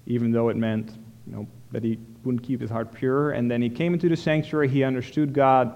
even 0.08 0.32
though 0.32 0.50
it 0.50 0.58
meant 0.58 0.98
you 1.28 1.34
know, 1.36 1.48
that 1.72 1.84
he 1.84 2.00
wouldn't 2.28 2.44
keep 2.44 2.62
his 2.62 2.70
heart 2.70 2.94
pure. 2.94 3.32
And 3.32 3.50
then 3.50 3.62
he 3.62 3.70
came 3.70 3.94
into 3.94 4.10
the 4.10 4.18
sanctuary, 4.18 4.68
he 4.68 4.84
understood 4.84 5.34
God, 5.34 5.74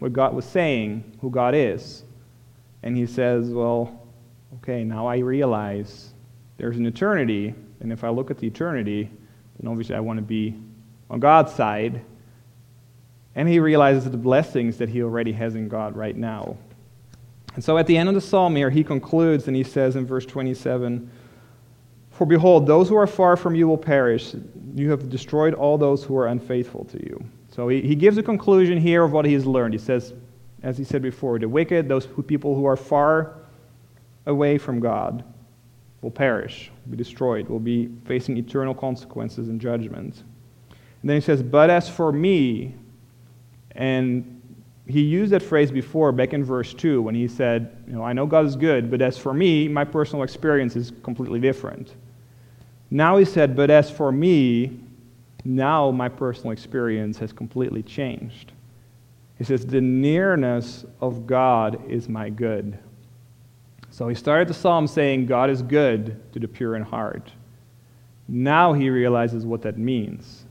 what 0.00 0.12
God 0.12 0.34
was 0.34 0.44
saying, 0.44 1.16
who 1.20 1.30
God 1.30 1.54
is. 1.54 2.02
And 2.82 2.96
he 2.96 3.06
says, 3.06 3.48
Well, 3.48 4.06
okay, 4.56 4.84
now 4.84 5.06
I 5.06 5.18
realize 5.18 6.12
there's 6.58 6.76
an 6.76 6.84
eternity. 6.84 7.54
And 7.80 7.92
if 7.92 8.04
I 8.04 8.10
look 8.10 8.30
at 8.30 8.38
the 8.38 8.46
eternity, 8.46 9.08
then 9.58 9.70
obviously 9.70 9.94
I 9.94 10.00
want 10.00 10.18
to 10.18 10.22
be 10.22 10.56
on 11.08 11.20
God's 11.20 11.52
side. 11.54 12.02
And 13.34 13.48
he 13.48 13.60
realizes 13.60 14.10
the 14.10 14.16
blessings 14.16 14.76
that 14.78 14.88
he 14.88 15.02
already 15.02 15.32
has 15.32 15.54
in 15.54 15.68
God 15.68 15.96
right 15.96 16.16
now. 16.16 16.56
And 17.54 17.62
so 17.62 17.78
at 17.78 17.86
the 17.86 17.96
end 17.96 18.08
of 18.08 18.14
the 18.14 18.20
psalm 18.20 18.56
here, 18.56 18.70
he 18.70 18.82
concludes 18.84 19.46
and 19.46 19.56
he 19.56 19.62
says 19.62 19.96
in 19.96 20.06
verse 20.06 20.26
27 20.26 21.10
For 22.12 22.26
behold, 22.26 22.66
those 22.66 22.88
who 22.88 22.96
are 22.96 23.06
far 23.06 23.36
from 23.36 23.54
you 23.54 23.66
will 23.66 23.78
perish. 23.78 24.34
You 24.74 24.90
have 24.90 25.08
destroyed 25.08 25.54
all 25.54 25.76
those 25.76 26.04
who 26.04 26.16
are 26.16 26.28
unfaithful 26.28 26.84
to 26.86 26.98
you. 27.02 27.24
So 27.50 27.68
he, 27.68 27.80
he 27.80 27.94
gives 27.94 28.16
a 28.18 28.22
conclusion 28.22 28.78
here 28.78 29.02
of 29.02 29.12
what 29.12 29.24
he 29.24 29.32
has 29.34 29.44
learned. 29.44 29.74
He 29.74 29.78
says, 29.78 30.14
as 30.62 30.78
he 30.78 30.84
said 30.84 31.02
before, 31.02 31.38
the 31.38 31.48
wicked, 31.48 31.88
those 31.88 32.06
people 32.26 32.54
who 32.54 32.64
are 32.64 32.76
far 32.76 33.34
away 34.26 34.58
from 34.58 34.78
God, 34.78 35.24
will 36.02 36.10
perish, 36.10 36.70
will 36.84 36.92
be 36.92 36.96
destroyed, 36.96 37.48
will 37.48 37.60
be 37.60 37.88
facing 38.04 38.36
eternal 38.36 38.74
consequences 38.74 39.48
and 39.48 39.60
judgment. 39.60 40.22
And 41.00 41.10
then 41.10 41.16
he 41.16 41.20
says, 41.20 41.42
But 41.42 41.70
as 41.70 41.88
for 41.88 42.12
me, 42.12 42.74
and 43.72 44.40
he 44.86 45.00
used 45.00 45.32
that 45.32 45.42
phrase 45.42 45.70
before 45.70 46.12
back 46.12 46.32
in 46.32 46.44
verse 46.44 46.74
2 46.74 47.00
when 47.02 47.14
he 47.14 47.28
said, 47.28 47.84
You 47.86 47.94
know, 47.94 48.02
I 48.02 48.12
know 48.12 48.26
God 48.26 48.44
is 48.46 48.56
good, 48.56 48.90
but 48.90 49.00
as 49.00 49.16
for 49.16 49.32
me, 49.32 49.68
my 49.68 49.84
personal 49.84 50.24
experience 50.24 50.76
is 50.76 50.92
completely 51.02 51.40
different. 51.40 51.94
Now 52.92 53.16
he 53.16 53.24
said, 53.24 53.56
But 53.56 53.70
as 53.70 53.90
for 53.90 54.12
me, 54.12 54.78
now 55.46 55.90
my 55.90 56.10
personal 56.10 56.50
experience 56.50 57.16
has 57.20 57.32
completely 57.32 57.82
changed. 57.82 58.52
He 59.38 59.44
says, 59.44 59.64
The 59.64 59.80
nearness 59.80 60.84
of 61.00 61.26
God 61.26 61.90
is 61.90 62.10
my 62.10 62.28
good. 62.28 62.78
So 63.88 64.08
he 64.08 64.14
started 64.14 64.46
the 64.46 64.52
psalm 64.52 64.86
saying, 64.86 65.24
God 65.24 65.48
is 65.48 65.62
good 65.62 66.20
to 66.34 66.38
the 66.38 66.46
pure 66.46 66.76
in 66.76 66.82
heart. 66.82 67.32
Now 68.28 68.74
he 68.74 68.90
realizes 68.90 69.46
what 69.46 69.62
that 69.62 69.78
means. 69.78 70.44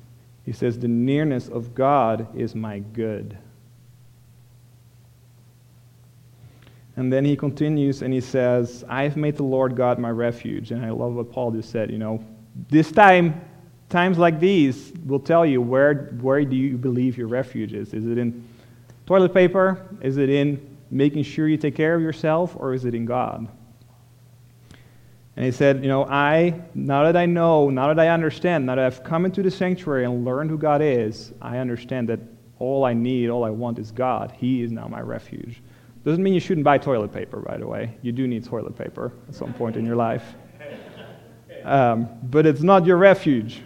He 0.43 0.51
says, 0.51 0.79
The 0.79 0.87
nearness 0.87 1.47
of 1.47 1.75
God 1.75 2.27
is 2.35 2.55
my 2.55 2.79
good. 2.79 3.37
And 6.95 7.13
then 7.13 7.23
he 7.23 7.35
continues 7.35 8.01
and 8.01 8.11
he 8.11 8.19
says, 8.19 8.83
I 8.89 9.03
have 9.03 9.15
made 9.15 9.37
the 9.37 9.43
Lord 9.43 9.75
God 9.75 9.99
my 9.99 10.09
refuge. 10.09 10.71
And 10.71 10.83
I 10.83 10.89
love 10.89 11.13
what 11.13 11.31
Paul 11.31 11.51
just 11.51 11.69
said. 11.69 11.91
You 11.91 11.99
know, 11.99 12.23
this 12.69 12.91
time, 12.91 13.41
times 13.89 14.17
like 14.17 14.39
these 14.39 14.93
will 15.05 15.19
tell 15.19 15.45
you 15.45 15.61
where, 15.61 16.09
where 16.21 16.43
do 16.43 16.55
you 16.55 16.77
believe 16.77 17.17
your 17.17 17.27
refuge 17.27 17.73
is. 17.73 17.93
Is 17.93 18.05
it 18.05 18.17
in 18.17 18.47
toilet 19.05 19.33
paper? 19.33 19.87
Is 20.01 20.17
it 20.17 20.29
in 20.29 20.77
making 20.89 21.23
sure 21.23 21.47
you 21.47 21.57
take 21.57 21.75
care 21.75 21.95
of 21.95 22.01
yourself, 22.01 22.55
or 22.57 22.73
is 22.73 22.85
it 22.85 22.93
in 22.93 23.05
God? 23.05 23.47
And 25.35 25.45
he 25.45 25.51
said, 25.51 25.81
You 25.81 25.87
know, 25.89 26.05
I, 26.05 26.61
now 26.75 27.03
that 27.03 27.15
I 27.15 27.25
know, 27.25 27.69
now 27.69 27.87
that 27.87 27.99
I 27.99 28.09
understand, 28.09 28.65
now 28.65 28.75
that 28.75 28.85
I've 28.85 29.03
come 29.03 29.25
into 29.25 29.41
the 29.41 29.51
sanctuary 29.51 30.05
and 30.05 30.25
learned 30.25 30.49
who 30.49 30.57
God 30.57 30.81
is, 30.81 31.31
I 31.41 31.57
understand 31.57 32.09
that 32.09 32.19
all 32.59 32.83
I 32.83 32.93
need, 32.93 33.29
all 33.29 33.43
I 33.43 33.49
want 33.49 33.79
is 33.79 33.91
God. 33.91 34.33
He 34.37 34.61
is 34.61 34.71
now 34.71 34.87
my 34.87 34.99
refuge. 34.99 35.61
Doesn't 36.03 36.21
mean 36.23 36.33
you 36.33 36.39
shouldn't 36.39 36.65
buy 36.65 36.77
toilet 36.77 37.13
paper, 37.13 37.39
by 37.39 37.57
the 37.57 37.67
way. 37.67 37.95
You 38.01 38.11
do 38.11 38.27
need 38.27 38.43
toilet 38.43 38.77
paper 38.77 39.13
at 39.27 39.35
some 39.35 39.53
point 39.53 39.77
in 39.77 39.85
your 39.85 39.95
life. 39.95 40.35
Um, 41.63 42.09
but 42.23 42.45
it's 42.45 42.61
not 42.61 42.85
your 42.85 42.97
refuge. 42.97 43.61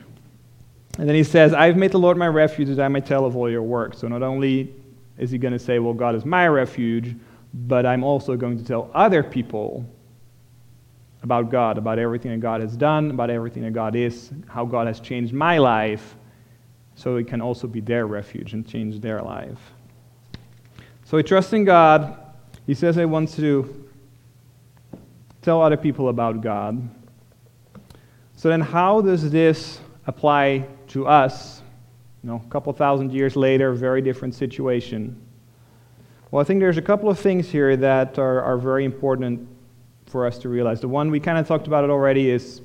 And 0.98 1.08
then 1.08 1.16
he 1.16 1.24
says, 1.24 1.54
I've 1.54 1.76
made 1.76 1.92
the 1.92 2.00
Lord 2.00 2.18
my 2.18 2.28
refuge 2.28 2.70
that 2.70 2.80
I 2.80 2.88
may 2.88 3.02
tell 3.02 3.26
of 3.26 3.36
all 3.36 3.50
your 3.50 3.64
work. 3.64 3.94
So 3.96 4.08
not 4.08 4.24
only 4.24 4.74
is 5.18 5.32
he 5.32 5.38
going 5.38 5.54
to 5.54 5.60
say, 5.60 5.80
Well, 5.80 5.94
God 5.94 6.16
is 6.16 6.26
my 6.26 6.48
refuge, 6.48 7.16
but 7.54 7.86
I'm 7.86 8.04
also 8.04 8.36
going 8.36 8.58
to 8.58 8.64
tell 8.64 8.90
other 8.94 9.24
people 9.24 9.86
about 11.24 11.50
God, 11.50 11.78
about 11.78 12.00
everything 12.00 12.32
that 12.32 12.40
God 12.40 12.62
has 12.62 12.78
done, 12.78 13.12
about 13.12 13.30
everything 13.30 13.64
that 13.64 13.74
God 13.74 13.96
is, 13.96 14.32
how 14.48 14.66
God 14.66 14.88
has 14.88 15.00
changed 15.00 15.34
my 15.34 15.58
life, 15.58 16.16
so 16.96 17.18
it 17.18 17.28
can 17.28 17.42
also 17.42 17.68
be 17.68 17.82
their 17.82 18.08
refuge 18.08 18.54
and 18.54 18.66
change 18.68 19.00
their 19.00 19.22
life. 19.22 19.60
So 21.06 21.18
he 21.18 21.24
trusts 21.24 21.52
in 21.54 21.66
God. 21.66 22.18
He 22.66 22.74
says 22.74 22.96
he 22.96 23.06
wants 23.06 23.36
to 23.36 23.90
tell 25.42 25.62
other 25.62 25.78
people 25.78 26.10
about 26.10 26.42
God. 26.42 26.90
So 28.46 28.50
then, 28.50 28.62
how 28.62 29.02
does 29.02 29.32
this 29.32 29.80
apply 30.06 30.68
to 30.90 31.08
us? 31.08 31.64
You 32.24 32.30
know, 32.30 32.44
a 32.46 32.50
couple 32.52 32.72
thousand 32.74 33.12
years 33.12 33.36
later, 33.36 33.74
very 33.74 34.04
different 34.04 34.36
situation. 34.36 35.20
Well, 36.30 36.42
I 36.42 36.44
think 36.44 36.60
there's 36.60 36.78
a 36.78 36.82
couple 36.84 37.10
of 37.10 37.18
things 37.18 37.50
here 37.50 37.76
that 37.76 38.20
are, 38.20 38.44
are 38.44 38.60
very 38.60 38.86
important 38.86 39.48
for 40.06 40.28
us 40.28 40.38
to 40.38 40.50
realize. 40.50 40.80
The 40.80 40.88
one 40.88 41.10
we 41.10 41.20
kind 41.20 41.40
of 41.40 41.48
talked 41.48 41.66
about 41.66 41.86
it 41.86 41.90
already 41.90 42.30
is 42.30 42.62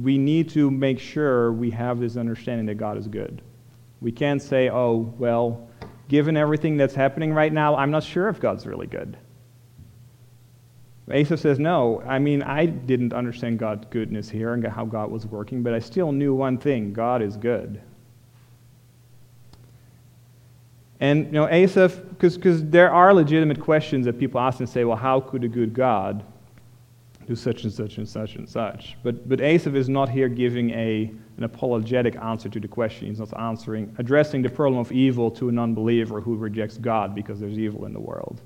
we 0.00 0.16
need 0.16 0.48
to 0.50 0.70
make 0.70 1.00
sure 1.00 1.52
we 1.52 1.72
have 1.72 1.98
this 1.98 2.16
understanding 2.16 2.66
that 2.66 2.76
God 2.76 2.96
is 2.96 3.08
good. 3.08 3.42
We 4.00 4.12
can't 4.12 4.40
say, 4.40 4.70
oh, 4.70 5.12
well, 5.18 5.68
given 6.06 6.36
everything 6.36 6.76
that's 6.76 6.94
happening 6.94 7.32
right 7.32 7.52
now, 7.52 7.74
I'm 7.74 7.90
not 7.90 8.04
sure 8.04 8.28
if 8.28 8.38
God's 8.38 8.64
really 8.64 8.86
good. 8.86 9.16
Asaph 11.10 11.40
says, 11.40 11.58
no, 11.58 12.02
I 12.02 12.18
mean, 12.18 12.42
I 12.42 12.66
didn't 12.66 13.12
understand 13.12 13.58
God's 13.58 13.86
goodness 13.90 14.28
here 14.28 14.54
and 14.54 14.66
how 14.66 14.84
God 14.84 15.10
was 15.10 15.24
working, 15.26 15.62
but 15.62 15.72
I 15.72 15.78
still 15.78 16.10
knew 16.10 16.34
one 16.34 16.58
thing 16.58 16.92
God 16.92 17.22
is 17.22 17.36
good. 17.36 17.80
And, 20.98 21.26
you 21.26 21.32
know, 21.32 21.48
Asaph, 21.48 22.00
because 22.18 22.64
there 22.64 22.90
are 22.90 23.14
legitimate 23.14 23.60
questions 23.60 24.06
that 24.06 24.18
people 24.18 24.40
ask 24.40 24.60
and 24.60 24.68
say, 24.68 24.84
well, 24.84 24.96
how 24.96 25.20
could 25.20 25.44
a 25.44 25.48
good 25.48 25.74
God 25.74 26.24
do 27.26 27.34
such 27.34 27.64
and 27.64 27.72
such 27.72 27.98
and 27.98 28.08
such 28.08 28.36
and 28.36 28.48
such. 28.48 28.96
But, 29.02 29.28
but 29.28 29.40
Asaph 29.40 29.74
is 29.74 29.88
not 29.88 30.08
here 30.08 30.28
giving 30.28 30.70
a, 30.70 31.10
an 31.36 31.44
apologetic 31.44 32.16
answer 32.16 32.48
to 32.48 32.60
the 32.60 32.68
question. 32.68 33.08
He's 33.08 33.18
not 33.18 33.36
answering, 33.38 33.94
addressing 33.98 34.42
the 34.42 34.48
problem 34.48 34.80
of 34.80 34.92
evil 34.92 35.30
to 35.32 35.48
an 35.48 35.58
unbeliever 35.58 36.20
who 36.20 36.36
rejects 36.36 36.78
God 36.78 37.14
because 37.14 37.40
there's 37.40 37.58
evil 37.58 37.84
in 37.84 37.92
the 37.92 38.00
world. 38.00 38.42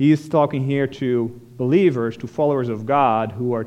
He 0.00 0.12
is 0.12 0.30
talking 0.30 0.64
here 0.64 0.86
to 0.86 1.38
believers, 1.58 2.16
to 2.16 2.26
followers 2.26 2.70
of 2.70 2.86
God 2.86 3.32
who 3.32 3.52
are 3.52 3.66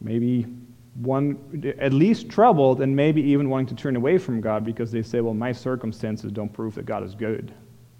maybe 0.00 0.46
one, 0.94 1.74
at 1.80 1.92
least 1.92 2.28
troubled 2.28 2.80
and 2.80 2.94
maybe 2.94 3.20
even 3.20 3.50
wanting 3.50 3.66
to 3.66 3.74
turn 3.74 3.96
away 3.96 4.18
from 4.18 4.40
God 4.40 4.64
because 4.64 4.92
they 4.92 5.02
say, 5.02 5.20
well, 5.20 5.34
my 5.34 5.50
circumstances 5.50 6.30
don't 6.30 6.52
prove 6.52 6.76
that 6.76 6.86
God 6.86 7.02
is 7.02 7.16
good. 7.16 7.52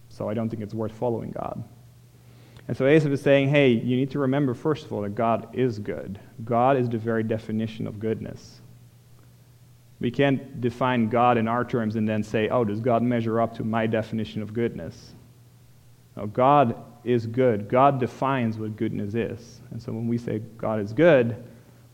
So 0.08 0.28
I 0.28 0.34
don't 0.34 0.48
think 0.48 0.62
it's 0.62 0.72
worth 0.72 0.92
following 0.92 1.32
God. 1.32 1.64
And 2.68 2.76
so 2.76 2.86
Asaph 2.86 3.10
is 3.10 3.22
saying, 3.22 3.48
hey, 3.48 3.70
you 3.70 3.96
need 3.96 4.12
to 4.12 4.20
remember, 4.20 4.54
first 4.54 4.86
of 4.86 4.92
all, 4.92 5.02
that 5.02 5.16
God 5.16 5.48
is 5.54 5.80
good. 5.80 6.20
God 6.44 6.76
is 6.76 6.88
the 6.88 6.98
very 6.98 7.24
definition 7.24 7.88
of 7.88 7.98
goodness. 7.98 8.60
We 9.98 10.12
can't 10.12 10.60
define 10.60 11.08
God 11.08 11.38
in 11.38 11.48
our 11.48 11.64
terms 11.64 11.96
and 11.96 12.08
then 12.08 12.22
say, 12.22 12.48
oh, 12.50 12.62
does 12.62 12.78
God 12.78 13.02
measure 13.02 13.40
up 13.40 13.56
to 13.56 13.64
my 13.64 13.88
definition 13.88 14.42
of 14.42 14.54
goodness? 14.54 15.14
God 16.26 16.76
is 17.04 17.26
good. 17.26 17.68
God 17.68 18.00
defines 18.00 18.58
what 18.58 18.76
goodness 18.76 19.14
is. 19.14 19.60
And 19.70 19.80
so 19.80 19.92
when 19.92 20.08
we 20.08 20.18
say 20.18 20.40
God 20.56 20.80
is 20.80 20.92
good, 20.92 21.42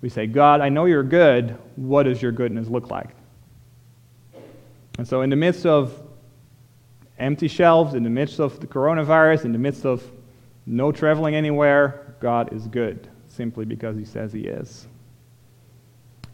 we 0.00 0.08
say, 0.08 0.26
God, 0.26 0.60
I 0.60 0.68
know 0.68 0.84
you're 0.84 1.02
good. 1.02 1.56
What 1.76 2.02
does 2.02 2.20
your 2.20 2.32
goodness 2.32 2.68
look 2.68 2.90
like? 2.90 3.08
And 4.98 5.08
so, 5.08 5.22
in 5.22 5.30
the 5.30 5.36
midst 5.36 5.66
of 5.66 5.98
empty 7.18 7.48
shelves, 7.48 7.94
in 7.94 8.02
the 8.02 8.10
midst 8.10 8.38
of 8.38 8.60
the 8.60 8.66
coronavirus, 8.66 9.46
in 9.46 9.52
the 9.52 9.58
midst 9.58 9.86
of 9.86 10.08
no 10.66 10.92
traveling 10.92 11.34
anywhere, 11.34 12.14
God 12.20 12.52
is 12.52 12.66
good, 12.66 13.08
simply 13.28 13.64
because 13.64 13.96
He 13.96 14.04
says 14.04 14.32
He 14.32 14.42
is. 14.42 14.86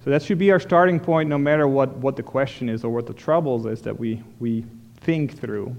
So 0.04 0.10
that 0.10 0.22
should 0.22 0.38
be 0.38 0.50
our 0.50 0.60
starting 0.60 0.98
point 0.98 1.28
no 1.28 1.38
matter 1.38 1.68
what, 1.68 1.96
what 1.98 2.16
the 2.16 2.22
question 2.22 2.68
is 2.68 2.84
or 2.84 2.90
what 2.90 3.06
the 3.06 3.14
troubles 3.14 3.66
is 3.66 3.82
that 3.82 3.98
we, 3.98 4.22
we 4.38 4.64
think 4.96 5.38
through. 5.38 5.76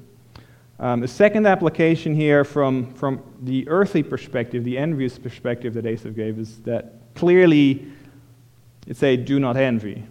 Um, 0.82 1.00
the 1.00 1.08
second 1.08 1.46
application 1.46 2.16
here 2.16 2.44
from, 2.44 2.92
from 2.96 3.22
the 3.44 3.70
earthly 3.70 4.02
perspective, 4.02 4.64
the 4.64 4.80
envious 4.80 5.20
perspective 5.20 5.76
that 5.76 5.86
Asaph 5.86 6.16
gave, 6.16 6.40
is 6.40 6.58
that 6.62 6.96
clearly 7.14 7.86
it's 8.88 9.04
a 9.04 9.16
do 9.16 9.40
not 9.40 9.58
envy. 9.58 10.04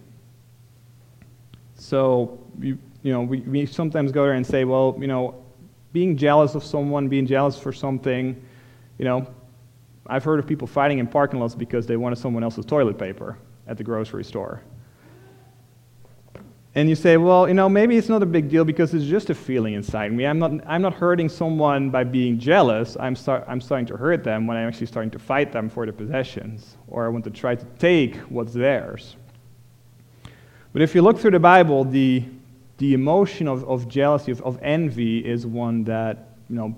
So, 1.75 2.39
you, 2.61 2.79
you 3.03 3.13
know, 3.13 3.23
we, 3.23 3.41
we 3.41 3.67
sometimes 3.67 4.13
go 4.13 4.23
there 4.23 4.35
and 4.35 4.47
say, 4.47 4.65
well, 4.65 4.97
you 5.01 5.09
know, 5.09 5.45
being 5.93 6.17
jealous 6.17 6.55
of 6.55 6.63
someone, 6.63 7.09
being 7.09 7.27
jealous 7.27 7.59
for 7.59 7.73
something, 7.73 8.41
you 8.97 9.05
know, 9.05 9.27
I've 10.07 10.23
heard 10.23 10.39
of 10.39 10.47
people 10.47 10.69
fighting 10.69 11.01
in 11.01 11.09
parking 11.09 11.41
lots 11.41 11.57
because 11.57 11.85
they 11.89 11.97
wanted 11.97 12.17
someone 12.17 12.45
else's 12.45 12.65
toilet 12.65 12.97
paper 12.97 13.37
at 13.67 13.77
the 13.77 13.83
grocery 13.83 14.23
store. 14.23 14.63
And 16.75 16.89
you 16.89 16.95
say, 16.95 17.17
well, 17.17 17.49
you 17.49 17.55
know, 17.55 17.69
maybe 17.69 17.97
it's 17.97 18.09
not 18.09 18.23
a 18.23 18.27
big 18.27 18.49
deal 18.49 18.65
because 18.65 18.95
it's 18.95 19.05
just 19.05 19.29
a 19.29 19.35
feeling 19.35 19.75
inside 19.75 20.13
me. 20.13 20.25
I'm 20.25 20.39
not, 20.39 20.53
I'm 20.67 20.83
not 20.83 20.95
hurting 20.95 21.29
someone 21.29 21.91
by 21.91 22.05
being 22.05 22.39
jealous. 22.39 22.97
I'm, 23.01 23.17
start, 23.17 23.45
I'm 23.49 23.61
starting 23.61 23.87
to 23.87 23.97
hurt 23.97 24.23
them 24.23 24.47
when 24.47 24.57
I'm 24.57 24.69
actually 24.69 24.87
starting 24.87 25.11
to 25.11 25.19
fight 25.19 25.51
them 25.51 25.69
for 25.69 25.85
their 25.85 25.93
possessions, 25.93 26.77
or 26.87 27.05
I 27.07 27.09
want 27.09 27.25
to 27.25 27.31
try 27.31 27.57
to 27.57 27.65
take 27.81 28.17
what's 28.29 28.53
theirs. 28.53 29.17
But 30.73 30.83
if 30.83 30.95
you 30.95 31.03
look 31.03 31.19
through 31.19 31.33
the 31.33 31.41
Bible, 31.41 31.83
the, 31.83 32.25
the 32.79 32.95
emotion 32.95 33.49
of, 33.49 33.69
of 33.69 33.89
jealousy, 33.89 34.31
of, 34.31 34.41
of 34.43 34.57
envy, 34.63 35.19
is 35.19 35.45
one 35.45 35.83
that 35.85 36.37
you 36.49 36.55
know, 36.55 36.77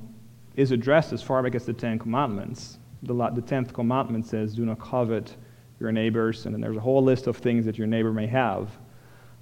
is 0.56 0.70
addressed 0.70 1.12
as 1.12 1.22
far 1.22 1.42
back 1.42 1.54
as 1.54 1.66
the 1.66 1.74
Ten 1.74 1.98
Commandments. 1.98 2.78
The, 3.02 3.14
the 3.30 3.42
Tenth 3.42 3.74
Commandment 3.74 4.24
says, 4.24 4.54
Do 4.54 4.64
not 4.64 4.80
covet 4.80 5.36
your 5.80 5.92
neighbors, 5.92 6.46
and 6.46 6.54
then 6.54 6.62
there's 6.62 6.78
a 6.78 6.80
whole 6.80 7.02
list 7.02 7.26
of 7.26 7.36
things 7.36 7.66
that 7.66 7.76
your 7.76 7.86
neighbor 7.86 8.12
may 8.12 8.26
have. 8.26 8.70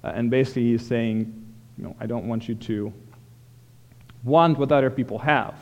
Uh, 0.03 0.11
and 0.15 0.29
basically, 0.29 0.71
he's 0.71 0.85
saying, 0.85 1.33
you 1.77 1.83
know, 1.83 1.95
I 1.99 2.05
don't 2.05 2.27
want 2.27 2.47
you 2.47 2.55
to 2.55 2.93
want 4.23 4.57
what 4.57 4.71
other 4.71 4.89
people 4.89 5.19
have. 5.19 5.55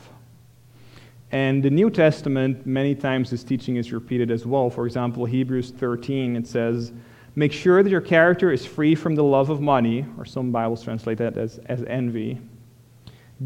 And 1.32 1.62
the 1.62 1.70
New 1.70 1.90
Testament, 1.90 2.66
many 2.66 2.96
times 2.96 3.30
this 3.30 3.44
teaching 3.44 3.76
is 3.76 3.94
repeated 3.94 4.32
as 4.32 4.46
well. 4.46 4.70
For 4.70 4.86
example, 4.86 5.26
Hebrews 5.26 5.72
13, 5.72 6.36
it 6.36 6.48
says, 6.48 6.92
Make 7.36 7.54
sure 7.54 7.84
that 7.84 7.90
your 7.90 8.02
character 8.02 8.52
is 8.52 8.66
free 8.66 8.96
from 8.96 9.16
the 9.16 9.24
love 9.24 9.50
of 9.50 9.62
money, 9.62 10.06
or 10.18 10.26
some 10.26 10.52
Bibles 10.52 10.84
translate 10.84 11.20
that 11.20 11.38
as, 11.38 11.60
as 11.68 11.84
envy. 11.84 12.42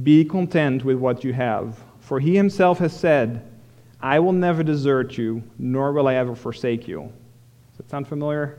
Be 0.02 0.24
content 0.24 0.86
with 0.86 0.98
what 0.98 1.24
you 1.24 1.34
have, 1.34 1.78
for 2.00 2.20
he 2.20 2.36
himself 2.36 2.80
has 2.80 2.98
said, 2.98 3.46
I 4.02 4.20
will 4.20 4.32
never 4.32 4.64
desert 4.64 5.18
you, 5.18 5.44
nor 5.60 5.92
will 5.92 6.08
I 6.08 6.16
ever 6.16 6.36
forsake 6.36 6.88
you. 6.88 7.02
Does 7.02 7.78
that 7.78 7.90
sound 7.90 8.08
familiar? 8.08 8.58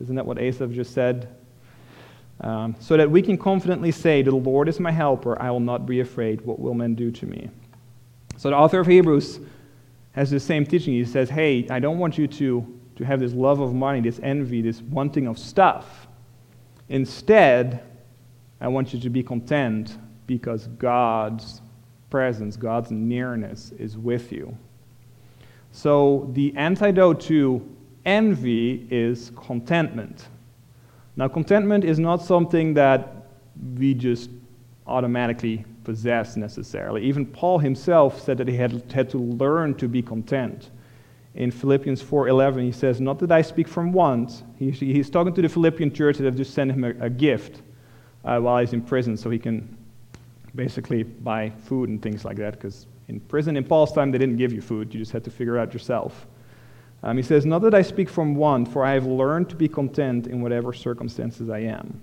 Isn't 0.00 0.14
that 0.14 0.24
what 0.24 0.38
Asaph 0.38 0.72
just 0.72 0.94
said? 0.94 1.28
Um, 2.42 2.74
so 2.80 2.96
that 2.96 3.10
we 3.10 3.20
can 3.20 3.36
confidently 3.36 3.92
say, 3.92 4.22
The 4.22 4.30
Lord 4.30 4.68
is 4.68 4.80
my 4.80 4.90
helper, 4.90 5.40
I 5.40 5.50
will 5.50 5.60
not 5.60 5.86
be 5.86 6.00
afraid. 6.00 6.40
What 6.42 6.58
will 6.58 6.74
men 6.74 6.94
do 6.94 7.10
to 7.10 7.26
me? 7.26 7.50
So 8.36 8.50
the 8.50 8.56
author 8.56 8.80
of 8.80 8.86
Hebrews 8.86 9.40
has 10.12 10.30
the 10.30 10.40
same 10.40 10.64
teaching. 10.64 10.94
He 10.94 11.04
says, 11.04 11.28
Hey, 11.28 11.66
I 11.68 11.78
don't 11.78 11.98
want 11.98 12.16
you 12.16 12.26
to 12.26 12.80
to 13.00 13.06
have 13.06 13.18
this 13.18 13.32
love 13.32 13.60
of 13.60 13.72
money, 13.72 14.02
this 14.02 14.20
envy, 14.22 14.60
this 14.60 14.82
wanting 14.82 15.26
of 15.26 15.38
stuff. 15.38 16.06
Instead, 16.90 17.82
I 18.60 18.68
want 18.68 18.92
you 18.92 19.00
to 19.00 19.08
be 19.08 19.22
content 19.22 19.96
because 20.26 20.66
God's 20.66 21.62
presence, 22.10 22.56
God's 22.56 22.90
nearness 22.90 23.72
is 23.78 23.96
with 23.96 24.32
you. 24.32 24.54
So 25.72 26.28
the 26.34 26.54
antidote 26.56 27.22
to 27.22 27.66
envy 28.04 28.86
is 28.90 29.32
contentment. 29.34 30.28
Now, 31.16 31.28
contentment 31.28 31.84
is 31.84 31.98
not 31.98 32.22
something 32.22 32.74
that 32.74 33.26
we 33.76 33.94
just 33.94 34.30
automatically 34.86 35.64
possess 35.84 36.36
necessarily. 36.36 37.02
Even 37.02 37.26
Paul 37.26 37.58
himself 37.58 38.20
said 38.20 38.38
that 38.38 38.48
he 38.48 38.56
had, 38.56 38.90
had 38.92 39.10
to 39.10 39.18
learn 39.18 39.74
to 39.74 39.88
be 39.88 40.02
content 40.02 40.70
in 41.34 41.50
Philippians 41.50 42.02
4:11 42.02 42.64
he 42.64 42.72
says, 42.72 43.00
"Not 43.00 43.18
that 43.20 43.30
I 43.30 43.42
speak 43.42 43.68
from 43.68 43.92
want." 43.92 44.42
He, 44.58 44.70
he's 44.70 45.10
talking 45.10 45.32
to 45.34 45.42
the 45.42 45.48
Philippian 45.48 45.92
church 45.92 46.18
that 46.18 46.24
have 46.24 46.36
just 46.36 46.54
sent 46.54 46.72
him 46.72 46.84
a, 46.84 46.90
a 47.00 47.10
gift 47.10 47.62
uh, 48.24 48.40
while 48.40 48.58
he's 48.58 48.72
in 48.72 48.82
prison, 48.82 49.16
so 49.16 49.30
he 49.30 49.38
can 49.38 49.76
basically 50.54 51.04
buy 51.04 51.50
food 51.50 51.88
and 51.88 52.02
things 52.02 52.24
like 52.24 52.36
that, 52.38 52.54
because 52.54 52.86
In 53.08 53.20
prison, 53.20 53.56
in 53.56 53.64
Paul's 53.64 53.92
time, 53.92 54.10
they 54.12 54.18
didn't 54.18 54.36
give 54.36 54.52
you 54.52 54.60
food, 54.60 54.92
you 54.94 55.00
just 55.00 55.12
had 55.12 55.24
to 55.24 55.30
figure 55.30 55.58
out 55.58 55.72
yourself. 55.72 56.26
Um, 57.02 57.16
he 57.16 57.22
says, 57.22 57.46
Not 57.46 57.62
that 57.62 57.74
I 57.74 57.82
speak 57.82 58.08
from 58.08 58.34
want, 58.34 58.68
for 58.68 58.84
I 58.84 58.92
have 58.92 59.06
learned 59.06 59.48
to 59.50 59.56
be 59.56 59.68
content 59.68 60.26
in 60.26 60.42
whatever 60.42 60.72
circumstances 60.72 61.48
I 61.48 61.60
am. 61.60 62.00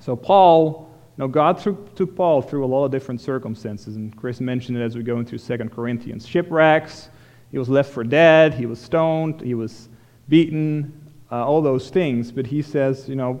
So, 0.00 0.16
Paul, 0.16 0.90
you 1.16 1.24
know, 1.24 1.28
God 1.28 1.58
took, 1.58 1.94
took 1.94 2.14
Paul 2.14 2.42
through 2.42 2.64
a 2.64 2.66
lot 2.66 2.84
of 2.84 2.90
different 2.90 3.20
circumstances, 3.20 3.96
and 3.96 4.16
Chris 4.16 4.40
mentioned 4.40 4.78
it 4.78 4.82
as 4.82 4.96
we 4.96 5.02
go 5.02 5.18
into 5.18 5.38
2 5.38 5.58
Corinthians. 5.68 6.26
Shipwrecks, 6.26 7.10
he 7.50 7.58
was 7.58 7.68
left 7.68 7.92
for 7.92 8.04
dead, 8.04 8.54
he 8.54 8.66
was 8.66 8.80
stoned, 8.80 9.40
he 9.40 9.54
was 9.54 9.88
beaten, 10.28 11.12
uh, 11.30 11.44
all 11.44 11.62
those 11.62 11.90
things. 11.90 12.30
But 12.30 12.46
he 12.46 12.62
says, 12.62 13.08
you 13.08 13.16
know, 13.16 13.40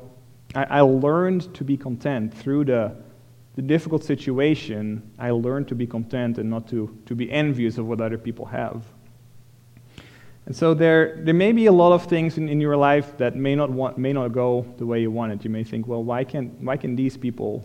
I, 0.54 0.64
I 0.64 0.80
learned 0.80 1.54
to 1.54 1.64
be 1.64 1.76
content 1.76 2.34
through 2.34 2.64
the, 2.66 2.96
the 3.54 3.62
difficult 3.62 4.04
situation. 4.04 5.10
I 5.18 5.30
learned 5.30 5.68
to 5.68 5.74
be 5.74 5.86
content 5.86 6.38
and 6.38 6.50
not 6.50 6.68
to, 6.68 6.96
to 7.06 7.14
be 7.14 7.30
envious 7.30 7.78
of 7.78 7.86
what 7.86 8.00
other 8.00 8.18
people 8.18 8.46
have. 8.46 8.84
And 10.50 10.56
so 10.56 10.74
there, 10.74 11.14
there 11.18 11.32
may 11.32 11.52
be 11.52 11.66
a 11.66 11.72
lot 11.72 11.92
of 11.92 12.06
things 12.06 12.36
in, 12.36 12.48
in 12.48 12.60
your 12.60 12.76
life 12.76 13.16
that 13.18 13.36
may 13.36 13.54
not, 13.54 13.70
want, 13.70 13.98
may 13.98 14.12
not 14.12 14.32
go 14.32 14.66
the 14.78 14.84
way 14.84 15.00
you 15.00 15.08
want 15.08 15.30
it. 15.30 15.44
You 15.44 15.50
may 15.50 15.62
think, 15.62 15.86
well, 15.86 16.02
why, 16.02 16.24
can't, 16.24 16.52
why 16.60 16.76
can 16.76 16.96
these 16.96 17.16
people 17.16 17.64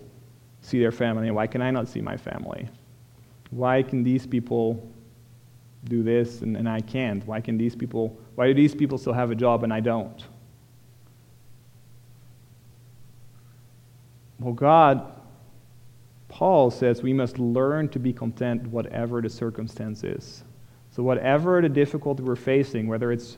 see 0.62 0.78
their 0.78 0.92
family 0.92 1.26
and 1.26 1.36
why 1.36 1.48
can 1.48 1.64
I 1.64 1.72
not 1.72 1.88
see 1.88 2.00
my 2.00 2.16
family? 2.16 2.70
Why 3.50 3.82
can 3.82 4.04
these 4.04 4.28
people 4.28 4.88
do 5.86 6.04
this 6.04 6.44
and, 6.44 6.56
and 6.56 6.70
I 6.70 6.80
can't? 6.80 7.26
Why 7.26 7.42
can 7.42 7.58
these 7.58 7.76
people, 7.76 8.16
why 8.36 8.46
do 8.50 8.54
these 8.54 8.76
people 8.76 9.00
still 9.00 9.14
have 9.14 9.32
a 9.32 9.36
job 9.36 9.64
and 9.64 9.74
I 9.74 9.80
don't? 9.80 10.24
Well, 14.40 14.54
God, 14.54 15.12
Paul 16.28 16.70
says 16.70 17.02
we 17.02 17.14
must 17.14 17.40
learn 17.40 17.90
to 17.90 17.98
be 17.98 18.14
content 18.14 18.68
whatever 18.68 19.24
the 19.24 19.30
circumstance 19.32 20.04
is. 20.04 20.44
So, 20.96 21.04
whatever 21.04 21.62
the 21.62 21.68
difficulty 21.68 22.24
we're 22.24 22.38
facing, 22.38 22.88
whether 22.88 23.12
it's 23.12 23.38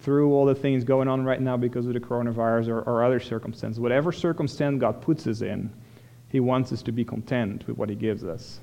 through 0.00 0.30
all 0.34 0.44
the 0.44 0.54
things 0.54 0.84
going 0.84 1.08
on 1.08 1.24
right 1.24 1.40
now 1.40 1.56
because 1.56 1.86
of 1.86 1.94
the 1.94 2.00
coronavirus 2.00 2.68
or, 2.68 2.82
or 2.82 3.02
other 3.02 3.18
circumstances, 3.18 3.80
whatever 3.80 4.12
circumstance 4.12 4.78
God 4.78 5.00
puts 5.00 5.26
us 5.26 5.40
in, 5.40 5.72
He 6.28 6.38
wants 6.38 6.70
us 6.70 6.82
to 6.82 6.92
be 6.92 7.06
content 7.06 7.66
with 7.66 7.78
what 7.78 7.88
He 7.88 7.94
gives 7.94 8.24
us. 8.24 8.60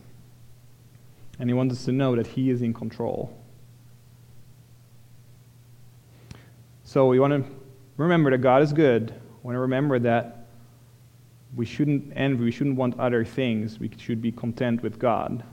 And 1.39 1.49
He 1.49 1.55
wants 1.55 1.73
us 1.73 1.85
to 1.85 1.91
know 1.91 2.15
that 2.15 2.27
He 2.27 2.51
is 2.51 2.61
in 2.61 2.71
control. 2.71 3.35
So, 6.83 7.07
we 7.07 7.19
want 7.19 7.33
to 7.33 7.51
remember 7.97 8.29
that 8.29 8.43
God 8.43 8.61
is 8.61 8.73
good. 8.73 9.09
We 9.09 9.47
want 9.47 9.55
to 9.55 9.61
remember 9.61 9.97
that 9.97 10.45
we 11.55 11.65
shouldn't 11.65 12.13
envy, 12.15 12.43
we 12.43 12.51
shouldn't 12.51 12.75
want 12.75 12.99
other 12.99 13.25
things. 13.25 13.79
We 13.79 13.89
should 13.97 14.21
be 14.21 14.31
content 14.31 14.83
with 14.83 14.99
God. 14.99 15.43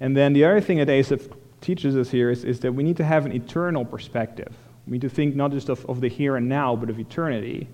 And 0.00 0.16
then 0.16 0.32
the 0.32 0.44
other 0.44 0.60
thing 0.60 0.78
that 0.78 0.90
Asaph 0.90 1.28
teaches 1.64 1.96
us 1.96 2.10
here 2.10 2.30
is, 2.30 2.44
is 2.44 2.60
that 2.60 2.72
we 2.72 2.82
need 2.82 2.96
to 2.98 3.04
have 3.04 3.26
an 3.26 3.32
eternal 3.32 3.84
perspective. 3.84 4.52
We 4.86 4.92
need 4.92 5.00
to 5.02 5.08
think 5.08 5.34
not 5.34 5.50
just 5.50 5.68
of, 5.68 5.84
of 5.86 6.00
the 6.00 6.08
here 6.08 6.36
and 6.36 6.48
now, 6.48 6.76
but 6.76 6.90
of 6.90 7.00
eternity. 7.00 7.68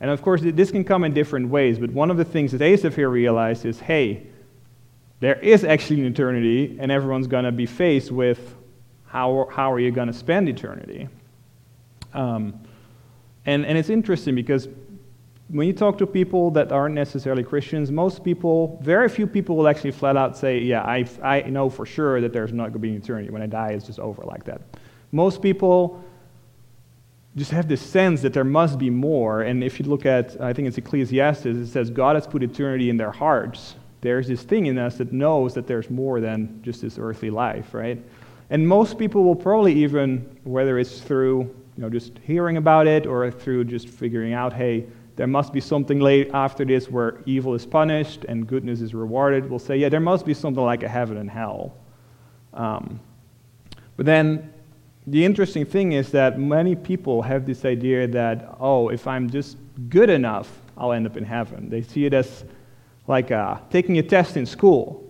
And 0.00 0.10
of 0.10 0.22
course, 0.22 0.40
this 0.42 0.70
can 0.70 0.84
come 0.84 1.04
in 1.04 1.14
different 1.14 1.48
ways, 1.48 1.78
but 1.78 1.90
one 1.90 2.10
of 2.10 2.16
the 2.16 2.24
things 2.24 2.52
that 2.52 2.62
Asaph 2.62 2.94
here 2.94 3.08
realized 3.08 3.64
is 3.64 3.78
hey, 3.80 4.26
there 5.20 5.36
is 5.36 5.64
actually 5.64 6.00
an 6.00 6.06
eternity, 6.06 6.76
and 6.78 6.92
everyone's 6.92 7.26
going 7.26 7.44
to 7.44 7.52
be 7.52 7.64
faced 7.64 8.10
with 8.10 8.54
how, 9.06 9.48
how 9.50 9.72
are 9.72 9.80
you 9.80 9.90
going 9.90 10.08
to 10.08 10.12
spend 10.12 10.48
eternity? 10.48 11.08
Um, 12.12 12.60
and, 13.46 13.64
and 13.64 13.78
it's 13.78 13.88
interesting 13.88 14.34
because 14.34 14.68
when 15.48 15.66
you 15.66 15.72
talk 15.72 15.96
to 15.98 16.06
people 16.06 16.50
that 16.52 16.72
aren't 16.72 16.94
necessarily 16.94 17.44
Christians, 17.44 17.92
most 17.92 18.24
people, 18.24 18.80
very 18.82 19.08
few 19.08 19.26
people 19.26 19.56
will 19.56 19.68
actually 19.68 19.92
flat 19.92 20.16
out 20.16 20.36
say, 20.36 20.58
Yeah, 20.58 20.82
I, 20.82 21.06
I 21.22 21.42
know 21.42 21.70
for 21.70 21.86
sure 21.86 22.20
that 22.20 22.32
there's 22.32 22.52
not 22.52 22.64
going 22.64 22.72
to 22.74 22.78
be 22.80 22.90
an 22.90 22.96
eternity. 22.96 23.30
When 23.30 23.42
I 23.42 23.46
die, 23.46 23.70
it's 23.70 23.86
just 23.86 24.00
over 24.00 24.22
like 24.22 24.44
that. 24.44 24.60
Most 25.12 25.42
people 25.42 26.02
just 27.36 27.50
have 27.50 27.68
this 27.68 27.82
sense 27.82 28.22
that 28.22 28.32
there 28.32 28.44
must 28.44 28.78
be 28.78 28.90
more. 28.90 29.42
And 29.42 29.62
if 29.62 29.78
you 29.78 29.86
look 29.86 30.06
at, 30.06 30.40
I 30.40 30.52
think 30.52 30.68
it's 30.68 30.78
Ecclesiastes, 30.78 31.46
it 31.46 31.66
says, 31.66 31.90
God 31.90 32.16
has 32.16 32.26
put 32.26 32.42
eternity 32.42 32.90
in 32.90 32.96
their 32.96 33.12
hearts. 33.12 33.76
There's 34.00 34.26
this 34.26 34.42
thing 34.42 34.66
in 34.66 34.78
us 34.78 34.96
that 34.98 35.12
knows 35.12 35.54
that 35.54 35.66
there's 35.66 35.90
more 35.90 36.20
than 36.20 36.60
just 36.62 36.80
this 36.80 36.98
earthly 36.98 37.30
life, 37.30 37.74
right? 37.74 38.02
And 38.50 38.66
most 38.66 38.98
people 38.98 39.22
will 39.22 39.36
probably 39.36 39.74
even, 39.74 40.38
whether 40.44 40.78
it's 40.78 41.00
through 41.00 41.54
you 41.76 41.82
know, 41.82 41.90
just 41.90 42.18
hearing 42.22 42.56
about 42.56 42.86
it 42.86 43.06
or 43.06 43.30
through 43.30 43.64
just 43.64 43.88
figuring 43.88 44.32
out, 44.32 44.52
hey, 44.52 44.86
there 45.16 45.26
must 45.26 45.52
be 45.52 45.60
something 45.60 45.98
late 45.98 46.30
after 46.34 46.64
this 46.64 46.90
where 46.90 47.18
evil 47.24 47.54
is 47.54 47.64
punished 47.66 48.24
and 48.28 48.46
goodness 48.46 48.80
is 48.80 48.94
rewarded. 48.94 49.48
We'll 49.48 49.58
say, 49.58 49.78
yeah, 49.78 49.88
there 49.88 50.00
must 50.00 50.26
be 50.26 50.34
something 50.34 50.62
like 50.62 50.82
a 50.82 50.88
heaven 50.88 51.16
and 51.16 51.30
hell. 51.30 51.74
Um, 52.52 53.00
but 53.96 54.04
then 54.04 54.52
the 55.06 55.24
interesting 55.24 55.64
thing 55.64 55.92
is 55.92 56.10
that 56.10 56.38
many 56.38 56.74
people 56.74 57.22
have 57.22 57.46
this 57.46 57.64
idea 57.64 58.06
that, 58.08 58.56
oh, 58.60 58.90
if 58.90 59.06
I'm 59.06 59.30
just 59.30 59.56
good 59.88 60.10
enough, 60.10 60.50
I'll 60.76 60.92
end 60.92 61.06
up 61.06 61.16
in 61.16 61.24
heaven. 61.24 61.70
They 61.70 61.80
see 61.80 62.04
it 62.04 62.12
as 62.12 62.44
like 63.06 63.30
uh, 63.30 63.58
taking 63.70 63.98
a 63.98 64.02
test 64.02 64.36
in 64.36 64.44
school. 64.44 65.02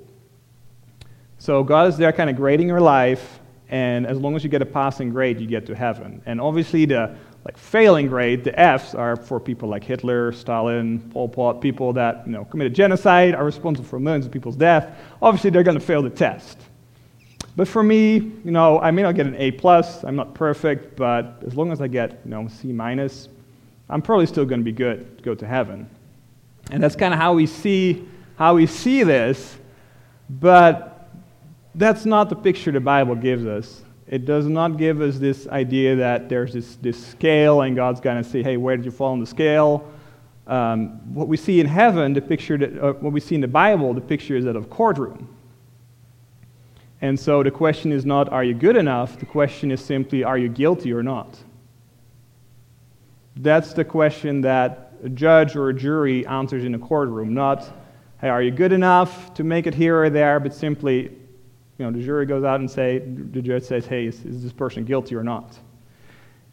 So 1.38 1.64
God 1.64 1.88
is 1.88 1.96
there 1.96 2.12
kind 2.12 2.30
of 2.30 2.36
grading 2.36 2.68
your 2.68 2.80
life, 2.80 3.40
and 3.68 4.06
as 4.06 4.18
long 4.18 4.36
as 4.36 4.44
you 4.44 4.50
get 4.50 4.62
a 4.62 4.66
passing 4.66 5.10
grade, 5.10 5.40
you 5.40 5.46
get 5.46 5.66
to 5.66 5.74
heaven. 5.74 6.22
And 6.26 6.40
obviously, 6.40 6.84
the 6.84 7.16
like 7.46 7.56
failing 7.56 8.08
grade, 8.08 8.42
the 8.42 8.58
Fs 8.58 8.92
are 8.96 9.14
for 9.14 9.38
people 9.38 9.68
like 9.68 9.84
Hitler, 9.84 10.32
Stalin, 10.32 10.98
Pol 11.12 11.28
Pot, 11.28 11.60
people 11.60 11.92
that 11.92 12.26
you 12.26 12.32
know 12.32 12.44
committed 12.44 12.74
genocide, 12.74 13.36
are 13.36 13.44
responsible 13.44 13.88
for 13.88 14.00
millions 14.00 14.26
of 14.26 14.32
people's 14.32 14.56
death. 14.56 14.98
Obviously, 15.22 15.50
they're 15.50 15.62
going 15.62 15.78
to 15.78 15.84
fail 15.84 16.02
the 16.02 16.10
test. 16.10 16.58
But 17.54 17.68
for 17.68 17.84
me, 17.84 18.16
you 18.16 18.50
know, 18.50 18.80
I 18.80 18.90
may 18.90 19.02
not 19.02 19.14
get 19.14 19.26
an 19.26 19.36
A 19.36 19.52
plus. 19.52 20.02
I'm 20.02 20.16
not 20.16 20.34
perfect, 20.34 20.96
but 20.96 21.40
as 21.46 21.54
long 21.54 21.70
as 21.70 21.80
I 21.80 21.86
get 21.86 22.20
you 22.24 22.32
know 22.32 22.48
C 22.48 22.72
minus, 22.72 23.28
I'm 23.88 24.02
probably 24.02 24.26
still 24.26 24.44
going 24.44 24.60
to 24.60 24.64
be 24.64 24.72
good 24.72 25.16
to 25.18 25.22
go 25.22 25.36
to 25.36 25.46
heaven. 25.46 25.88
And 26.72 26.82
that's 26.82 26.96
kind 26.96 27.14
of 27.14 27.20
how 27.20 27.32
we 27.32 27.46
see 27.46 28.08
how 28.36 28.56
we 28.56 28.66
see 28.66 29.04
this, 29.04 29.56
but 30.28 31.08
that's 31.76 32.04
not 32.04 32.28
the 32.28 32.34
picture 32.34 32.72
the 32.72 32.80
Bible 32.80 33.14
gives 33.14 33.46
us. 33.46 33.82
It 34.08 34.24
does 34.24 34.46
not 34.46 34.76
give 34.76 35.00
us 35.00 35.18
this 35.18 35.48
idea 35.48 35.96
that 35.96 36.28
there's 36.28 36.52
this, 36.52 36.76
this 36.76 37.04
scale 37.06 37.62
and 37.62 37.74
God's 37.74 38.00
going 38.00 38.22
to 38.22 38.28
say, 38.28 38.42
hey, 38.42 38.56
where 38.56 38.76
did 38.76 38.84
you 38.84 38.92
fall 38.92 39.12
on 39.12 39.20
the 39.20 39.26
scale? 39.26 39.90
Um, 40.46 41.12
what 41.12 41.26
we 41.26 41.36
see 41.36 41.58
in 41.58 41.66
heaven, 41.66 42.12
the 42.12 42.20
picture 42.20 42.56
that, 42.56 42.78
uh, 42.78 42.92
what 42.92 43.12
we 43.12 43.18
see 43.18 43.34
in 43.34 43.40
the 43.40 43.48
Bible, 43.48 43.92
the 43.94 44.00
picture 44.00 44.36
is 44.36 44.44
that 44.44 44.54
of 44.54 44.70
courtroom. 44.70 45.28
And 47.00 47.18
so 47.18 47.42
the 47.42 47.50
question 47.50 47.90
is 47.90 48.06
not, 48.06 48.32
are 48.32 48.44
you 48.44 48.54
good 48.54 48.76
enough? 48.76 49.18
The 49.18 49.26
question 49.26 49.72
is 49.72 49.84
simply, 49.84 50.22
are 50.22 50.38
you 50.38 50.48
guilty 50.48 50.92
or 50.92 51.02
not? 51.02 51.36
That's 53.36 53.74
the 53.74 53.84
question 53.84 54.40
that 54.42 54.94
a 55.02 55.08
judge 55.08 55.56
or 55.56 55.68
a 55.68 55.74
jury 55.74 56.24
answers 56.26 56.64
in 56.64 56.74
a 56.74 56.78
courtroom, 56.78 57.34
not, 57.34 57.70
hey, 58.20 58.28
are 58.28 58.40
you 58.40 58.50
good 58.50 58.72
enough 58.72 59.34
to 59.34 59.44
make 59.44 59.66
it 59.66 59.74
here 59.74 60.00
or 60.00 60.10
there, 60.10 60.40
but 60.40 60.54
simply, 60.54 61.12
you 61.78 61.84
know, 61.84 61.90
the 61.90 62.02
jury 62.02 62.26
goes 62.26 62.44
out 62.44 62.60
and 62.60 62.70
say, 62.70 62.98
the 62.98 63.42
judge 63.42 63.64
says, 63.64 63.86
hey, 63.86 64.06
is, 64.06 64.24
is 64.24 64.42
this 64.42 64.52
person 64.52 64.84
guilty 64.84 65.14
or 65.14 65.22
not? 65.22 65.58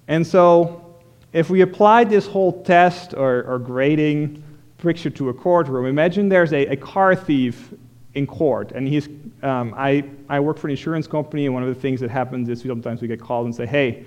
And 0.07 0.25
so, 0.25 0.97
if 1.31 1.49
we 1.49 1.61
apply 1.61 2.03
this 2.03 2.27
whole 2.27 2.63
test 2.63 3.13
or, 3.13 3.43
or 3.43 3.57
grading 3.57 4.43
picture 4.77 5.09
to 5.09 5.29
a 5.29 5.33
courtroom, 5.33 5.85
imagine 5.85 6.29
there's 6.29 6.53
a, 6.53 6.67
a 6.67 6.75
car 6.75 7.15
thief 7.15 7.73
in 8.13 8.27
court, 8.27 8.73
and 8.73 8.87
he's, 8.87 9.07
um, 9.41 9.73
I, 9.75 10.03
I 10.29 10.39
work 10.39 10.57
for 10.57 10.67
an 10.67 10.71
insurance 10.71 11.07
company, 11.07 11.45
and 11.45 11.53
one 11.53 11.63
of 11.63 11.73
the 11.73 11.81
things 11.81 11.99
that 12.01 12.11
happens 12.11 12.49
is 12.49 12.61
sometimes 12.61 13.01
we 13.01 13.07
get 13.07 13.19
called 13.19 13.45
and 13.45 13.55
say, 13.55 13.65
hey, 13.65 14.05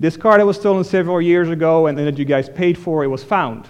this 0.00 0.16
car 0.16 0.36
that 0.36 0.44
was 0.44 0.56
stolen 0.58 0.84
several 0.84 1.22
years 1.22 1.48
ago 1.48 1.86
and 1.86 1.96
that 1.96 2.18
you 2.18 2.24
guys 2.24 2.48
paid 2.48 2.76
for, 2.76 3.04
it 3.04 3.06
was 3.06 3.22
found. 3.22 3.68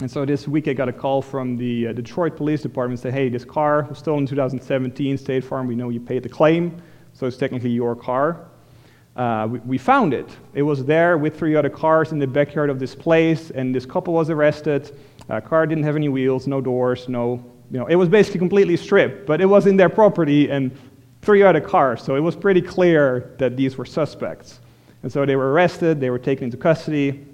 And 0.00 0.08
so 0.08 0.24
this 0.24 0.46
week 0.46 0.68
I 0.68 0.74
got 0.74 0.88
a 0.88 0.92
call 0.92 1.20
from 1.20 1.56
the 1.56 1.88
uh, 1.88 1.92
Detroit 1.92 2.36
Police 2.36 2.62
Department 2.62 3.00
say, 3.00 3.10
hey, 3.10 3.28
this 3.28 3.44
car 3.44 3.82
was 3.88 3.98
stolen 3.98 4.20
in 4.20 4.26
2017, 4.28 5.18
State 5.18 5.42
Farm, 5.42 5.66
we 5.66 5.74
know 5.74 5.88
you 5.88 5.98
paid 5.98 6.22
the 6.22 6.28
claim, 6.28 6.80
so 7.14 7.26
it's 7.26 7.36
technically 7.36 7.70
your 7.70 7.96
car. 7.96 8.46
Uh, 9.16 9.48
we, 9.50 9.58
we, 9.60 9.76
found 9.76 10.14
it. 10.14 10.28
It 10.54 10.62
was 10.62 10.84
there 10.84 11.18
with 11.18 11.36
three 11.36 11.56
other 11.56 11.68
cars 11.68 12.12
in 12.12 12.20
the 12.20 12.28
backyard 12.28 12.70
of 12.70 12.78
this 12.78 12.94
place, 12.94 13.50
and 13.50 13.74
this 13.74 13.84
couple 13.84 14.14
was 14.14 14.30
arrested. 14.30 14.96
Uh, 15.28 15.40
car 15.40 15.66
didn't 15.66 15.82
have 15.82 15.96
any 15.96 16.08
wheels, 16.08 16.46
no 16.46 16.60
doors, 16.60 17.08
no, 17.08 17.44
you 17.72 17.80
know, 17.80 17.86
it 17.86 17.96
was 17.96 18.08
basically 18.08 18.38
completely 18.38 18.76
stripped, 18.76 19.26
but 19.26 19.40
it 19.40 19.46
was 19.46 19.66
in 19.66 19.76
their 19.76 19.88
property 19.88 20.48
and 20.48 20.70
three 21.22 21.42
other 21.42 21.60
cars, 21.60 22.04
so 22.04 22.14
it 22.14 22.20
was 22.20 22.36
pretty 22.36 22.62
clear 22.62 23.34
that 23.38 23.56
these 23.56 23.76
were 23.76 23.84
suspects. 23.84 24.60
And 25.02 25.10
so 25.10 25.26
they 25.26 25.34
were 25.34 25.50
arrested, 25.52 25.98
they 25.98 26.10
were 26.10 26.20
taken 26.20 26.44
into 26.44 26.56
custody, 26.56 27.26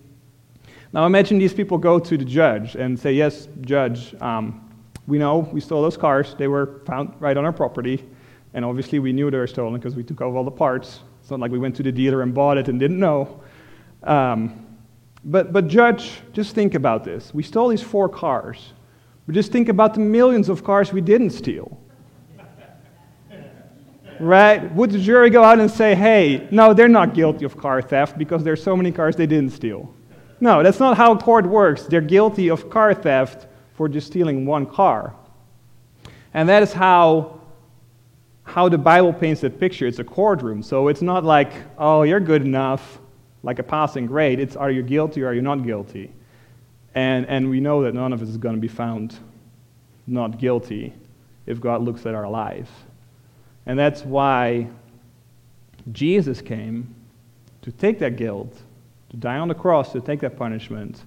now 0.95 1.07
imagine 1.07 1.38
these 1.38 1.53
people 1.53 1.76
go 1.76 1.99
to 1.99 2.16
the 2.16 2.24
judge 2.24 2.76
and 2.76 2.97
say, 2.97 3.12
Yes, 3.12 3.49
judge, 3.62 4.14
um, 4.22 4.61
we 5.09 5.18
know 5.18 5.38
we 5.53 5.61
stole 5.61 5.82
those 5.82 5.97
cars. 5.97 6.36
They 6.38 6.47
were 6.47 6.80
found 6.86 7.14
right 7.18 7.36
on 7.36 7.45
our 7.45 7.53
property. 7.53 8.09
And 8.55 8.64
obviously 8.64 9.01
we 9.01 9.12
knew 9.12 9.28
they 9.28 9.38
were 9.38 9.49
stolen 9.49 9.74
because 9.74 9.97
we 9.97 10.05
took 10.05 10.20
over 10.20 10.36
all 10.36 10.45
the 10.45 10.53
parts. 10.53 11.01
It's 11.20 11.32
not 11.32 11.40
like 11.40 11.51
we 11.51 11.59
went 11.59 11.74
to 11.76 11.82
the 11.82 11.90
dealer 11.90 12.22
and 12.22 12.32
bought 12.32 12.59
it 12.59 12.68
and 12.68 12.78
didn't 12.78 13.01
know. 13.01 13.40
Um, 14.05 14.66
but, 15.24 15.53
but, 15.53 15.66
judge, 15.66 16.20
just 16.32 16.55
think 16.55 16.74
about 16.74 17.03
this. 17.03 17.34
We 17.34 17.42
stole 17.42 17.68
these 17.68 17.82
four 17.82 18.09
cars. 18.09 18.72
But 19.26 19.34
just 19.34 19.51
think 19.51 19.68
about 19.68 19.95
the 19.95 20.01
millions 20.01 20.49
of 20.49 20.62
cars 20.62 20.92
we 20.92 21.01
didn't 21.01 21.30
steal. 21.30 21.80
right? 24.20 24.72
Would 24.74 24.92
the 24.92 24.99
jury 24.99 25.30
go 25.30 25.42
out 25.42 25.59
and 25.59 25.68
say, 25.70 25.97
hey, 25.97 26.47
no, 26.53 26.72
they're 26.72 26.88
not 26.88 27.14
guilty 27.14 27.47
of 27.47 27.57
car 27.57 27.82
theft 27.82 28.16
because 28.16 28.45
there's 28.45 28.62
so 28.62 28.76
many 28.76 28.92
cars 28.92 29.16
they 29.16 29.26
didn't 29.26 29.51
steal? 29.51 29.92
No, 30.45 30.62
that's 30.62 30.78
not 30.78 30.99
how 30.99 31.12
a 31.12 31.18
court 31.18 31.47
works. 31.47 31.84
They're 31.84 32.03
guilty 32.03 32.49
of 32.49 32.68
car 32.68 32.92
theft 32.92 33.47
for 33.76 33.88
just 33.88 34.09
stealing 34.09 34.45
one 34.45 34.66
car. 34.66 35.14
And 36.34 36.47
that 36.51 36.62
is 36.62 36.70
how, 36.70 37.40
how 38.42 38.68
the 38.68 38.76
Bible 38.76 39.14
paints 39.14 39.40
that 39.40 39.59
picture. 39.59 39.86
It's 39.86 40.01
a 40.01 40.05
courtroom. 40.05 40.62
So 40.62 40.88
it's 40.88 41.01
not 41.01 41.24
like, 41.24 41.51
oh, 41.78 42.03
you're 42.03 42.20
good 42.20 42.42
enough, 42.42 42.99
like 43.42 43.59
a 43.59 43.62
passing 43.62 44.05
grade. 44.05 44.38
It's 44.38 44.55
are 44.55 44.70
you 44.70 44.82
guilty 44.82 45.22
or 45.22 45.28
are 45.28 45.32
you 45.32 45.40
not 45.40 45.64
guilty? 45.64 46.12
And, 46.95 47.24
and 47.26 47.49
we 47.49 47.59
know 47.59 47.82
that 47.84 47.95
none 47.95 48.12
of 48.12 48.20
us 48.20 48.28
is 48.28 48.36
going 48.36 48.55
to 48.55 48.61
be 48.61 48.68
found 48.68 49.18
not 50.07 50.36
guilty 50.36 50.92
if 51.47 51.59
God 51.59 51.80
looks 51.80 52.05
at 52.05 52.14
our 52.14 52.28
lives. 52.28 52.68
And 53.64 53.78
that's 53.78 54.05
why 54.05 54.68
Jesus 55.90 56.42
came 56.42 56.95
to 57.62 57.72
take 57.72 57.99
that 58.01 58.16
guilt, 58.16 58.55
to 59.15 59.21
die 59.21 59.39
on 59.39 59.47
the 59.47 59.55
cross, 59.55 59.93
to 59.93 60.01
take 60.01 60.21
that 60.21 60.37
punishment. 60.37 61.05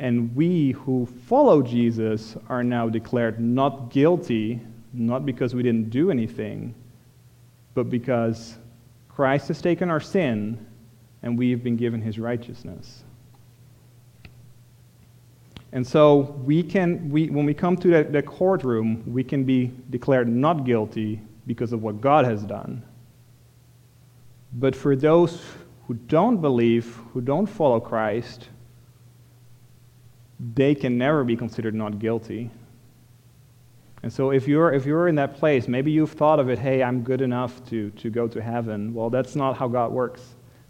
And 0.00 0.34
we 0.34 0.72
who 0.72 1.06
follow 1.28 1.62
Jesus 1.62 2.36
are 2.48 2.64
now 2.64 2.88
declared 2.88 3.38
not 3.38 3.90
guilty, 3.90 4.60
not 4.92 5.24
because 5.24 5.54
we 5.54 5.62
didn't 5.62 5.90
do 5.90 6.10
anything, 6.10 6.74
but 7.74 7.88
because 7.88 8.58
Christ 9.08 9.46
has 9.46 9.62
taken 9.62 9.90
our 9.90 10.00
sin 10.00 10.66
and 11.22 11.38
we 11.38 11.52
have 11.52 11.62
been 11.62 11.76
given 11.76 12.02
his 12.02 12.18
righteousness. 12.18 13.04
And 15.70 15.86
so 15.86 16.36
we 16.44 16.64
can, 16.64 17.10
we, 17.10 17.30
when 17.30 17.46
we 17.46 17.54
come 17.54 17.76
to 17.76 18.02
the, 18.02 18.22
courtroom, 18.22 19.04
we 19.06 19.22
can 19.22 19.44
be 19.44 19.72
declared 19.90 20.28
not 20.28 20.64
guilty 20.64 21.20
because 21.46 21.72
of 21.72 21.82
what 21.82 22.00
God 22.00 22.24
has 22.24 22.42
done. 22.42 22.82
But 24.52 24.74
for 24.74 24.96
those 24.96 25.40
who 25.86 25.94
don't 25.94 26.40
believe, 26.40 26.98
who 27.12 27.20
don't 27.20 27.46
follow 27.46 27.80
Christ, 27.80 28.48
they 30.54 30.74
can 30.74 30.98
never 30.98 31.24
be 31.24 31.36
considered 31.36 31.74
not 31.74 31.98
guilty. 31.98 32.50
And 34.02 34.12
so 34.12 34.30
if 34.30 34.46
you're, 34.46 34.72
if 34.72 34.84
you're 34.84 35.08
in 35.08 35.14
that 35.14 35.36
place, 35.36 35.68
maybe 35.68 35.90
you've 35.90 36.12
thought 36.12 36.38
of 36.38 36.50
it, 36.50 36.58
hey, 36.58 36.82
I'm 36.82 37.02
good 37.02 37.22
enough 37.22 37.64
to, 37.70 37.90
to 37.90 38.10
go 38.10 38.28
to 38.28 38.42
heaven. 38.42 38.92
Well, 38.92 39.08
that's 39.08 39.34
not 39.34 39.56
how 39.56 39.68
God 39.68 39.92
works. 39.92 40.22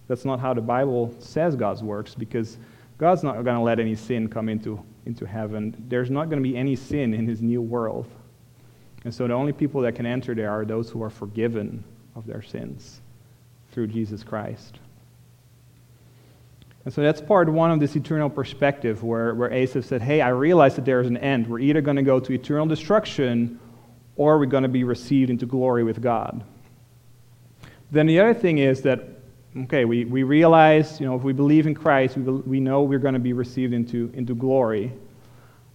That's 0.07 0.25
not 0.25 0.39
how 0.39 0.55
the 0.55 0.61
Bible 0.61 1.15
says 1.19 1.57
God 1.57 1.81
works 1.83 2.15
because 2.15 2.59
God's 2.99 3.23
not 3.25 3.43
going 3.43 3.57
to 3.57 3.63
let 3.63 3.81
any 3.81 3.97
sin 3.97 4.29
come 4.29 4.49
into 4.49 4.85
into 5.07 5.27
heaven, 5.27 5.85
there's 5.89 6.11
not 6.11 6.31
going 6.31 6.43
to 6.43 6.49
be 6.49 6.57
any 6.57 6.77
sin 6.77 7.15
in 7.15 7.27
his 7.27 7.43
new 7.43 7.61
world. 7.61 8.07
And 9.05 9.15
so 9.15 9.27
the 9.27 9.35
only 9.35 9.53
people 9.53 9.83
that 9.83 9.95
can 9.95 10.07
enter 10.07 10.35
there 10.35 10.51
are 10.51 10.65
those 10.65 10.89
who 10.89 11.03
are 11.03 11.11
forgiven 11.11 11.85
of 12.15 12.27
their 12.27 12.43
sins 12.43 13.03
through 13.73 13.89
Jesus 13.89 14.23
Christ. 14.23 14.79
And 16.85 16.93
so 16.93 17.03
that's 17.03 17.21
part 17.21 17.49
one 17.49 17.71
of 17.71 17.81
this 17.81 17.97
eternal 17.97 18.29
perspective 18.29 19.03
where, 19.03 19.35
where 19.35 19.51
Asaph 19.51 19.85
said, 19.85 20.03
Hey, 20.03 20.21
I 20.21 20.29
realize 20.29 20.77
that 20.77 20.85
there 20.85 21.01
is 21.01 21.07
an 21.07 21.17
end. 21.17 21.47
We're 21.47 21.61
either 21.61 21.81
going 21.81 21.97
to 21.97 22.03
go 22.03 22.21
to 22.21 22.33
eternal 22.33 22.67
destruction 22.67 23.59
or 24.17 24.39
we're 24.39 24.47
going 24.47 24.63
to 24.63 24.69
be 24.69 24.85
received 24.85 25.31
into 25.31 25.47
glory 25.47 25.83
with 25.83 26.03
God. 26.03 26.45
Then 27.91 28.07
the 28.07 28.21
other 28.21 28.35
thing 28.35 28.59
is 28.59 28.83
that 28.83 29.15
okay, 29.57 29.85
we, 29.85 30.05
we 30.05 30.23
realize, 30.23 31.01
you 31.01 31.07
know, 31.07 31.15
if 31.15 31.23
we 31.23 31.33
believe 31.33 31.67
in 31.67 31.75
Christ, 31.75 32.17
we, 32.17 32.23
we 32.23 32.61
know 32.61 32.83
we're 32.83 32.99
going 32.99 33.15
to 33.15 33.21
be 33.21 33.33
received 33.33 33.73
into, 33.73 34.11
into 34.15 34.35
glory. 34.35 34.93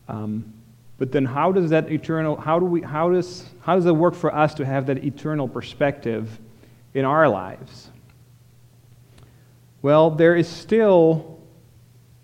Um, 0.07 0.53
but 0.97 1.12
then 1.12 1.24
how 1.24 1.51
does 1.51 1.70
that 1.70 1.89
eternal, 1.89 2.36
how, 2.36 2.60
do 2.60 2.66
we, 2.66 2.82
how, 2.82 3.10
does, 3.10 3.45
how 3.62 3.76
does 3.76 3.86
it 3.86 3.95
work 3.95 4.16
for 4.16 4.36
us 4.36 4.53
to 4.55 4.66
have 4.66 4.86
that 4.88 5.03
eternal 5.03 5.47
perspective 5.47 6.39
in 6.93 7.05
our 7.05 7.30
lives? 7.30 7.89
Well, 9.82 10.10
there 10.10 10.36
is 10.36 10.48
still 10.48 11.40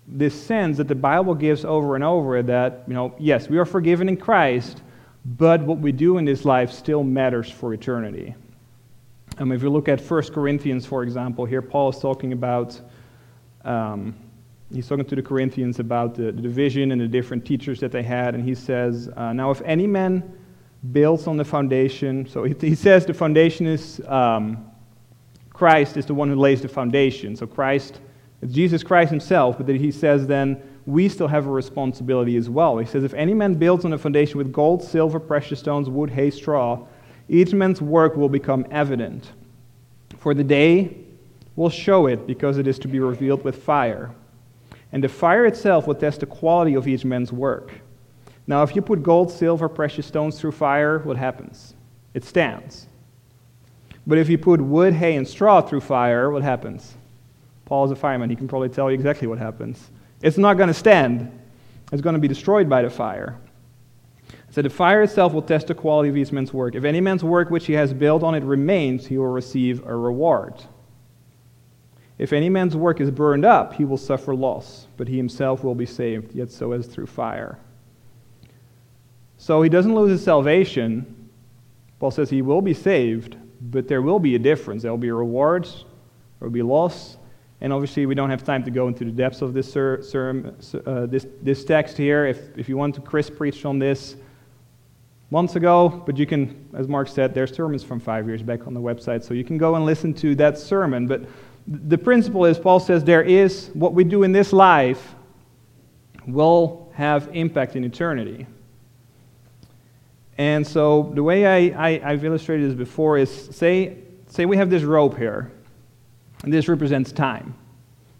this 0.06 0.40
sense 0.40 0.76
that 0.76 0.88
the 0.88 0.94
Bible 0.94 1.34
gives 1.34 1.64
over 1.64 1.94
and 1.94 2.04
over 2.04 2.42
that, 2.42 2.84
you 2.86 2.94
know, 2.94 3.14
yes, 3.18 3.48
we 3.48 3.58
are 3.58 3.64
forgiven 3.64 4.08
in 4.08 4.16
Christ, 4.16 4.82
but 5.24 5.62
what 5.62 5.78
we 5.78 5.90
do 5.90 6.18
in 6.18 6.24
this 6.24 6.44
life 6.44 6.70
still 6.70 7.02
matters 7.02 7.50
for 7.50 7.72
eternity. 7.72 8.34
Um, 9.38 9.52
if 9.52 9.62
you 9.62 9.70
look 9.70 9.88
at 9.88 10.00
1 10.00 10.22
Corinthians, 10.34 10.86
for 10.86 11.02
example, 11.02 11.44
here 11.44 11.62
Paul 11.62 11.90
is 11.90 11.98
talking 11.98 12.32
about, 12.32 12.80
um, 13.64 14.14
he's 14.72 14.86
talking 14.86 15.04
to 15.06 15.16
the 15.16 15.22
Corinthians 15.22 15.78
about 15.80 16.14
the, 16.14 16.24
the, 16.24 16.42
division 16.42 16.92
and 16.92 17.00
the 17.00 17.08
different 17.08 17.44
teachers 17.44 17.80
that 17.80 17.90
they 17.90 18.02
had, 18.02 18.34
and 18.34 18.44
he 18.44 18.54
says, 18.54 19.08
uh, 19.16 19.32
Now 19.32 19.50
if 19.50 19.62
any 19.62 19.86
man 19.86 20.38
builds 20.92 21.26
on 21.26 21.36
the 21.36 21.44
foundation, 21.44 22.26
so 22.26 22.44
he, 22.44 22.54
he 22.60 22.74
says 22.74 23.06
the 23.06 23.14
foundation 23.14 23.66
is 23.66 24.00
um, 24.06 24.70
Christ 25.56 25.96
is 25.96 26.04
the 26.04 26.12
one 26.12 26.28
who 26.28 26.36
lays 26.36 26.60
the 26.60 26.68
foundation. 26.68 27.34
So 27.34 27.46
Christ, 27.46 28.00
it's 28.42 28.52
Jesus 28.52 28.82
Christ 28.82 29.10
himself, 29.10 29.56
but 29.56 29.66
he 29.66 29.90
says 29.90 30.26
then, 30.26 30.60
we 30.84 31.08
still 31.08 31.28
have 31.28 31.46
a 31.46 31.50
responsibility 31.50 32.36
as 32.36 32.50
well. 32.50 32.76
He 32.76 32.84
says, 32.84 33.04
If 33.04 33.14
any 33.14 33.32
man 33.32 33.54
builds 33.54 33.86
on 33.86 33.92
a 33.94 33.98
foundation 33.98 34.36
with 34.36 34.52
gold, 34.52 34.84
silver, 34.84 35.18
precious 35.18 35.58
stones, 35.58 35.88
wood, 35.88 36.10
hay, 36.10 36.30
straw, 36.30 36.86
each 37.30 37.54
man's 37.54 37.80
work 37.80 38.16
will 38.16 38.28
become 38.28 38.66
evident. 38.70 39.32
For 40.18 40.34
the 40.34 40.44
day 40.44 40.94
will 41.56 41.70
show 41.70 42.06
it 42.06 42.26
because 42.26 42.58
it 42.58 42.66
is 42.66 42.78
to 42.80 42.88
be 42.88 43.00
revealed 43.00 43.42
with 43.42 43.62
fire. 43.62 44.14
And 44.92 45.02
the 45.02 45.08
fire 45.08 45.46
itself 45.46 45.86
will 45.86 45.94
test 45.94 46.20
the 46.20 46.26
quality 46.26 46.74
of 46.74 46.86
each 46.86 47.06
man's 47.06 47.32
work. 47.32 47.72
Now, 48.46 48.62
if 48.62 48.76
you 48.76 48.82
put 48.82 49.02
gold, 49.02 49.32
silver, 49.32 49.70
precious 49.70 50.04
stones 50.04 50.38
through 50.38 50.52
fire, 50.52 50.98
what 50.98 51.16
happens? 51.16 51.74
It 52.12 52.24
stands. 52.24 52.88
But 54.06 54.18
if 54.18 54.28
you 54.28 54.38
put 54.38 54.60
wood, 54.60 54.94
hay, 54.94 55.16
and 55.16 55.26
straw 55.26 55.60
through 55.60 55.80
fire, 55.80 56.30
what 56.30 56.42
happens? 56.42 56.94
Paul 57.64 57.84
is 57.84 57.90
a 57.90 57.96
fireman. 57.96 58.30
He 58.30 58.36
can 58.36 58.46
probably 58.46 58.68
tell 58.68 58.90
you 58.90 58.94
exactly 58.94 59.26
what 59.26 59.38
happens. 59.38 59.90
It's 60.22 60.38
not 60.38 60.56
going 60.56 60.68
to 60.68 60.74
stand, 60.74 61.30
it's 61.92 62.02
going 62.02 62.14
to 62.14 62.20
be 62.20 62.28
destroyed 62.28 62.68
by 62.68 62.82
the 62.82 62.90
fire. 62.90 63.38
So 64.50 64.62
the 64.62 64.70
fire 64.70 65.02
itself 65.02 65.32
will 65.32 65.42
test 65.42 65.66
the 65.66 65.74
quality 65.74 66.08
of 66.08 66.16
each 66.16 66.32
man's 66.32 66.52
work. 66.52 66.74
If 66.74 66.84
any 66.84 67.00
man's 67.00 67.22
work 67.22 67.50
which 67.50 67.66
he 67.66 67.74
has 67.74 67.92
built 67.92 68.22
on 68.22 68.34
it 68.34 68.42
remains, 68.42 69.06
he 69.06 69.18
will 69.18 69.26
receive 69.26 69.84
a 69.86 69.94
reward. 69.94 70.54
If 72.18 72.32
any 72.32 72.48
man's 72.48 72.74
work 72.74 73.00
is 73.00 73.10
burned 73.10 73.44
up, 73.44 73.74
he 73.74 73.84
will 73.84 73.98
suffer 73.98 74.34
loss, 74.34 74.86
but 74.96 75.06
he 75.08 75.16
himself 75.16 75.62
will 75.62 75.74
be 75.74 75.84
saved, 75.84 76.34
yet 76.34 76.50
so 76.50 76.72
as 76.72 76.86
through 76.86 77.06
fire. 77.06 77.58
So 79.36 79.60
he 79.60 79.68
doesn't 79.68 79.94
lose 79.94 80.10
his 80.10 80.24
salvation. 80.24 81.28
Paul 81.98 82.10
says 82.10 82.30
he 82.30 82.40
will 82.40 82.62
be 82.62 82.72
saved, 82.72 83.36
but 83.70 83.88
there 83.88 84.02
will 84.02 84.18
be 84.18 84.34
a 84.34 84.38
difference. 84.38 84.82
There 84.82 84.90
will 84.90 84.98
be 84.98 85.10
rewards, 85.10 85.84
there 86.38 86.48
will 86.48 86.54
be 86.54 86.62
loss, 86.62 87.16
and 87.60 87.72
obviously 87.72 88.06
we 88.06 88.14
don't 88.14 88.30
have 88.30 88.44
time 88.44 88.64
to 88.64 88.70
go 88.70 88.88
into 88.88 89.04
the 89.04 89.10
depths 89.10 89.42
of 89.42 89.54
this, 89.54 89.72
ser- 89.72 90.02
ser- 90.02 90.54
uh, 90.86 91.06
this, 91.06 91.26
this 91.42 91.64
text 91.64 91.96
here. 91.96 92.26
If, 92.26 92.56
if 92.58 92.68
you 92.68 92.76
want 92.76 92.94
to, 92.96 93.00
Chris 93.00 93.30
preached 93.30 93.64
on 93.64 93.78
this 93.78 94.16
months 95.30 95.56
ago, 95.56 96.02
but 96.06 96.16
you 96.16 96.26
can, 96.26 96.68
as 96.74 96.86
Mark 96.86 97.08
said, 97.08 97.34
there's 97.34 97.54
sermons 97.54 97.82
from 97.82 97.98
five 97.98 98.26
years 98.28 98.42
back 98.42 98.66
on 98.66 98.74
the 98.74 98.80
website, 98.80 99.24
so 99.24 99.34
you 99.34 99.44
can 99.44 99.58
go 99.58 99.74
and 99.74 99.84
listen 99.84 100.14
to 100.14 100.34
that 100.36 100.58
sermon. 100.58 101.06
But 101.06 101.22
the 101.66 101.98
principle 101.98 102.44
is, 102.44 102.58
Paul 102.58 102.78
says, 102.78 103.02
there 103.02 103.22
is 103.22 103.70
what 103.74 103.92
we 103.94 104.04
do 104.04 104.22
in 104.22 104.32
this 104.32 104.52
life 104.52 105.14
will 106.26 106.92
have 106.94 107.28
impact 107.32 107.74
in 107.76 107.84
eternity. 107.84 108.46
And 110.38 110.66
so 110.66 111.10
the 111.14 111.22
way 111.22 111.46
I, 111.46 111.86
I, 111.86 112.10
have 112.10 112.24
illustrated 112.24 112.70
this 112.70 112.76
before 112.76 113.16
is 113.16 113.30
say, 113.30 113.98
say 114.26 114.44
we 114.44 114.56
have 114.58 114.68
this 114.68 114.82
rope 114.82 115.16
here, 115.16 115.50
and 116.42 116.52
this 116.52 116.68
represents 116.68 117.10
time. 117.10 117.54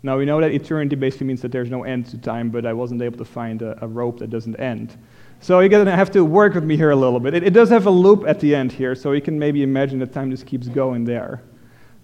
Now 0.03 0.17
we 0.17 0.25
know 0.25 0.41
that 0.41 0.53
eternity 0.53 0.97
basically 0.97 1.27
means 1.27 1.43
that 1.43 1.53
there's 1.53 1.71
no 1.71 1.85
end 1.85 2.07
to 2.07 2.19
time, 2.19 2.49
but 2.49 2.65
I 2.65 2.73
wasn't 2.73 3.03
able 3.03 3.19
to 3.19 3.25
find 3.25 3.61
a, 3.61 3.85
a 3.85 3.89
rope 3.89 4.19
that 4.21 4.31
doesn't 4.31 4.57
end. 4.57 4.97
So 5.41 5.61
you're 5.61 5.69
going 5.69 5.85
to 5.85 5.97
have 5.97 6.11
to 6.13 6.25
work 6.25 6.55
with 6.55 6.65
me 6.65 6.77
here 6.77 6.91
a 6.91 6.97
little 6.97 7.21
bit. 7.21 7.35
It, 7.35 7.43
it, 7.43 7.53
does 7.53 7.69
have 7.69 7.87
a 7.87 7.91
loop 7.91 8.25
at 8.27 8.41
the 8.41 8.55
end 8.55 8.73
here, 8.73 8.95
so 8.95 9.13
you 9.13 9.21
can 9.21 9.39
maybe 9.39 9.63
imagine 9.63 9.99
that 9.99 10.13
time 10.13 10.31
just 10.31 10.47
keeps 10.47 10.69
going 10.69 11.05
there. 11.05 11.43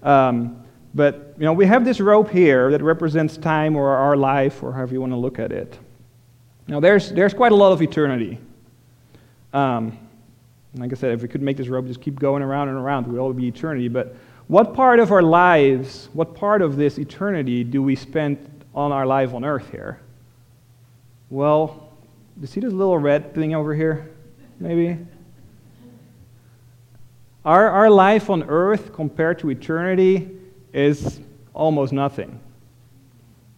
Um, 0.02 0.62
but 0.94 1.34
you 1.38 1.44
know, 1.44 1.54
we 1.54 1.64
have 1.64 1.84
this 1.84 2.00
rope 2.00 2.28
here 2.28 2.70
that 2.70 2.82
represents 2.82 3.38
time 3.38 3.76
or 3.76 3.88
our 3.88 4.16
life 4.16 4.62
or 4.62 4.72
however 4.72 4.92
you 4.92 5.00
want 5.00 5.12
to 5.12 5.16
look 5.16 5.38
at 5.38 5.52
it. 5.52 5.78
Now 6.68 6.80
there's, 6.80 7.10
there's 7.12 7.32
quite 7.32 7.52
a 7.52 7.56
lot 7.56 7.72
of 7.72 7.80
eternity. 7.80 8.38
Um, 9.52 9.98
like 10.74 10.92
I 10.92 10.94
said, 10.94 11.12
if 11.12 11.22
we 11.22 11.28
could 11.28 11.42
make 11.42 11.56
this 11.56 11.68
rope 11.68 11.86
just 11.86 12.00
keep 12.00 12.18
going 12.18 12.42
around 12.42 12.68
and 12.68 12.78
around, 12.78 13.06
would 13.06 13.18
all 13.18 13.32
be 13.32 13.46
eternity. 13.46 13.88
But 13.88 14.16
what 14.48 14.74
part 14.74 15.00
of 15.00 15.12
our 15.12 15.22
lives, 15.22 16.08
what 16.12 16.34
part 16.34 16.62
of 16.62 16.76
this 16.76 16.98
eternity 16.98 17.64
do 17.64 17.82
we 17.82 17.94
spend 17.94 18.64
on 18.74 18.92
our 18.92 19.06
life 19.06 19.34
on 19.34 19.44
earth 19.44 19.70
here? 19.70 20.00
Well, 21.28 21.90
you 22.40 22.46
see 22.46 22.60
this 22.60 22.72
little 22.72 22.98
red 22.98 23.34
thing 23.34 23.54
over 23.54 23.74
here? 23.74 24.10
Maybe? 24.58 24.98
Our, 27.44 27.68
our 27.68 27.90
life 27.90 28.30
on 28.30 28.44
earth 28.44 28.92
compared 28.92 29.40
to 29.40 29.50
eternity 29.50 30.30
is 30.72 31.20
almost 31.54 31.92
nothing. 31.92 32.40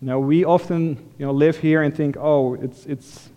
Now, 0.01 0.18
we 0.18 0.45
often 0.45 0.97
you 1.18 1.26
know, 1.26 1.32
live 1.32 1.59
here 1.59 1.82
and 1.82 1.95
think, 1.95 2.16
oh, 2.18 2.55
it's, 2.55 2.86
it's, 2.86 3.30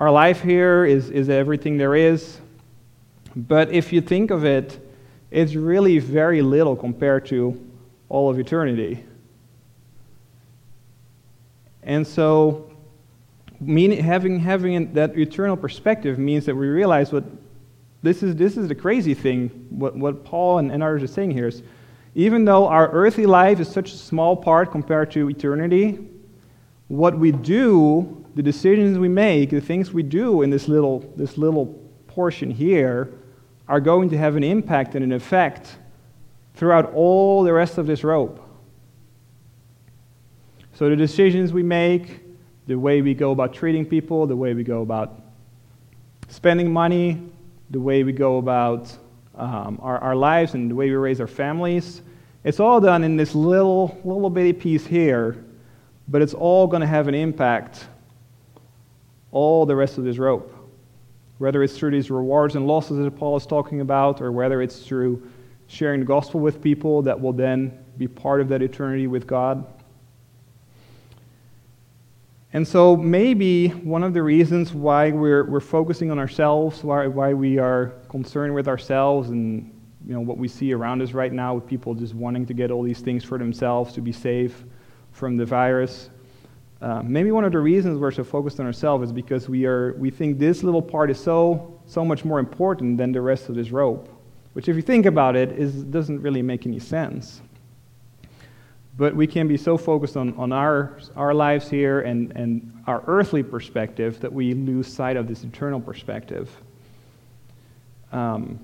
our 0.00 0.10
life 0.10 0.40
here 0.40 0.86
is, 0.86 1.10
is 1.10 1.28
everything 1.28 1.76
there 1.76 1.94
is. 1.94 2.40
But 3.36 3.70
if 3.70 3.92
you 3.92 4.00
think 4.00 4.30
of 4.30 4.44
it, 4.44 4.80
it's 5.30 5.54
really 5.54 5.98
very 5.98 6.40
little 6.40 6.74
compared 6.74 7.26
to 7.26 7.70
all 8.08 8.30
of 8.30 8.38
eternity. 8.38 9.04
And 11.82 12.06
so, 12.06 12.72
meaning, 13.60 14.02
having, 14.02 14.40
having 14.40 14.94
that 14.94 15.16
eternal 15.18 15.56
perspective 15.56 16.18
means 16.18 16.46
that 16.46 16.56
we 16.56 16.66
realize 16.66 17.12
what 17.12 17.24
this 18.02 18.22
is, 18.22 18.34
this 18.34 18.56
is 18.56 18.68
the 18.68 18.74
crazy 18.74 19.12
thing, 19.12 19.48
what, 19.68 19.94
what 19.94 20.24
Paul 20.24 20.58
and, 20.58 20.72
and 20.72 20.82
others 20.82 21.02
are 21.02 21.06
saying 21.06 21.32
here 21.32 21.48
is 21.48 21.62
even 22.14 22.46
though 22.46 22.66
our 22.66 22.90
earthly 22.90 23.26
life 23.26 23.60
is 23.60 23.68
such 23.68 23.92
a 23.92 23.96
small 23.96 24.34
part 24.34 24.72
compared 24.72 25.10
to 25.12 25.28
eternity, 25.28 25.98
what 26.88 27.16
we 27.16 27.30
do, 27.30 28.19
the 28.34 28.42
decisions 28.42 28.98
we 28.98 29.08
make, 29.08 29.50
the 29.50 29.60
things 29.60 29.92
we 29.92 30.02
do 30.02 30.42
in 30.42 30.50
this 30.50 30.68
little, 30.68 31.00
this 31.16 31.36
little 31.36 31.66
portion 32.06 32.50
here, 32.50 33.12
are 33.68 33.80
going 33.80 34.10
to 34.10 34.18
have 34.18 34.36
an 34.36 34.44
impact 34.44 34.94
and 34.94 35.04
an 35.04 35.12
effect 35.12 35.78
throughout 36.54 36.92
all 36.92 37.42
the 37.42 37.52
rest 37.52 37.78
of 37.78 37.86
this 37.86 38.04
rope. 38.04 38.44
So 40.74 40.88
the 40.88 40.96
decisions 40.96 41.52
we 41.52 41.62
make, 41.62 42.22
the 42.66 42.78
way 42.78 43.02
we 43.02 43.14
go 43.14 43.32
about 43.32 43.52
treating 43.52 43.84
people, 43.84 44.26
the 44.26 44.36
way 44.36 44.54
we 44.54 44.64
go 44.64 44.82
about 44.82 45.20
spending 46.28 46.72
money, 46.72 47.20
the 47.70 47.80
way 47.80 48.02
we 48.02 48.12
go 48.12 48.38
about 48.38 48.96
um, 49.34 49.78
our, 49.82 49.98
our 49.98 50.16
lives 50.16 50.54
and 50.54 50.70
the 50.70 50.74
way 50.74 50.88
we 50.88 50.96
raise 50.96 51.20
our 51.20 51.26
families, 51.26 52.02
it's 52.44 52.60
all 52.60 52.80
done 52.80 53.04
in 53.04 53.16
this 53.16 53.34
little, 53.34 54.00
little 54.04 54.30
bitty 54.30 54.52
piece 54.52 54.86
here, 54.86 55.44
but 56.08 56.22
it's 56.22 56.34
all 56.34 56.66
going 56.66 56.80
to 56.80 56.86
have 56.86 57.08
an 57.08 57.14
impact 57.14 57.86
all 59.32 59.66
the 59.66 59.76
rest 59.76 59.98
of 59.98 60.04
this 60.04 60.18
rope. 60.18 60.54
Whether 61.38 61.62
it's 61.62 61.76
through 61.76 61.92
these 61.92 62.10
rewards 62.10 62.54
and 62.54 62.66
losses 62.66 62.98
that 62.98 63.10
Paul 63.12 63.36
is 63.36 63.46
talking 63.46 63.80
about, 63.80 64.20
or 64.20 64.30
whether 64.30 64.60
it's 64.60 64.80
through 64.80 65.26
sharing 65.68 66.00
the 66.00 66.06
gospel 66.06 66.40
with 66.40 66.60
people 66.60 67.02
that 67.02 67.18
will 67.18 67.32
then 67.32 67.78
be 67.96 68.08
part 68.08 68.40
of 68.40 68.48
that 68.48 68.60
eternity 68.60 69.06
with 69.06 69.26
God. 69.26 69.64
And 72.52 72.66
so, 72.66 72.96
maybe 72.96 73.68
one 73.68 74.02
of 74.02 74.12
the 74.12 74.22
reasons 74.22 74.74
why 74.74 75.12
we're, 75.12 75.44
we're 75.44 75.60
focusing 75.60 76.10
on 76.10 76.18
ourselves, 76.18 76.82
why, 76.82 77.06
why 77.06 77.32
we 77.32 77.58
are 77.58 77.92
concerned 78.08 78.54
with 78.54 78.66
ourselves 78.66 79.30
and 79.30 79.72
you 80.06 80.14
know, 80.14 80.20
what 80.20 80.38
we 80.38 80.48
see 80.48 80.72
around 80.72 81.02
us 81.02 81.12
right 81.12 81.32
now 81.32 81.54
with 81.54 81.66
people 81.66 81.94
just 81.94 82.14
wanting 82.14 82.46
to 82.46 82.54
get 82.54 82.70
all 82.72 82.82
these 82.82 83.00
things 83.00 83.22
for 83.22 83.38
themselves 83.38 83.92
to 83.92 84.00
be 84.00 84.12
safe 84.12 84.64
from 85.12 85.36
the 85.36 85.44
virus. 85.44 86.10
Uh, 86.82 87.02
maybe 87.04 87.30
one 87.30 87.44
of 87.44 87.52
the 87.52 87.58
reasons 87.58 87.98
we're 87.98 88.10
so 88.10 88.24
focused 88.24 88.58
on 88.58 88.64
ourselves 88.64 89.04
is 89.04 89.12
because 89.12 89.48
we, 89.48 89.66
are, 89.66 89.92
we 89.98 90.10
think 90.10 90.38
this 90.38 90.62
little 90.62 90.80
part 90.80 91.10
is 91.10 91.20
so, 91.20 91.78
so 91.86 92.04
much 92.04 92.24
more 92.24 92.38
important 92.38 92.96
than 92.96 93.12
the 93.12 93.20
rest 93.20 93.50
of 93.50 93.54
this 93.54 93.70
rope, 93.70 94.08
which, 94.54 94.66
if 94.66 94.76
you 94.76 94.82
think 94.82 95.04
about 95.04 95.36
it, 95.36 95.52
is, 95.52 95.84
doesn't 95.84 96.22
really 96.22 96.40
make 96.40 96.66
any 96.66 96.78
sense. 96.78 97.42
But 98.96 99.14
we 99.14 99.26
can 99.26 99.46
be 99.46 99.58
so 99.58 99.76
focused 99.76 100.16
on, 100.16 100.34
on 100.36 100.52
our, 100.52 100.98
our 101.16 101.34
lives 101.34 101.68
here 101.68 102.00
and, 102.00 102.32
and 102.34 102.82
our 102.86 103.02
earthly 103.06 103.42
perspective 103.42 104.18
that 104.20 104.32
we 104.32 104.54
lose 104.54 104.86
sight 104.86 105.16
of 105.16 105.28
this 105.28 105.44
eternal 105.44 105.80
perspective. 105.80 106.50
Um, 108.10 108.58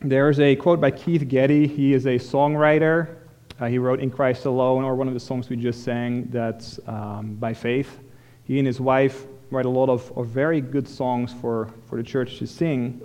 there's 0.00 0.40
a 0.40 0.56
quote 0.56 0.80
by 0.80 0.90
Keith 0.90 1.28
Getty. 1.28 1.66
He 1.66 1.92
is 1.92 2.06
a 2.06 2.18
songwriter. 2.18 3.16
Uh, 3.58 3.66
he 3.66 3.78
wrote 3.78 4.00
In 4.00 4.10
Christ 4.10 4.44
Alone, 4.44 4.84
or 4.84 4.94
one 4.94 5.08
of 5.08 5.14
the 5.14 5.20
songs 5.20 5.48
we 5.48 5.56
just 5.56 5.82
sang, 5.82 6.28
that's 6.30 6.78
um, 6.86 7.36
by 7.36 7.54
faith. 7.54 7.98
He 8.44 8.58
and 8.58 8.66
his 8.66 8.80
wife 8.80 9.26
write 9.50 9.66
a 9.66 9.70
lot 9.70 9.88
of, 9.88 10.12
of 10.16 10.26
very 10.26 10.60
good 10.60 10.88
songs 10.88 11.32
for, 11.32 11.70
for 11.88 11.96
the 11.96 12.02
church 12.02 12.38
to 12.38 12.46
sing. 12.46 13.00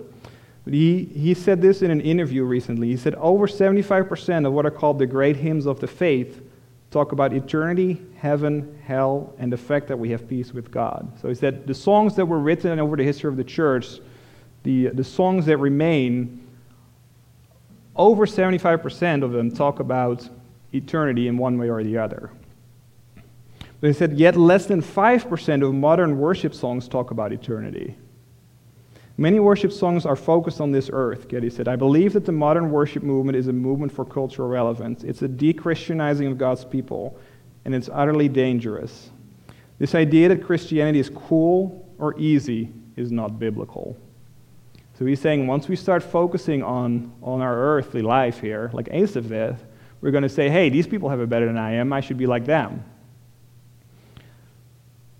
But 0.64 0.74
he, 0.74 1.04
he 1.04 1.34
said 1.34 1.60
this 1.60 1.82
in 1.82 1.90
an 1.90 2.00
interview 2.00 2.44
recently. 2.44 2.88
He 2.88 2.96
said, 2.96 3.14
Over 3.16 3.46
75% 3.46 4.46
of 4.46 4.52
what 4.52 4.66
are 4.66 4.70
called 4.70 4.98
the 4.98 5.06
great 5.06 5.36
hymns 5.36 5.66
of 5.66 5.80
the 5.80 5.88
faith 5.88 6.42
talk 6.90 7.12
about 7.12 7.32
eternity, 7.32 8.02
heaven, 8.16 8.78
hell, 8.84 9.34
and 9.38 9.50
the 9.50 9.56
fact 9.56 9.88
that 9.88 9.98
we 9.98 10.10
have 10.10 10.28
peace 10.28 10.52
with 10.52 10.70
God. 10.70 11.10
So 11.20 11.28
he 11.28 11.34
said, 11.34 11.66
The 11.66 11.74
songs 11.74 12.14
that 12.16 12.26
were 12.26 12.38
written 12.38 12.78
over 12.78 12.96
the 12.96 13.04
history 13.04 13.28
of 13.28 13.36
the 13.36 13.44
church, 13.44 13.98
the, 14.62 14.88
the 14.88 15.02
songs 15.02 15.46
that 15.46 15.56
remain, 15.56 16.46
over 17.96 18.26
75% 18.26 19.24
of 19.24 19.32
them 19.32 19.50
talk 19.50 19.80
about 19.80 20.28
eternity 20.72 21.28
in 21.28 21.36
one 21.36 21.58
way 21.58 21.70
or 21.70 21.82
the 21.82 21.98
other. 21.98 22.30
But 23.80 23.88
he 23.88 23.92
said, 23.92 24.12
yet 24.12 24.36
less 24.36 24.66
than 24.66 24.80
5% 24.80 25.66
of 25.66 25.74
modern 25.74 26.18
worship 26.18 26.54
songs 26.54 26.86
talk 26.86 27.10
about 27.10 27.32
eternity. 27.32 27.96
Many 29.18 29.40
worship 29.40 29.72
songs 29.72 30.06
are 30.06 30.16
focused 30.16 30.60
on 30.60 30.72
this 30.72 30.88
earth, 30.92 31.28
Getty 31.28 31.50
said. 31.50 31.68
I 31.68 31.76
believe 31.76 32.12
that 32.14 32.24
the 32.24 32.32
modern 32.32 32.70
worship 32.70 33.02
movement 33.02 33.36
is 33.36 33.48
a 33.48 33.52
movement 33.52 33.92
for 33.92 34.04
cultural 34.04 34.48
relevance. 34.48 35.04
It's 35.04 35.22
a 35.22 35.28
de-Christianizing 35.28 36.28
of 36.28 36.38
God's 36.38 36.64
people, 36.64 37.18
and 37.64 37.74
it's 37.74 37.90
utterly 37.92 38.28
dangerous. 38.28 39.10
This 39.78 39.94
idea 39.94 40.28
that 40.28 40.44
Christianity 40.44 41.00
is 41.00 41.10
cool 41.10 41.92
or 41.98 42.18
easy 42.18 42.72
is 42.96 43.10
not 43.10 43.38
biblical. 43.38 43.96
So 44.98 45.04
he's 45.04 45.20
saying 45.20 45.46
once 45.46 45.68
we 45.68 45.76
start 45.76 46.02
focusing 46.02 46.62
on, 46.62 47.12
on 47.22 47.40
our 47.40 47.56
earthly 47.56 48.02
life 48.02 48.40
here, 48.40 48.70
like 48.72 48.88
Asaph 48.92 49.28
did, 49.28 49.56
we're 50.02 50.10
going 50.10 50.24
to 50.24 50.28
say, 50.28 50.50
hey, 50.50 50.68
these 50.68 50.86
people 50.86 51.08
have 51.08 51.20
it 51.20 51.30
better 51.30 51.46
than 51.46 51.56
I 51.56 51.76
am. 51.76 51.90
I 51.92 52.02
should 52.02 52.18
be 52.18 52.26
like 52.26 52.44
them. 52.44 52.84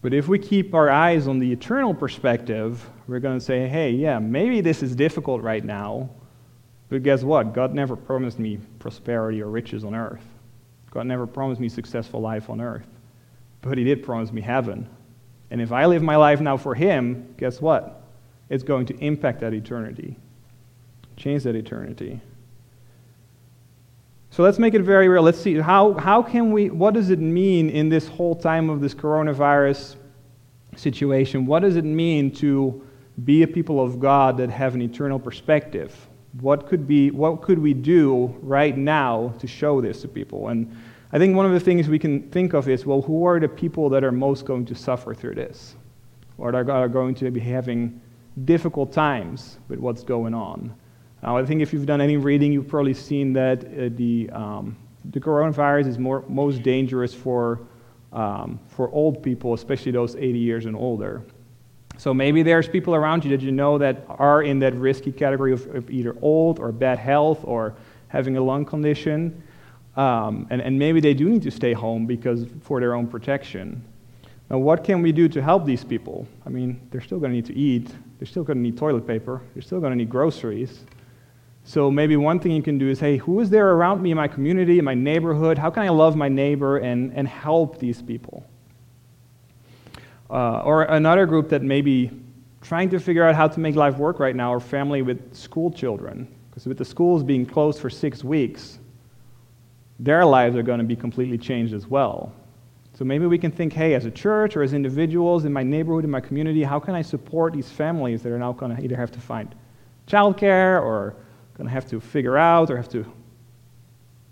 But 0.02 0.12
if 0.12 0.28
we 0.28 0.38
keep 0.38 0.74
our 0.74 0.90
eyes 0.90 1.26
on 1.26 1.38
the 1.38 1.50
eternal 1.50 1.94
perspective, 1.94 2.86
we're 3.06 3.20
going 3.20 3.38
to 3.38 3.44
say, 3.44 3.66
hey, 3.66 3.92
yeah, 3.92 4.18
maybe 4.18 4.60
this 4.60 4.82
is 4.82 4.94
difficult 4.94 5.40
right 5.40 5.64
now, 5.64 6.10
but 6.90 7.02
guess 7.02 7.22
what? 7.22 7.54
God 7.54 7.72
never 7.72 7.96
promised 7.96 8.38
me 8.38 8.58
prosperity 8.78 9.40
or 9.40 9.48
riches 9.48 9.84
on 9.84 9.94
earth. 9.94 10.24
God 10.90 11.06
never 11.06 11.26
promised 11.26 11.60
me 11.60 11.70
successful 11.70 12.20
life 12.20 12.50
on 12.50 12.60
earth. 12.60 12.86
But 13.62 13.78
He 13.78 13.84
did 13.84 14.02
promise 14.02 14.30
me 14.30 14.42
heaven. 14.42 14.86
And 15.50 15.62
if 15.62 15.72
I 15.72 15.86
live 15.86 16.02
my 16.02 16.16
life 16.16 16.40
now 16.40 16.58
for 16.58 16.74
Him, 16.74 17.34
guess 17.38 17.60
what? 17.60 18.02
it's 18.52 18.62
going 18.62 18.84
to 18.84 18.98
impact 18.98 19.40
that 19.40 19.54
eternity, 19.54 20.14
change 21.16 21.42
that 21.44 21.56
eternity. 21.56 22.20
So 24.32 24.42
let's 24.42 24.58
make 24.58 24.72
it 24.72 24.80
very 24.80 25.08
real. 25.08 25.22
Let's 25.22 25.38
see 25.38 25.56
how, 25.56 25.92
how 25.92 26.22
can 26.22 26.52
we, 26.52 26.70
what 26.70 26.94
does 26.94 27.10
it 27.10 27.18
mean 27.18 27.68
in 27.68 27.90
this 27.90 28.08
whole 28.08 28.34
time 28.34 28.70
of 28.70 28.80
this 28.80 28.94
coronavirus 28.94 29.96
situation? 30.74 31.44
What 31.44 31.60
does 31.60 31.76
it 31.76 31.84
mean 31.84 32.30
to 32.36 32.82
be 33.26 33.42
a 33.42 33.46
people 33.46 33.78
of 33.78 34.00
God 34.00 34.38
that 34.38 34.48
have 34.48 34.74
an 34.74 34.80
eternal 34.80 35.18
perspective? 35.18 35.94
What 36.40 36.66
could, 36.66 36.88
be, 36.88 37.10
what 37.10 37.42
could 37.42 37.58
we 37.58 37.74
do 37.74 38.34
right 38.40 38.74
now 38.74 39.34
to 39.38 39.46
show 39.46 39.82
this 39.82 40.00
to 40.00 40.08
people? 40.08 40.48
And 40.48 40.74
I 41.12 41.18
think 41.18 41.36
one 41.36 41.44
of 41.44 41.52
the 41.52 41.60
things 41.60 41.90
we 41.90 41.98
can 41.98 42.22
think 42.30 42.54
of 42.54 42.70
is 42.70 42.86
well, 42.86 43.02
who 43.02 43.26
are 43.26 43.38
the 43.38 43.48
people 43.48 43.90
that 43.90 44.02
are 44.02 44.12
most 44.12 44.46
going 44.46 44.64
to 44.64 44.74
suffer 44.74 45.12
through 45.12 45.34
this? 45.34 45.76
Or 46.38 46.52
that 46.52 46.70
are 46.70 46.88
going 46.88 47.16
to 47.16 47.30
be 47.30 47.40
having 47.40 48.00
difficult 48.46 48.94
times 48.94 49.58
with 49.68 49.78
what's 49.78 50.02
going 50.02 50.32
on. 50.32 50.74
Now, 51.22 51.36
I 51.36 51.44
think 51.44 51.62
if 51.62 51.72
you've 51.72 51.86
done 51.86 52.00
any 52.00 52.16
reading, 52.16 52.52
you've 52.52 52.68
probably 52.68 52.94
seen 52.94 53.32
that 53.34 53.64
uh, 53.64 53.90
the, 53.94 54.28
um, 54.30 54.76
the 55.04 55.20
coronavirus 55.20 55.86
is 55.86 55.98
more, 55.98 56.24
most 56.28 56.62
dangerous 56.62 57.14
for, 57.14 57.60
um, 58.12 58.58
for 58.66 58.90
old 58.90 59.22
people, 59.22 59.54
especially 59.54 59.92
those 59.92 60.16
80 60.16 60.38
years 60.38 60.66
and 60.66 60.74
older. 60.74 61.22
So 61.96 62.12
maybe 62.12 62.42
there's 62.42 62.68
people 62.68 62.94
around 62.94 63.24
you 63.24 63.30
that 63.30 63.40
you 63.40 63.52
know 63.52 63.78
that 63.78 64.04
are 64.08 64.42
in 64.42 64.58
that 64.60 64.74
risky 64.74 65.12
category 65.12 65.52
of, 65.52 65.72
of 65.74 65.90
either 65.90 66.16
old 66.22 66.58
or 66.58 66.72
bad 66.72 66.98
health 66.98 67.40
or 67.44 67.74
having 68.08 68.36
a 68.36 68.40
lung 68.40 68.64
condition. 68.64 69.42
Um, 69.96 70.48
and, 70.50 70.60
and 70.60 70.76
maybe 70.76 71.00
they 71.00 71.14
do 71.14 71.28
need 71.28 71.42
to 71.42 71.50
stay 71.50 71.72
home 71.72 72.06
because 72.06 72.46
for 72.62 72.80
their 72.80 72.94
own 72.94 73.06
protection. 73.06 73.84
Now, 74.50 74.58
what 74.58 74.82
can 74.82 75.02
we 75.02 75.12
do 75.12 75.28
to 75.28 75.40
help 75.40 75.64
these 75.64 75.84
people? 75.84 76.26
I 76.44 76.48
mean, 76.48 76.80
they're 76.90 77.00
still 77.00 77.20
going 77.20 77.30
to 77.30 77.36
need 77.36 77.46
to 77.46 77.54
eat, 77.54 77.90
they're 78.18 78.26
still 78.26 78.42
going 78.42 78.56
to 78.56 78.62
need 78.62 78.76
toilet 78.76 79.06
paper, 79.06 79.40
they're 79.54 79.62
still 79.62 79.80
going 79.80 79.92
to 79.92 79.96
need 79.96 80.10
groceries. 80.10 80.80
So 81.64 81.90
maybe 81.90 82.16
one 82.16 82.40
thing 82.40 82.52
you 82.52 82.62
can 82.62 82.78
do 82.78 82.88
is 82.88 82.98
hey, 83.00 83.16
who 83.18 83.40
is 83.40 83.50
there 83.50 83.70
around 83.70 84.02
me 84.02 84.10
in 84.10 84.16
my 84.16 84.28
community, 84.28 84.78
in 84.78 84.84
my 84.84 84.94
neighborhood? 84.94 85.58
How 85.58 85.70
can 85.70 85.82
I 85.82 85.90
love 85.90 86.16
my 86.16 86.28
neighbor 86.28 86.78
and, 86.78 87.12
and 87.14 87.26
help 87.28 87.78
these 87.78 88.02
people? 88.02 88.44
Uh, 90.28 90.60
or 90.60 90.84
another 90.84 91.26
group 91.26 91.48
that 91.50 91.62
may 91.62 91.82
be 91.82 92.10
trying 92.62 92.88
to 92.90 92.98
figure 92.98 93.24
out 93.24 93.34
how 93.34 93.46
to 93.46 93.60
make 93.60 93.74
life 93.74 93.96
work 93.98 94.18
right 94.18 94.34
now 94.34 94.52
are 94.52 94.60
family 94.60 95.02
with 95.02 95.34
school 95.34 95.70
children. 95.70 96.26
Because 96.48 96.66
with 96.66 96.78
the 96.78 96.84
schools 96.84 97.22
being 97.22 97.44
closed 97.44 97.80
for 97.80 97.90
six 97.90 98.24
weeks, 98.24 98.78
their 99.98 100.24
lives 100.24 100.56
are 100.56 100.62
going 100.62 100.78
to 100.78 100.84
be 100.84 100.96
completely 100.96 101.38
changed 101.38 101.74
as 101.74 101.86
well. 101.86 102.32
So 102.94 103.04
maybe 103.04 103.26
we 103.26 103.38
can 103.38 103.50
think, 103.50 103.72
hey, 103.72 103.94
as 103.94 104.04
a 104.04 104.10
church 104.10 104.56
or 104.56 104.62
as 104.62 104.74
individuals 104.74 105.44
in 105.44 105.52
my 105.52 105.62
neighborhood, 105.62 106.04
in 106.04 106.10
my 106.10 106.20
community, 106.20 106.62
how 106.62 106.78
can 106.78 106.94
I 106.94 107.02
support 107.02 107.54
these 107.54 107.70
families 107.70 108.22
that 108.22 108.32
are 108.32 108.38
now 108.38 108.52
going 108.52 108.76
to 108.76 108.82
either 108.82 108.96
have 108.96 109.10
to 109.12 109.20
find 109.20 109.54
childcare 110.06 110.80
or 110.82 111.14
going 111.62 111.68
to 111.68 111.74
have 111.74 111.88
to 111.88 112.00
figure 112.00 112.36
out 112.36 112.70
or 112.70 112.76
have 112.76 112.88
to 112.88 113.06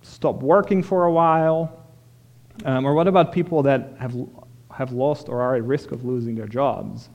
stop 0.03 0.43
working 0.43 0.83
for 0.83 1.05
a 1.05 1.13
while? 1.13 1.87
Um, 2.65 2.85
or 2.85 2.93
what 2.93 3.07
about 3.07 3.33
people 3.33 3.63
that 3.63 3.95
have, 4.01 4.17
have 4.73 4.91
lost 4.93 5.29
or 5.29 5.41
are 5.41 5.55
at 5.55 5.63
risk 5.63 5.93
of 5.93 6.05
losing 6.05 6.35
their 6.35 6.49
jobs? 6.49 7.09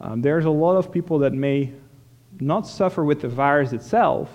Um, 0.00 0.22
there's 0.22 0.44
a 0.44 0.50
lot 0.50 0.76
of 0.76 0.92
people 0.92 1.18
that 1.18 1.32
may 1.32 1.72
not 2.38 2.68
suffer 2.68 3.04
with 3.04 3.20
the 3.20 3.28
virus 3.28 3.72
itself, 3.72 4.30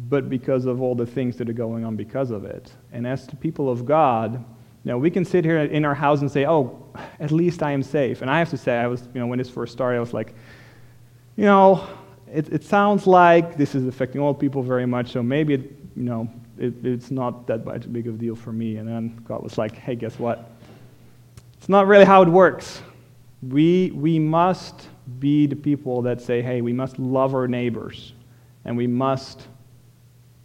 but 0.00 0.28
because 0.28 0.66
of 0.66 0.82
all 0.82 0.96
the 0.96 1.06
things 1.06 1.36
that 1.36 1.48
are 1.48 1.54
going 1.54 1.84
on 1.84 1.94
because 1.94 2.32
of 2.32 2.44
it. 2.44 2.72
And 2.92 3.06
as 3.06 3.26
the 3.28 3.36
people 3.36 3.70
of 3.70 3.86
God, 3.86 4.44
now 4.84 4.98
we 4.98 5.10
can 5.10 5.24
sit 5.24 5.44
here 5.44 5.58
in 5.58 5.84
our 5.84 5.94
house 5.94 6.20
and 6.20 6.30
say, 6.30 6.44
"Oh, 6.44 6.84
at 7.20 7.30
least 7.30 7.62
I 7.62 7.70
am 7.70 7.82
safe." 7.82 8.20
And 8.20 8.30
I 8.30 8.38
have 8.38 8.50
to 8.50 8.58
say, 8.58 8.76
I 8.76 8.86
was, 8.86 9.08
you 9.14 9.20
know, 9.20 9.26
when 9.26 9.38
this 9.38 9.48
first 9.48 9.72
started, 9.72 9.96
I 9.96 10.00
was 10.00 10.12
like, 10.12 10.34
you 11.36 11.44
know, 11.44 11.86
it, 12.32 12.52
it 12.52 12.64
sounds 12.64 13.06
like 13.06 13.56
this 13.56 13.74
is 13.74 13.86
affecting 13.86 14.20
all 14.20 14.34
people 14.34 14.62
very 14.62 14.86
much, 14.86 15.12
so 15.12 15.22
maybe 15.22 15.54
it, 15.54 15.60
you 15.94 16.02
know, 16.02 16.28
it, 16.58 16.74
it's 16.84 17.10
not 17.10 17.46
that 17.46 17.92
big 17.92 18.06
of 18.06 18.14
a 18.14 18.18
deal 18.18 18.34
for 18.34 18.52
me. 18.52 18.76
And 18.76 18.88
then 18.88 19.20
God 19.26 19.42
was 19.42 19.58
like, 19.58 19.76
"Hey, 19.76 19.94
guess 19.94 20.18
what? 20.18 20.50
It's 21.58 21.68
not 21.68 21.86
really 21.86 22.04
how 22.04 22.22
it 22.22 22.28
works. 22.28 22.82
We 23.42 23.90
we 23.94 24.18
must 24.18 24.88
be 25.18 25.46
the 25.46 25.56
people 25.56 26.02
that 26.02 26.20
say, 26.20 26.42
"Hey, 26.42 26.60
we 26.60 26.72
must 26.72 26.98
love 26.98 27.34
our 27.34 27.48
neighbors, 27.48 28.12
and 28.64 28.76
we 28.76 28.86
must." 28.86 29.48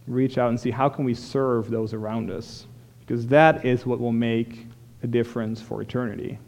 reach 0.06 0.38
out 0.38 0.50
and 0.50 0.58
see 0.58 0.70
how 0.70 0.88
can 0.88 1.04
we 1.04 1.14
serve 1.14 1.70
those 1.70 1.94
around 1.94 2.30
us 2.30 2.66
because 3.00 3.26
that 3.28 3.64
is 3.64 3.86
what 3.86 4.00
will 4.00 4.12
make 4.12 4.66
a 5.02 5.06
difference 5.06 5.60
for 5.60 5.80
eternity 5.80 6.38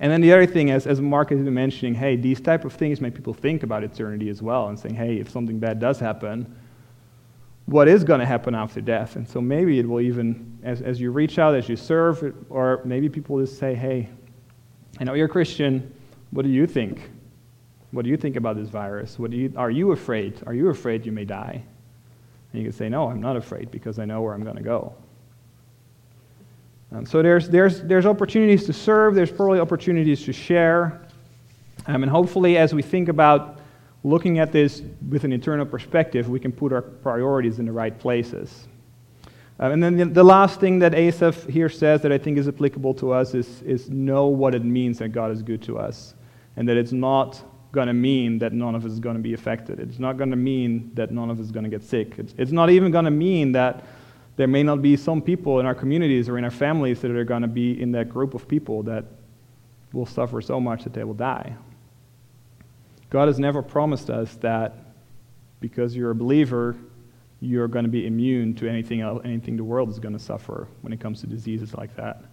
and 0.00 0.12
then 0.12 0.20
the 0.20 0.32
other 0.32 0.46
thing 0.46 0.68
is 0.68 0.86
as 0.86 1.00
mark 1.00 1.30
has 1.30 1.40
been 1.40 1.54
mentioning 1.54 1.94
hey 1.94 2.16
these 2.16 2.40
type 2.40 2.64
of 2.64 2.72
things 2.72 3.00
make 3.00 3.14
people 3.14 3.34
think 3.34 3.62
about 3.62 3.82
eternity 3.82 4.28
as 4.28 4.42
well 4.42 4.68
and 4.68 4.78
saying 4.78 4.94
hey 4.94 5.16
if 5.16 5.30
something 5.30 5.58
bad 5.58 5.78
does 5.78 5.98
happen 5.98 6.54
what 7.66 7.88
is 7.88 8.04
going 8.04 8.20
to 8.20 8.26
happen 8.26 8.54
after 8.54 8.80
death? 8.80 9.16
And 9.16 9.28
so 9.28 9.40
maybe 9.40 9.78
it 9.78 9.88
will 9.88 10.00
even 10.00 10.58
as, 10.62 10.82
as 10.82 11.00
you 11.00 11.10
reach 11.10 11.38
out 11.38 11.54
as 11.54 11.68
you 11.68 11.76
serve 11.76 12.34
or 12.48 12.80
maybe 12.84 13.08
people 13.08 13.38
just 13.40 13.58
say 13.58 13.74
hey 13.74 14.08
i 14.98 15.04
know 15.04 15.14
you're 15.14 15.26
a 15.26 15.28
christian. 15.28 15.92
What 16.30 16.42
do 16.42 16.48
you 16.48 16.66
think? 16.66 17.10
What 17.90 18.04
do 18.04 18.10
you 18.10 18.16
think 18.16 18.36
about 18.36 18.56
this 18.56 18.68
virus? 18.68 19.18
What 19.18 19.30
do 19.30 19.36
you, 19.36 19.52
are 19.56 19.70
you 19.70 19.92
afraid? 19.92 20.42
Are 20.46 20.54
you 20.54 20.68
afraid 20.68 21.06
you 21.06 21.12
may 21.12 21.24
die? 21.24 21.62
And 22.52 22.62
you 22.62 22.68
can 22.68 22.76
say, 22.76 22.88
No, 22.88 23.08
I'm 23.08 23.20
not 23.20 23.36
afraid 23.36 23.70
because 23.70 23.98
I 23.98 24.04
know 24.04 24.22
where 24.22 24.34
I'm 24.34 24.42
going 24.42 24.56
to 24.56 24.62
go. 24.62 24.94
Um, 26.92 27.04
so 27.04 27.22
there's, 27.22 27.48
there's, 27.48 27.82
there's 27.82 28.06
opportunities 28.06 28.64
to 28.66 28.72
serve, 28.72 29.14
there's 29.14 29.32
probably 29.32 29.58
opportunities 29.58 30.24
to 30.24 30.32
share. 30.32 31.02
Um, 31.86 32.02
and 32.02 32.10
hopefully, 32.10 32.56
as 32.56 32.74
we 32.74 32.82
think 32.82 33.08
about 33.08 33.60
looking 34.04 34.38
at 34.38 34.52
this 34.52 34.82
with 35.08 35.24
an 35.24 35.32
internal 35.32 35.66
perspective, 35.66 36.28
we 36.28 36.38
can 36.38 36.52
put 36.52 36.72
our 36.72 36.82
priorities 36.82 37.58
in 37.58 37.66
the 37.66 37.72
right 37.72 37.98
places. 37.98 38.68
Um, 39.58 39.72
and 39.72 39.82
then 39.82 39.96
the, 39.96 40.04
the, 40.04 40.24
last 40.24 40.60
thing 40.60 40.78
that 40.80 40.94
Asaph 40.94 41.48
here 41.48 41.68
says 41.68 42.02
that 42.02 42.12
I 42.12 42.18
think 42.18 42.38
is 42.38 42.46
applicable 42.46 42.94
to 42.94 43.12
us 43.12 43.34
is, 43.34 43.62
is 43.62 43.88
know 43.88 44.26
what 44.26 44.54
it 44.54 44.64
means 44.64 44.98
that 44.98 45.08
God 45.08 45.30
is 45.32 45.42
good 45.42 45.62
to 45.62 45.78
us. 45.78 46.14
And 46.56 46.68
that 46.68 46.76
it's 46.76 46.92
not 46.92 47.42
going 47.72 47.88
to 47.88 47.94
mean 47.94 48.38
that 48.38 48.52
none 48.52 48.74
of 48.74 48.84
us 48.84 48.92
is 48.92 49.00
going 49.00 49.16
to 49.16 49.22
be 49.22 49.34
affected. 49.34 49.80
It's 49.80 49.98
not 49.98 50.18
going 50.18 50.30
to 50.30 50.36
mean 50.36 50.90
that 50.94 51.10
none 51.10 51.30
of 51.30 51.38
us 51.38 51.46
is 51.46 51.52
going 51.52 51.64
to 51.64 51.70
get 51.70 51.82
sick. 51.82 52.18
It's, 52.18 52.34
it's 52.38 52.52
not 52.52 52.70
even 52.70 52.90
going 52.90 53.04
to 53.06 53.10
mean 53.10 53.52
that 53.52 53.84
there 54.36 54.46
may 54.46 54.62
not 54.62 54.82
be 54.82 54.96
some 54.96 55.22
people 55.22 55.60
in 55.60 55.66
our 55.66 55.74
communities 55.74 56.28
or 56.28 56.38
in 56.38 56.44
our 56.44 56.50
families 56.50 57.00
that 57.00 57.10
are 57.10 57.24
going 57.24 57.42
to 57.42 57.48
be 57.48 57.80
in 57.80 57.92
that 57.92 58.08
group 58.08 58.34
of 58.34 58.46
people 58.46 58.82
that 58.84 59.04
will 59.92 60.06
suffer 60.06 60.40
so 60.42 60.60
much 60.60 60.84
that 60.84 60.92
they 60.92 61.04
will 61.04 61.14
die. 61.14 61.54
God 63.08 63.28
has 63.28 63.38
never 63.38 63.62
promised 63.62 64.10
us 64.10 64.34
that 64.36 64.74
because 65.60 65.96
you're 65.96 66.10
a 66.10 66.14
believer, 66.14 66.76
you're 67.40 67.68
going 67.68 67.84
to 67.84 67.90
be 67.90 68.06
immune 68.06 68.54
to 68.56 68.68
anything, 68.68 69.00
else, 69.00 69.22
anything 69.24 69.56
the 69.56 69.64
world 69.64 69.88
is 69.88 69.98
going 69.98 70.12
to 70.12 70.22
suffer 70.22 70.68
when 70.82 70.92
it 70.92 71.00
comes 71.00 71.20
to 71.20 71.26
diseases 71.26 71.72
like 71.74 71.94
that. 71.96 72.24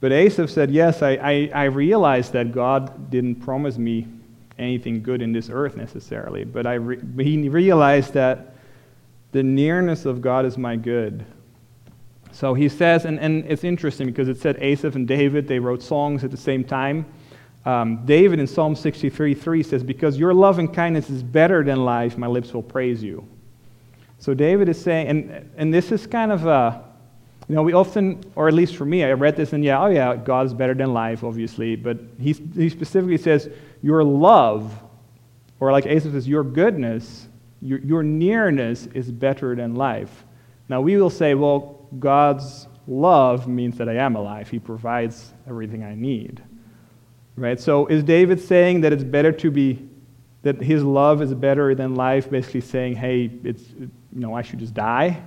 But 0.00 0.12
Asaph 0.12 0.50
said, 0.50 0.70
Yes, 0.70 1.02
I, 1.02 1.12
I, 1.12 1.50
I 1.54 1.64
realize 1.64 2.30
that 2.30 2.52
God 2.52 3.10
didn't 3.10 3.36
promise 3.36 3.78
me 3.78 4.06
anything 4.58 5.02
good 5.02 5.22
in 5.22 5.32
this 5.32 5.50
earth 5.50 5.76
necessarily, 5.76 6.44
but 6.44 6.66
I 6.66 6.74
re- 6.74 7.24
he 7.24 7.48
realized 7.48 8.14
that 8.14 8.55
the 9.36 9.42
nearness 9.42 10.06
of 10.06 10.22
God 10.22 10.46
is 10.46 10.56
my 10.56 10.76
good. 10.76 11.26
So 12.32 12.54
he 12.54 12.70
says, 12.70 13.04
and, 13.04 13.20
and 13.20 13.44
it's 13.44 13.64
interesting 13.64 14.06
because 14.06 14.30
it 14.30 14.38
said 14.38 14.56
Asaph 14.62 14.94
and 14.94 15.06
David, 15.06 15.46
they 15.46 15.58
wrote 15.58 15.82
songs 15.82 16.24
at 16.24 16.30
the 16.30 16.38
same 16.38 16.64
time. 16.64 17.04
Um, 17.66 18.06
David 18.06 18.40
in 18.40 18.46
Psalm 18.46 18.74
63 18.74 19.34
3 19.34 19.62
says, 19.62 19.84
Because 19.84 20.16
your 20.16 20.32
love 20.32 20.58
and 20.58 20.72
kindness 20.72 21.10
is 21.10 21.22
better 21.22 21.62
than 21.62 21.84
life, 21.84 22.16
my 22.16 22.26
lips 22.26 22.54
will 22.54 22.62
praise 22.62 23.02
you. 23.02 23.28
So 24.20 24.32
David 24.32 24.70
is 24.70 24.80
saying, 24.80 25.08
and, 25.08 25.50
and 25.58 25.74
this 25.74 25.92
is 25.92 26.06
kind 26.06 26.32
of 26.32 26.46
a, 26.46 26.82
you 27.46 27.56
know, 27.56 27.62
we 27.62 27.74
often, 27.74 28.24
or 28.36 28.48
at 28.48 28.54
least 28.54 28.74
for 28.76 28.86
me, 28.86 29.04
I 29.04 29.12
read 29.12 29.36
this 29.36 29.52
and 29.52 29.62
yeah, 29.62 29.82
oh 29.82 29.88
yeah, 29.88 30.16
God 30.16 30.46
is 30.46 30.54
better 30.54 30.72
than 30.72 30.94
life, 30.94 31.22
obviously, 31.22 31.76
but 31.76 31.98
he, 32.18 32.32
he 32.32 32.70
specifically 32.70 33.18
says, 33.18 33.50
your 33.82 34.02
love, 34.02 34.82
or 35.60 35.72
like 35.72 35.84
Asaph 35.84 36.12
says, 36.12 36.26
your 36.26 36.42
goodness, 36.42 37.28
your, 37.60 37.78
your 37.80 38.02
nearness 38.02 38.86
is 38.94 39.10
better 39.10 39.54
than 39.54 39.74
life. 39.74 40.24
Now 40.68 40.80
we 40.80 40.96
will 40.96 41.10
say, 41.10 41.34
well, 41.34 41.86
God's 41.98 42.66
love 42.86 43.48
means 43.48 43.78
that 43.78 43.88
I 43.88 43.94
am 43.94 44.16
alive. 44.16 44.48
He 44.48 44.58
provides 44.58 45.32
everything 45.48 45.82
I 45.82 45.94
need. 45.94 46.42
Right? 47.36 47.60
So 47.60 47.86
is 47.86 48.02
David 48.02 48.40
saying 48.40 48.80
that 48.82 48.92
it's 48.92 49.04
better 49.04 49.32
to 49.32 49.50
be, 49.50 49.88
that 50.42 50.60
his 50.62 50.82
love 50.82 51.22
is 51.22 51.34
better 51.34 51.74
than 51.74 51.94
life, 51.94 52.30
basically 52.30 52.62
saying, 52.62 52.96
hey, 52.96 53.30
it's, 53.44 53.62
you 53.70 53.90
know, 54.12 54.34
I 54.34 54.42
should 54.42 54.58
just 54.58 54.74
die? 54.74 55.22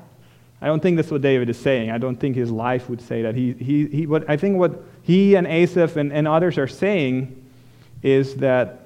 I 0.61 0.67
don't 0.67 0.81
think 0.81 0.97
that's 0.97 1.11
what 1.11 1.21
David 1.21 1.49
is 1.49 1.57
saying. 1.57 1.91
I 1.91 1.97
don't 1.97 2.17
think 2.17 2.35
his 2.35 2.51
life 2.51 2.89
would 2.89 3.01
say 3.01 3.21
that. 3.21 3.35
He, 3.35 3.53
he, 3.53 3.87
he, 3.87 4.07
what, 4.07 4.29
I 4.29 4.35
think 4.35 4.57
what 4.57 4.83
he 5.01 5.35
and 5.35 5.47
Asaph 5.47 5.95
and, 5.95 6.11
and 6.11 6.27
others 6.27 6.57
are 6.57 6.67
saying 6.67 7.45
is 8.03 8.35
that 8.35 8.78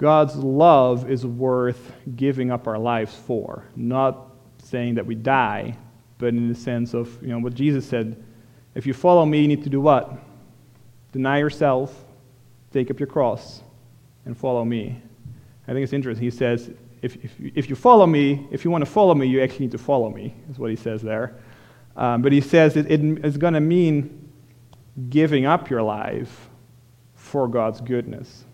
God's 0.00 0.34
love 0.34 1.10
is 1.10 1.26
worth 1.26 1.92
giving 2.16 2.50
up 2.50 2.66
our 2.66 2.78
lives 2.78 3.14
for. 3.14 3.66
Not 3.76 4.30
saying 4.62 4.94
that 4.94 5.04
we 5.04 5.14
die, 5.14 5.76
but 6.16 6.28
in 6.28 6.48
the 6.48 6.54
sense 6.54 6.94
of, 6.94 7.20
you 7.20 7.28
know, 7.28 7.38
what 7.38 7.52
Jesus 7.52 7.86
said 7.86 8.24
if 8.74 8.86
you 8.86 8.94
follow 8.94 9.26
me, 9.26 9.42
you 9.42 9.48
need 9.48 9.62
to 9.64 9.68
do 9.68 9.78
what? 9.78 10.10
Deny 11.12 11.38
yourself, 11.38 12.06
take 12.72 12.90
up 12.90 12.98
your 12.98 13.08
cross, 13.08 13.62
and 14.24 14.34
follow 14.34 14.64
me. 14.64 15.02
I 15.68 15.72
think 15.72 15.84
it's 15.84 15.92
interesting. 15.92 16.24
He 16.24 16.30
says, 16.30 16.70
if, 17.02 17.22
if, 17.22 17.34
if 17.38 17.68
you 17.68 17.76
follow 17.76 18.06
me, 18.06 18.48
if 18.50 18.64
you 18.64 18.70
want 18.70 18.82
to 18.82 18.90
follow 18.90 19.14
me, 19.14 19.26
you 19.26 19.42
actually 19.42 19.66
need 19.66 19.72
to 19.72 19.78
follow 19.78 20.08
me, 20.08 20.34
is 20.48 20.58
what 20.58 20.70
he 20.70 20.76
says 20.76 21.02
there. 21.02 21.36
Um, 21.94 22.22
but 22.22 22.32
he 22.32 22.40
says 22.40 22.78
it, 22.78 22.90
it, 22.90 23.02
it's 23.22 23.36
going 23.36 23.54
to 23.54 23.60
mean 23.60 24.30
giving 25.10 25.44
up 25.44 25.68
your 25.68 25.82
life 25.82 26.48
for 27.16 27.48
God's 27.48 27.82
goodness. 27.82 28.46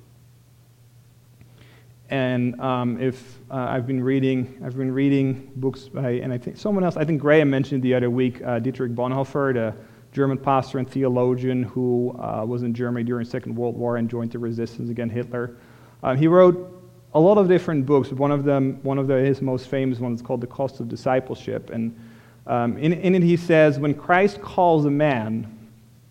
And 2.08 2.60
um, 2.60 3.00
if 3.00 3.40
uh, 3.50 3.54
I've 3.54 3.86
been 3.86 4.02
reading, 4.02 4.60
I've 4.64 4.76
been 4.76 4.92
reading 4.92 5.50
books 5.56 5.88
by, 5.88 6.10
and 6.10 6.32
I 6.32 6.38
think 6.38 6.56
someone 6.56 6.84
else, 6.84 6.96
I 6.96 7.04
think 7.04 7.20
Graham 7.20 7.50
mentioned 7.50 7.82
the 7.82 7.94
other 7.94 8.10
week, 8.10 8.40
uh, 8.42 8.60
Dietrich 8.60 8.92
Bonhoeffer, 8.94 9.54
the 9.54 9.74
German 10.12 10.38
pastor 10.38 10.78
and 10.78 10.88
theologian 10.88 11.64
who 11.64 12.16
uh, 12.20 12.44
was 12.46 12.62
in 12.62 12.72
Germany 12.72 13.04
during 13.04 13.26
Second 13.26 13.56
World 13.56 13.76
War 13.76 13.96
and 13.96 14.08
joined 14.08 14.30
the 14.30 14.38
resistance 14.38 14.88
against 14.88 15.14
Hitler. 15.14 15.56
Uh, 16.02 16.14
he 16.14 16.28
wrote 16.28 16.72
a 17.14 17.20
lot 17.20 17.38
of 17.38 17.48
different 17.48 17.84
books. 17.86 18.12
One 18.12 18.30
of 18.30 18.44
them, 18.44 18.78
one 18.82 18.98
of 18.98 19.08
the, 19.08 19.14
his 19.14 19.42
most 19.42 19.68
famous 19.68 19.98
ones, 19.98 20.20
is 20.20 20.26
called 20.26 20.40
The 20.40 20.46
Cost 20.46 20.80
of 20.80 20.88
Discipleship. 20.88 21.70
And 21.70 21.98
um, 22.46 22.76
in, 22.78 22.92
in 22.92 23.14
it, 23.14 23.22
he 23.22 23.36
says, 23.36 23.78
when 23.78 23.94
Christ 23.94 24.40
calls 24.40 24.84
a 24.84 24.90
man, 24.90 25.52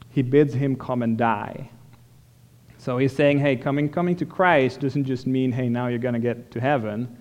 he 0.10 0.22
bids 0.22 0.54
him 0.54 0.76
come 0.76 1.04
and 1.04 1.18
die. 1.18 1.70
So 2.86 3.00
he's 3.00 3.14
saying, 3.14 3.40
hey, 3.40 3.56
coming, 3.56 3.90
coming 3.90 4.16
to 4.18 4.26
Christ 4.26 4.80
doesn't 4.80 5.06
just 5.06 5.26
mean, 5.26 5.52
hey, 5.52 5.70
now 5.70 5.88
you're 5.88 5.98
going 5.98 6.14
to 6.14 6.20
get 6.20 6.52
to 6.52 6.62
heaven. 6.62 7.18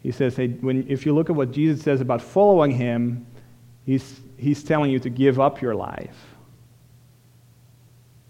He 0.00 0.12
says, 0.12 0.36
hey, 0.36 0.46
when, 0.46 0.86
if 0.88 1.04
you 1.04 1.12
look 1.12 1.28
at 1.28 1.34
what 1.34 1.50
Jesus 1.50 1.82
says 1.82 2.00
about 2.00 2.22
following 2.22 2.70
him, 2.70 3.26
he's, 3.84 4.20
he's 4.36 4.62
telling 4.62 4.92
you 4.92 5.00
to 5.00 5.10
give 5.10 5.40
up 5.40 5.60
your 5.60 5.74
life. 5.74 6.16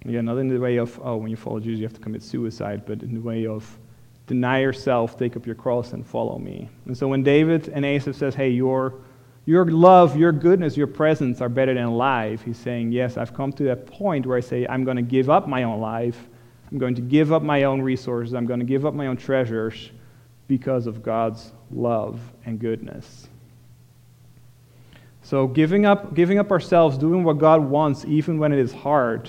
Yeah, 0.06 0.22
not 0.22 0.38
in 0.38 0.48
the 0.48 0.58
way 0.58 0.78
of, 0.78 0.98
oh, 1.04 1.16
when 1.18 1.30
you 1.30 1.36
follow 1.36 1.60
Jesus, 1.60 1.78
you 1.78 1.84
have 1.84 1.92
to 1.92 2.00
commit 2.00 2.22
suicide, 2.22 2.86
but 2.86 3.02
in 3.02 3.12
the 3.12 3.20
way 3.20 3.46
of 3.46 3.78
Deny 4.26 4.60
yourself, 4.60 5.18
take 5.18 5.36
up 5.36 5.46
your 5.46 5.54
cross, 5.54 5.92
and 5.92 6.06
follow 6.06 6.38
me. 6.38 6.68
And 6.86 6.96
so 6.96 7.08
when 7.08 7.22
David 7.22 7.68
and 7.68 7.84
Asaph 7.84 8.16
says, 8.16 8.34
hey, 8.34 8.50
your, 8.50 8.94
your 9.46 9.66
love, 9.66 10.16
your 10.16 10.32
goodness, 10.32 10.76
your 10.76 10.86
presence 10.86 11.40
are 11.40 11.48
better 11.48 11.74
than 11.74 11.90
life, 11.92 12.42
he's 12.42 12.56
saying, 12.56 12.92
yes, 12.92 13.16
I've 13.16 13.34
come 13.34 13.52
to 13.54 13.64
that 13.64 13.86
point 13.86 14.24
where 14.24 14.38
I 14.38 14.40
say, 14.40 14.66
I'm 14.66 14.84
going 14.84 14.96
to 14.96 15.02
give 15.02 15.28
up 15.28 15.48
my 15.48 15.64
own 15.64 15.80
life. 15.80 16.28
I'm 16.72 16.78
going 16.78 16.94
to 16.94 17.02
give 17.02 17.32
up 17.32 17.42
my 17.42 17.64
own 17.64 17.82
resources. 17.82 18.32
I'm 18.32 18.46
going 18.46 18.60
to 18.60 18.64
give 18.66 18.86
up 18.86 18.94
my 18.94 19.06
own 19.08 19.18
treasures 19.18 19.90
because 20.48 20.86
of 20.86 21.02
God's 21.02 21.52
love 21.70 22.18
and 22.46 22.58
goodness. 22.58 23.28
So 25.22 25.46
giving 25.46 25.84
up, 25.84 26.14
giving 26.14 26.38
up 26.38 26.50
ourselves, 26.50 26.96
doing 26.96 27.24
what 27.24 27.36
God 27.36 27.62
wants, 27.62 28.06
even 28.06 28.38
when 28.38 28.52
it 28.52 28.58
is 28.58 28.72
hard, 28.72 29.28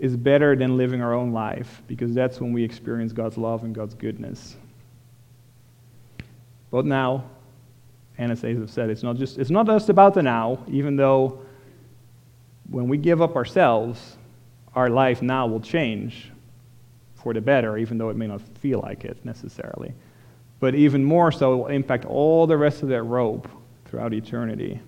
is 0.00 0.16
better 0.16 0.56
than 0.56 0.76
living 0.76 1.00
our 1.00 1.14
own 1.14 1.32
life 1.32 1.82
because 1.86 2.12
that's 2.12 2.40
when 2.40 2.52
we 2.52 2.64
experience 2.64 3.12
God's 3.12 3.38
love 3.38 3.62
and 3.62 3.72
God's 3.72 3.94
goodness. 3.94 4.56
But 6.72 6.84
now, 6.84 7.24
and 8.18 8.32
as 8.32 8.42
Asaph 8.42 8.68
said, 8.68 8.90
it's 8.90 9.04
not 9.04 9.16
just 9.16 9.38
it's 9.38 9.50
not 9.50 9.66
just 9.66 9.88
about 9.88 10.14
the 10.14 10.22
now, 10.22 10.58
even 10.66 10.96
though 10.96 11.42
when 12.68 12.88
we 12.88 12.96
give 12.96 13.22
up 13.22 13.36
ourselves, 13.36 14.16
our 14.74 14.90
life 14.90 15.22
now 15.22 15.46
will 15.46 15.60
change 15.60 16.31
for 17.22 17.32
the 17.32 17.40
better, 17.40 17.76
even 17.78 17.98
though 17.98 18.10
it 18.10 18.16
may 18.16 18.26
not 18.26 18.40
feel 18.58 18.80
like 18.80 19.04
it 19.04 19.24
necessarily. 19.24 19.94
but 20.60 20.76
even 20.76 21.02
more 21.02 21.32
so, 21.32 21.54
it 21.54 21.56
will 21.56 21.66
impact 21.66 22.04
all 22.04 22.46
the 22.46 22.56
rest 22.56 22.84
of 22.84 22.88
that 22.88 23.02
rope 23.02 23.48
throughout 23.84 24.14
eternity. 24.14 24.80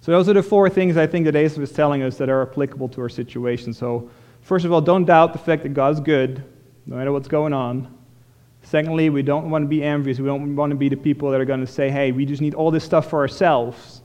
So, 0.00 0.10
those 0.10 0.28
are 0.28 0.32
the 0.32 0.42
four 0.42 0.68
things 0.68 0.96
I 0.96 1.06
think 1.06 1.24
that 1.26 1.36
Asaph 1.36 1.62
is 1.62 1.70
telling 1.70 2.02
us 2.02 2.16
that 2.16 2.28
are 2.28 2.42
applicable 2.42 2.88
to 2.90 3.00
our 3.02 3.08
situation. 3.08 3.72
So, 3.72 4.10
first 4.40 4.64
of 4.64 4.72
all, 4.72 4.80
don't 4.80 5.04
doubt 5.04 5.32
the 5.34 5.38
fact 5.38 5.62
that 5.62 5.68
God's 5.70 6.00
good, 6.00 6.42
no 6.86 6.96
matter 6.96 7.12
what's 7.12 7.28
going 7.28 7.52
on. 7.52 7.96
Secondly, 8.62 9.08
we 9.08 9.22
don't 9.22 9.50
want 9.50 9.62
to 9.62 9.68
be 9.68 9.82
envious. 9.84 10.18
We 10.18 10.26
don't 10.26 10.56
want 10.56 10.70
to 10.70 10.76
be 10.76 10.88
the 10.88 10.96
people 10.96 11.30
that 11.30 11.40
are 11.40 11.44
going 11.44 11.60
to 11.60 11.66
say, 11.66 11.90
hey, 11.90 12.12
we 12.12 12.26
just 12.26 12.42
need 12.42 12.54
all 12.54 12.70
this 12.70 12.84
stuff 12.84 13.08
for 13.08 13.20
ourselves 13.20 14.02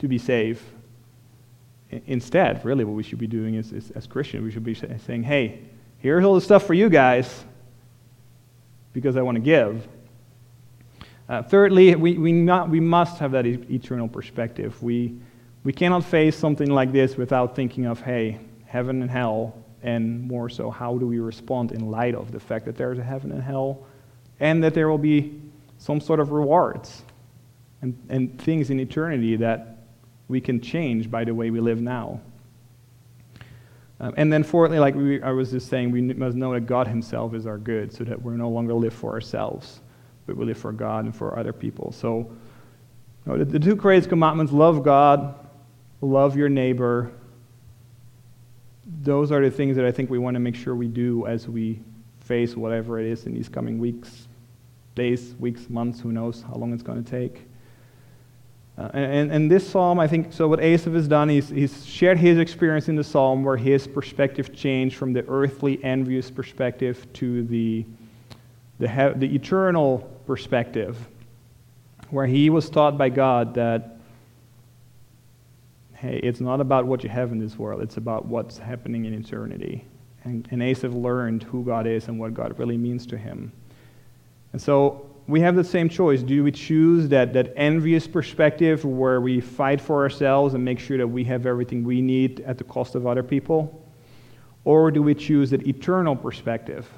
to 0.00 0.08
be 0.08 0.18
safe. 0.18 0.62
Instead, 2.06 2.64
really, 2.64 2.84
what 2.84 2.94
we 2.94 3.02
should 3.02 3.18
be 3.18 3.26
doing 3.26 3.54
is, 3.54 3.72
is 3.72 3.90
as 3.92 4.06
Christians, 4.06 4.42
we 4.42 4.50
should 4.50 4.64
be 4.64 4.74
saying, 4.74 5.22
hey, 5.22 5.60
here's 6.02 6.24
all 6.24 6.34
the 6.34 6.40
stuff 6.40 6.66
for 6.66 6.74
you 6.74 6.90
guys 6.90 7.44
because 8.92 9.16
I 9.16 9.22
want 9.22 9.36
to 9.36 9.40
give. 9.40 9.86
Uh, 11.28 11.42
thirdly, 11.42 11.94
we, 11.94 12.18
we, 12.18 12.32
not, 12.32 12.68
we 12.68 12.80
must 12.80 13.18
have 13.20 13.30
that 13.32 13.46
e- 13.46 13.64
eternal 13.70 14.08
perspective. 14.08 14.82
We, 14.82 15.14
we 15.62 15.72
cannot 15.72 16.04
face 16.04 16.36
something 16.36 16.68
like 16.68 16.92
this 16.92 17.16
without 17.16 17.54
thinking 17.54 17.86
of, 17.86 18.00
hey, 18.00 18.40
heaven 18.66 19.00
and 19.00 19.10
hell, 19.10 19.56
and 19.82 20.26
more 20.26 20.50
so, 20.50 20.70
how 20.70 20.98
do 20.98 21.06
we 21.06 21.20
respond 21.20 21.72
in 21.72 21.90
light 21.90 22.14
of 22.14 22.32
the 22.32 22.40
fact 22.40 22.66
that 22.66 22.76
there's 22.76 22.98
a 22.98 23.04
heaven 23.04 23.30
and 23.30 23.42
hell, 23.42 23.86
and 24.40 24.62
that 24.64 24.74
there 24.74 24.88
will 24.88 24.98
be 24.98 25.40
some 25.78 26.00
sort 26.00 26.20
of 26.20 26.32
rewards 26.32 27.02
and, 27.80 27.96
and 28.08 28.40
things 28.40 28.70
in 28.70 28.80
eternity 28.80 29.36
that 29.36 29.78
we 30.28 30.40
can 30.40 30.60
change 30.60 31.10
by 31.10 31.24
the 31.24 31.34
way 31.34 31.50
we 31.50 31.60
live 31.60 31.80
now. 31.80 32.20
Um, 34.02 34.14
and 34.16 34.32
then, 34.32 34.42
fourthly, 34.42 34.80
like 34.80 34.96
we, 34.96 35.22
I 35.22 35.30
was 35.30 35.52
just 35.52 35.68
saying, 35.68 35.92
we 35.92 36.02
must 36.02 36.36
know 36.36 36.52
that 36.52 36.66
God 36.66 36.88
Himself 36.88 37.34
is 37.34 37.46
our 37.46 37.56
good, 37.56 37.92
so 37.92 38.02
that 38.02 38.20
we 38.20 38.34
no 38.34 38.48
longer 38.48 38.74
live 38.74 38.92
for 38.92 39.12
ourselves, 39.12 39.80
but 40.26 40.36
we 40.36 40.44
live 40.44 40.58
for 40.58 40.72
God 40.72 41.04
and 41.04 41.14
for 41.14 41.38
other 41.38 41.52
people. 41.52 41.92
So, 41.92 42.18
you 42.18 43.32
know, 43.32 43.38
the, 43.38 43.44
the 43.44 43.60
two 43.60 43.76
greatest 43.76 44.08
commandments 44.08 44.52
love 44.52 44.82
God, 44.82 45.36
love 46.00 46.36
your 46.36 46.48
neighbor. 46.48 47.12
Those 49.02 49.30
are 49.30 49.40
the 49.40 49.52
things 49.52 49.76
that 49.76 49.84
I 49.84 49.92
think 49.92 50.10
we 50.10 50.18
want 50.18 50.34
to 50.34 50.40
make 50.40 50.56
sure 50.56 50.74
we 50.74 50.88
do 50.88 51.24
as 51.28 51.48
we 51.48 51.80
face 52.18 52.56
whatever 52.56 52.98
it 52.98 53.06
is 53.06 53.26
in 53.26 53.34
these 53.34 53.48
coming 53.48 53.78
weeks, 53.78 54.26
days, 54.96 55.36
weeks, 55.38 55.70
months, 55.70 56.00
who 56.00 56.10
knows 56.10 56.42
how 56.42 56.54
long 56.54 56.72
it's 56.72 56.82
going 56.82 57.02
to 57.02 57.08
take. 57.08 57.46
Uh, 58.78 58.88
and, 58.94 59.30
and 59.30 59.50
this 59.50 59.68
psalm, 59.68 60.00
I 60.00 60.08
think, 60.08 60.32
so 60.32 60.48
what 60.48 60.60
Asaph 60.60 60.94
has 60.94 61.06
done, 61.06 61.28
is 61.28 61.50
he's 61.50 61.84
shared 61.84 62.18
his 62.18 62.38
experience 62.38 62.88
in 62.88 62.96
the 62.96 63.04
psalm 63.04 63.44
where 63.44 63.56
his 63.56 63.86
perspective 63.86 64.54
changed 64.54 64.96
from 64.96 65.12
the 65.12 65.26
earthly, 65.28 65.82
envious 65.84 66.30
perspective 66.30 67.06
to 67.14 67.44
the, 67.44 67.84
the, 68.78 69.12
the 69.16 69.34
eternal 69.34 69.98
perspective, 70.26 70.96
where 72.08 72.26
he 72.26 72.48
was 72.48 72.70
taught 72.70 72.96
by 72.96 73.10
God 73.10 73.54
that, 73.54 73.98
hey, 75.94 76.18
it's 76.22 76.40
not 76.40 76.60
about 76.60 76.86
what 76.86 77.04
you 77.04 77.10
have 77.10 77.30
in 77.30 77.38
this 77.38 77.58
world, 77.58 77.82
it's 77.82 77.98
about 77.98 78.24
what's 78.24 78.56
happening 78.56 79.04
in 79.04 79.12
eternity. 79.12 79.84
And, 80.24 80.48
and 80.50 80.62
Asaph 80.62 80.92
learned 80.92 81.42
who 81.42 81.62
God 81.62 81.86
is 81.86 82.08
and 82.08 82.18
what 82.18 82.32
God 82.32 82.58
really 82.58 82.78
means 82.78 83.06
to 83.06 83.18
him. 83.18 83.52
And 84.52 84.62
so 84.62 85.11
we 85.28 85.40
have 85.40 85.54
the 85.54 85.64
same 85.64 85.88
choice. 85.88 86.22
Do 86.22 86.42
we 86.42 86.52
choose 86.52 87.08
that, 87.08 87.32
that 87.32 87.52
envious 87.56 88.08
perspective 88.08 88.84
where 88.84 89.20
we 89.20 89.40
fight 89.40 89.80
for 89.80 90.02
ourselves 90.02 90.54
and 90.54 90.64
make 90.64 90.78
sure 90.78 90.98
that 90.98 91.06
we 91.06 91.24
have 91.24 91.46
everything 91.46 91.84
we 91.84 92.02
need 92.02 92.40
at 92.40 92.58
the 92.58 92.64
cost 92.64 92.94
of 92.94 93.06
other 93.06 93.22
people? 93.22 93.80
Or 94.64 94.90
do 94.90 95.02
we 95.02 95.14
choose 95.14 95.50
that 95.50 95.66
eternal 95.66 96.16
perspective 96.16 96.88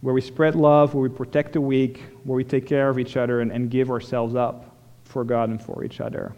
where 0.00 0.14
we 0.14 0.20
spread 0.20 0.54
love, 0.54 0.94
where 0.94 1.02
we 1.02 1.08
protect 1.08 1.54
the 1.54 1.60
weak, 1.60 2.02
where 2.24 2.36
we 2.36 2.44
take 2.44 2.66
care 2.66 2.90
of 2.90 2.98
each 2.98 3.16
other 3.16 3.40
and, 3.40 3.50
and 3.50 3.70
give 3.70 3.90
ourselves 3.90 4.34
up 4.34 4.76
for 5.04 5.24
God 5.24 5.48
and 5.48 5.62
for 5.62 5.82
each 5.82 6.00
other? 6.00 6.34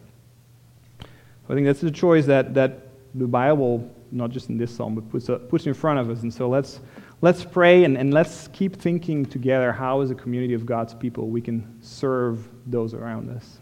I 1.48 1.54
think 1.54 1.66
that's 1.66 1.80
the 1.80 1.90
choice 1.90 2.26
that, 2.26 2.54
that 2.54 2.88
the 3.14 3.26
Bible, 3.26 3.88
not 4.12 4.30
just 4.30 4.50
in 4.50 4.58
this 4.58 4.74
psalm, 4.74 4.94
but 4.94 5.08
puts, 5.10 5.28
uh, 5.28 5.38
puts 5.38 5.66
in 5.66 5.74
front 5.74 5.98
of 5.98 6.10
us. 6.10 6.22
And 6.22 6.32
so 6.32 6.48
let's 6.48 6.80
let's 7.20 7.44
pray 7.44 7.84
and, 7.84 7.96
and 7.96 8.12
let's 8.12 8.48
keep 8.48 8.76
thinking 8.76 9.24
together 9.24 9.72
how, 9.72 10.00
as 10.00 10.10
a 10.10 10.14
community 10.14 10.54
of 10.54 10.66
God's 10.66 10.94
people, 10.94 11.28
we 11.28 11.40
can 11.40 11.78
serve 11.82 12.48
those 12.66 12.94
around 12.94 13.30
us. 13.30 13.58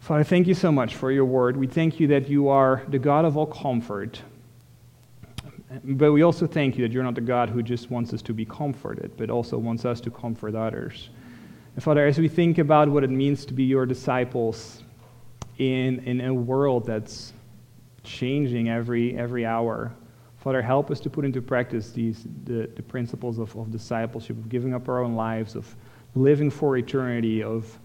Father, 0.00 0.24
thank 0.24 0.46
you 0.46 0.54
so 0.54 0.70
much 0.70 0.96
for 0.96 1.10
your 1.10 1.24
word. 1.24 1.56
We 1.56 1.66
thank 1.66 1.98
you 1.98 2.08
that 2.08 2.28
you 2.28 2.48
are 2.48 2.82
the 2.88 2.98
God 2.98 3.24
of 3.24 3.36
all 3.36 3.46
comfort. 3.46 4.20
But 5.82 6.12
we 6.12 6.22
also 6.22 6.46
thank 6.46 6.76
you 6.76 6.86
that 6.86 6.92
you're 6.92 7.02
not 7.02 7.14
the 7.14 7.22
God 7.22 7.48
who 7.48 7.62
just 7.62 7.90
wants 7.90 8.12
us 8.12 8.22
to 8.22 8.34
be 8.34 8.44
comforted, 8.44 9.16
but 9.16 9.30
also 9.30 9.56
wants 9.58 9.84
us 9.84 10.00
to 10.02 10.10
comfort 10.10 10.54
others. 10.54 11.08
And 11.74 11.82
Father, 11.82 12.06
as 12.06 12.18
we 12.18 12.28
think 12.28 12.58
about 12.58 12.88
what 12.88 13.02
it 13.02 13.10
means 13.10 13.44
to 13.46 13.54
be 13.54 13.64
your 13.64 13.86
disciples 13.86 14.82
in, 15.58 16.00
in 16.00 16.20
a 16.20 16.34
world 16.34 16.86
that's 16.86 17.32
changing 18.04 18.68
every, 18.68 19.16
every 19.16 19.46
hour, 19.46 19.90
Father, 20.44 20.60
help 20.60 20.90
us 20.90 21.00
to 21.00 21.08
put 21.08 21.24
into 21.24 21.40
practice 21.40 21.90
these, 21.90 22.26
the, 22.44 22.68
the 22.76 22.82
principles 22.82 23.38
of, 23.38 23.56
of 23.56 23.70
discipleship, 23.70 24.36
of 24.36 24.50
giving 24.50 24.74
up 24.74 24.86
our 24.90 25.02
own 25.02 25.14
lives, 25.14 25.54
of 25.54 25.74
living 26.14 26.50
for 26.50 26.76
eternity, 26.76 27.42
of 27.42 27.78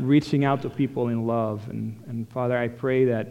reaching 0.00 0.44
out 0.44 0.60
to 0.62 0.68
people 0.68 1.06
in 1.06 1.24
love. 1.24 1.68
And, 1.70 2.02
and 2.08 2.28
Father, 2.28 2.58
I 2.58 2.66
pray 2.66 3.04
that 3.04 3.28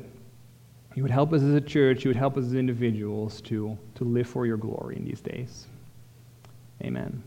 you 0.95 1.03
would 1.03 1.11
help 1.11 1.33
us 1.33 1.41
as 1.41 1.53
a 1.53 1.59
church, 1.59 2.05
you 2.05 2.09
would 2.09 2.15
help 2.15 2.37
us 2.37 2.45
as 2.45 2.53
individuals 2.53 3.41
to, 3.41 3.77
to 3.95 4.05
live 4.05 4.27
for 4.27 4.45
your 4.45 4.57
glory 4.57 4.95
in 4.95 5.03
these 5.03 5.19
days. 5.19 5.67
Amen. 6.81 7.21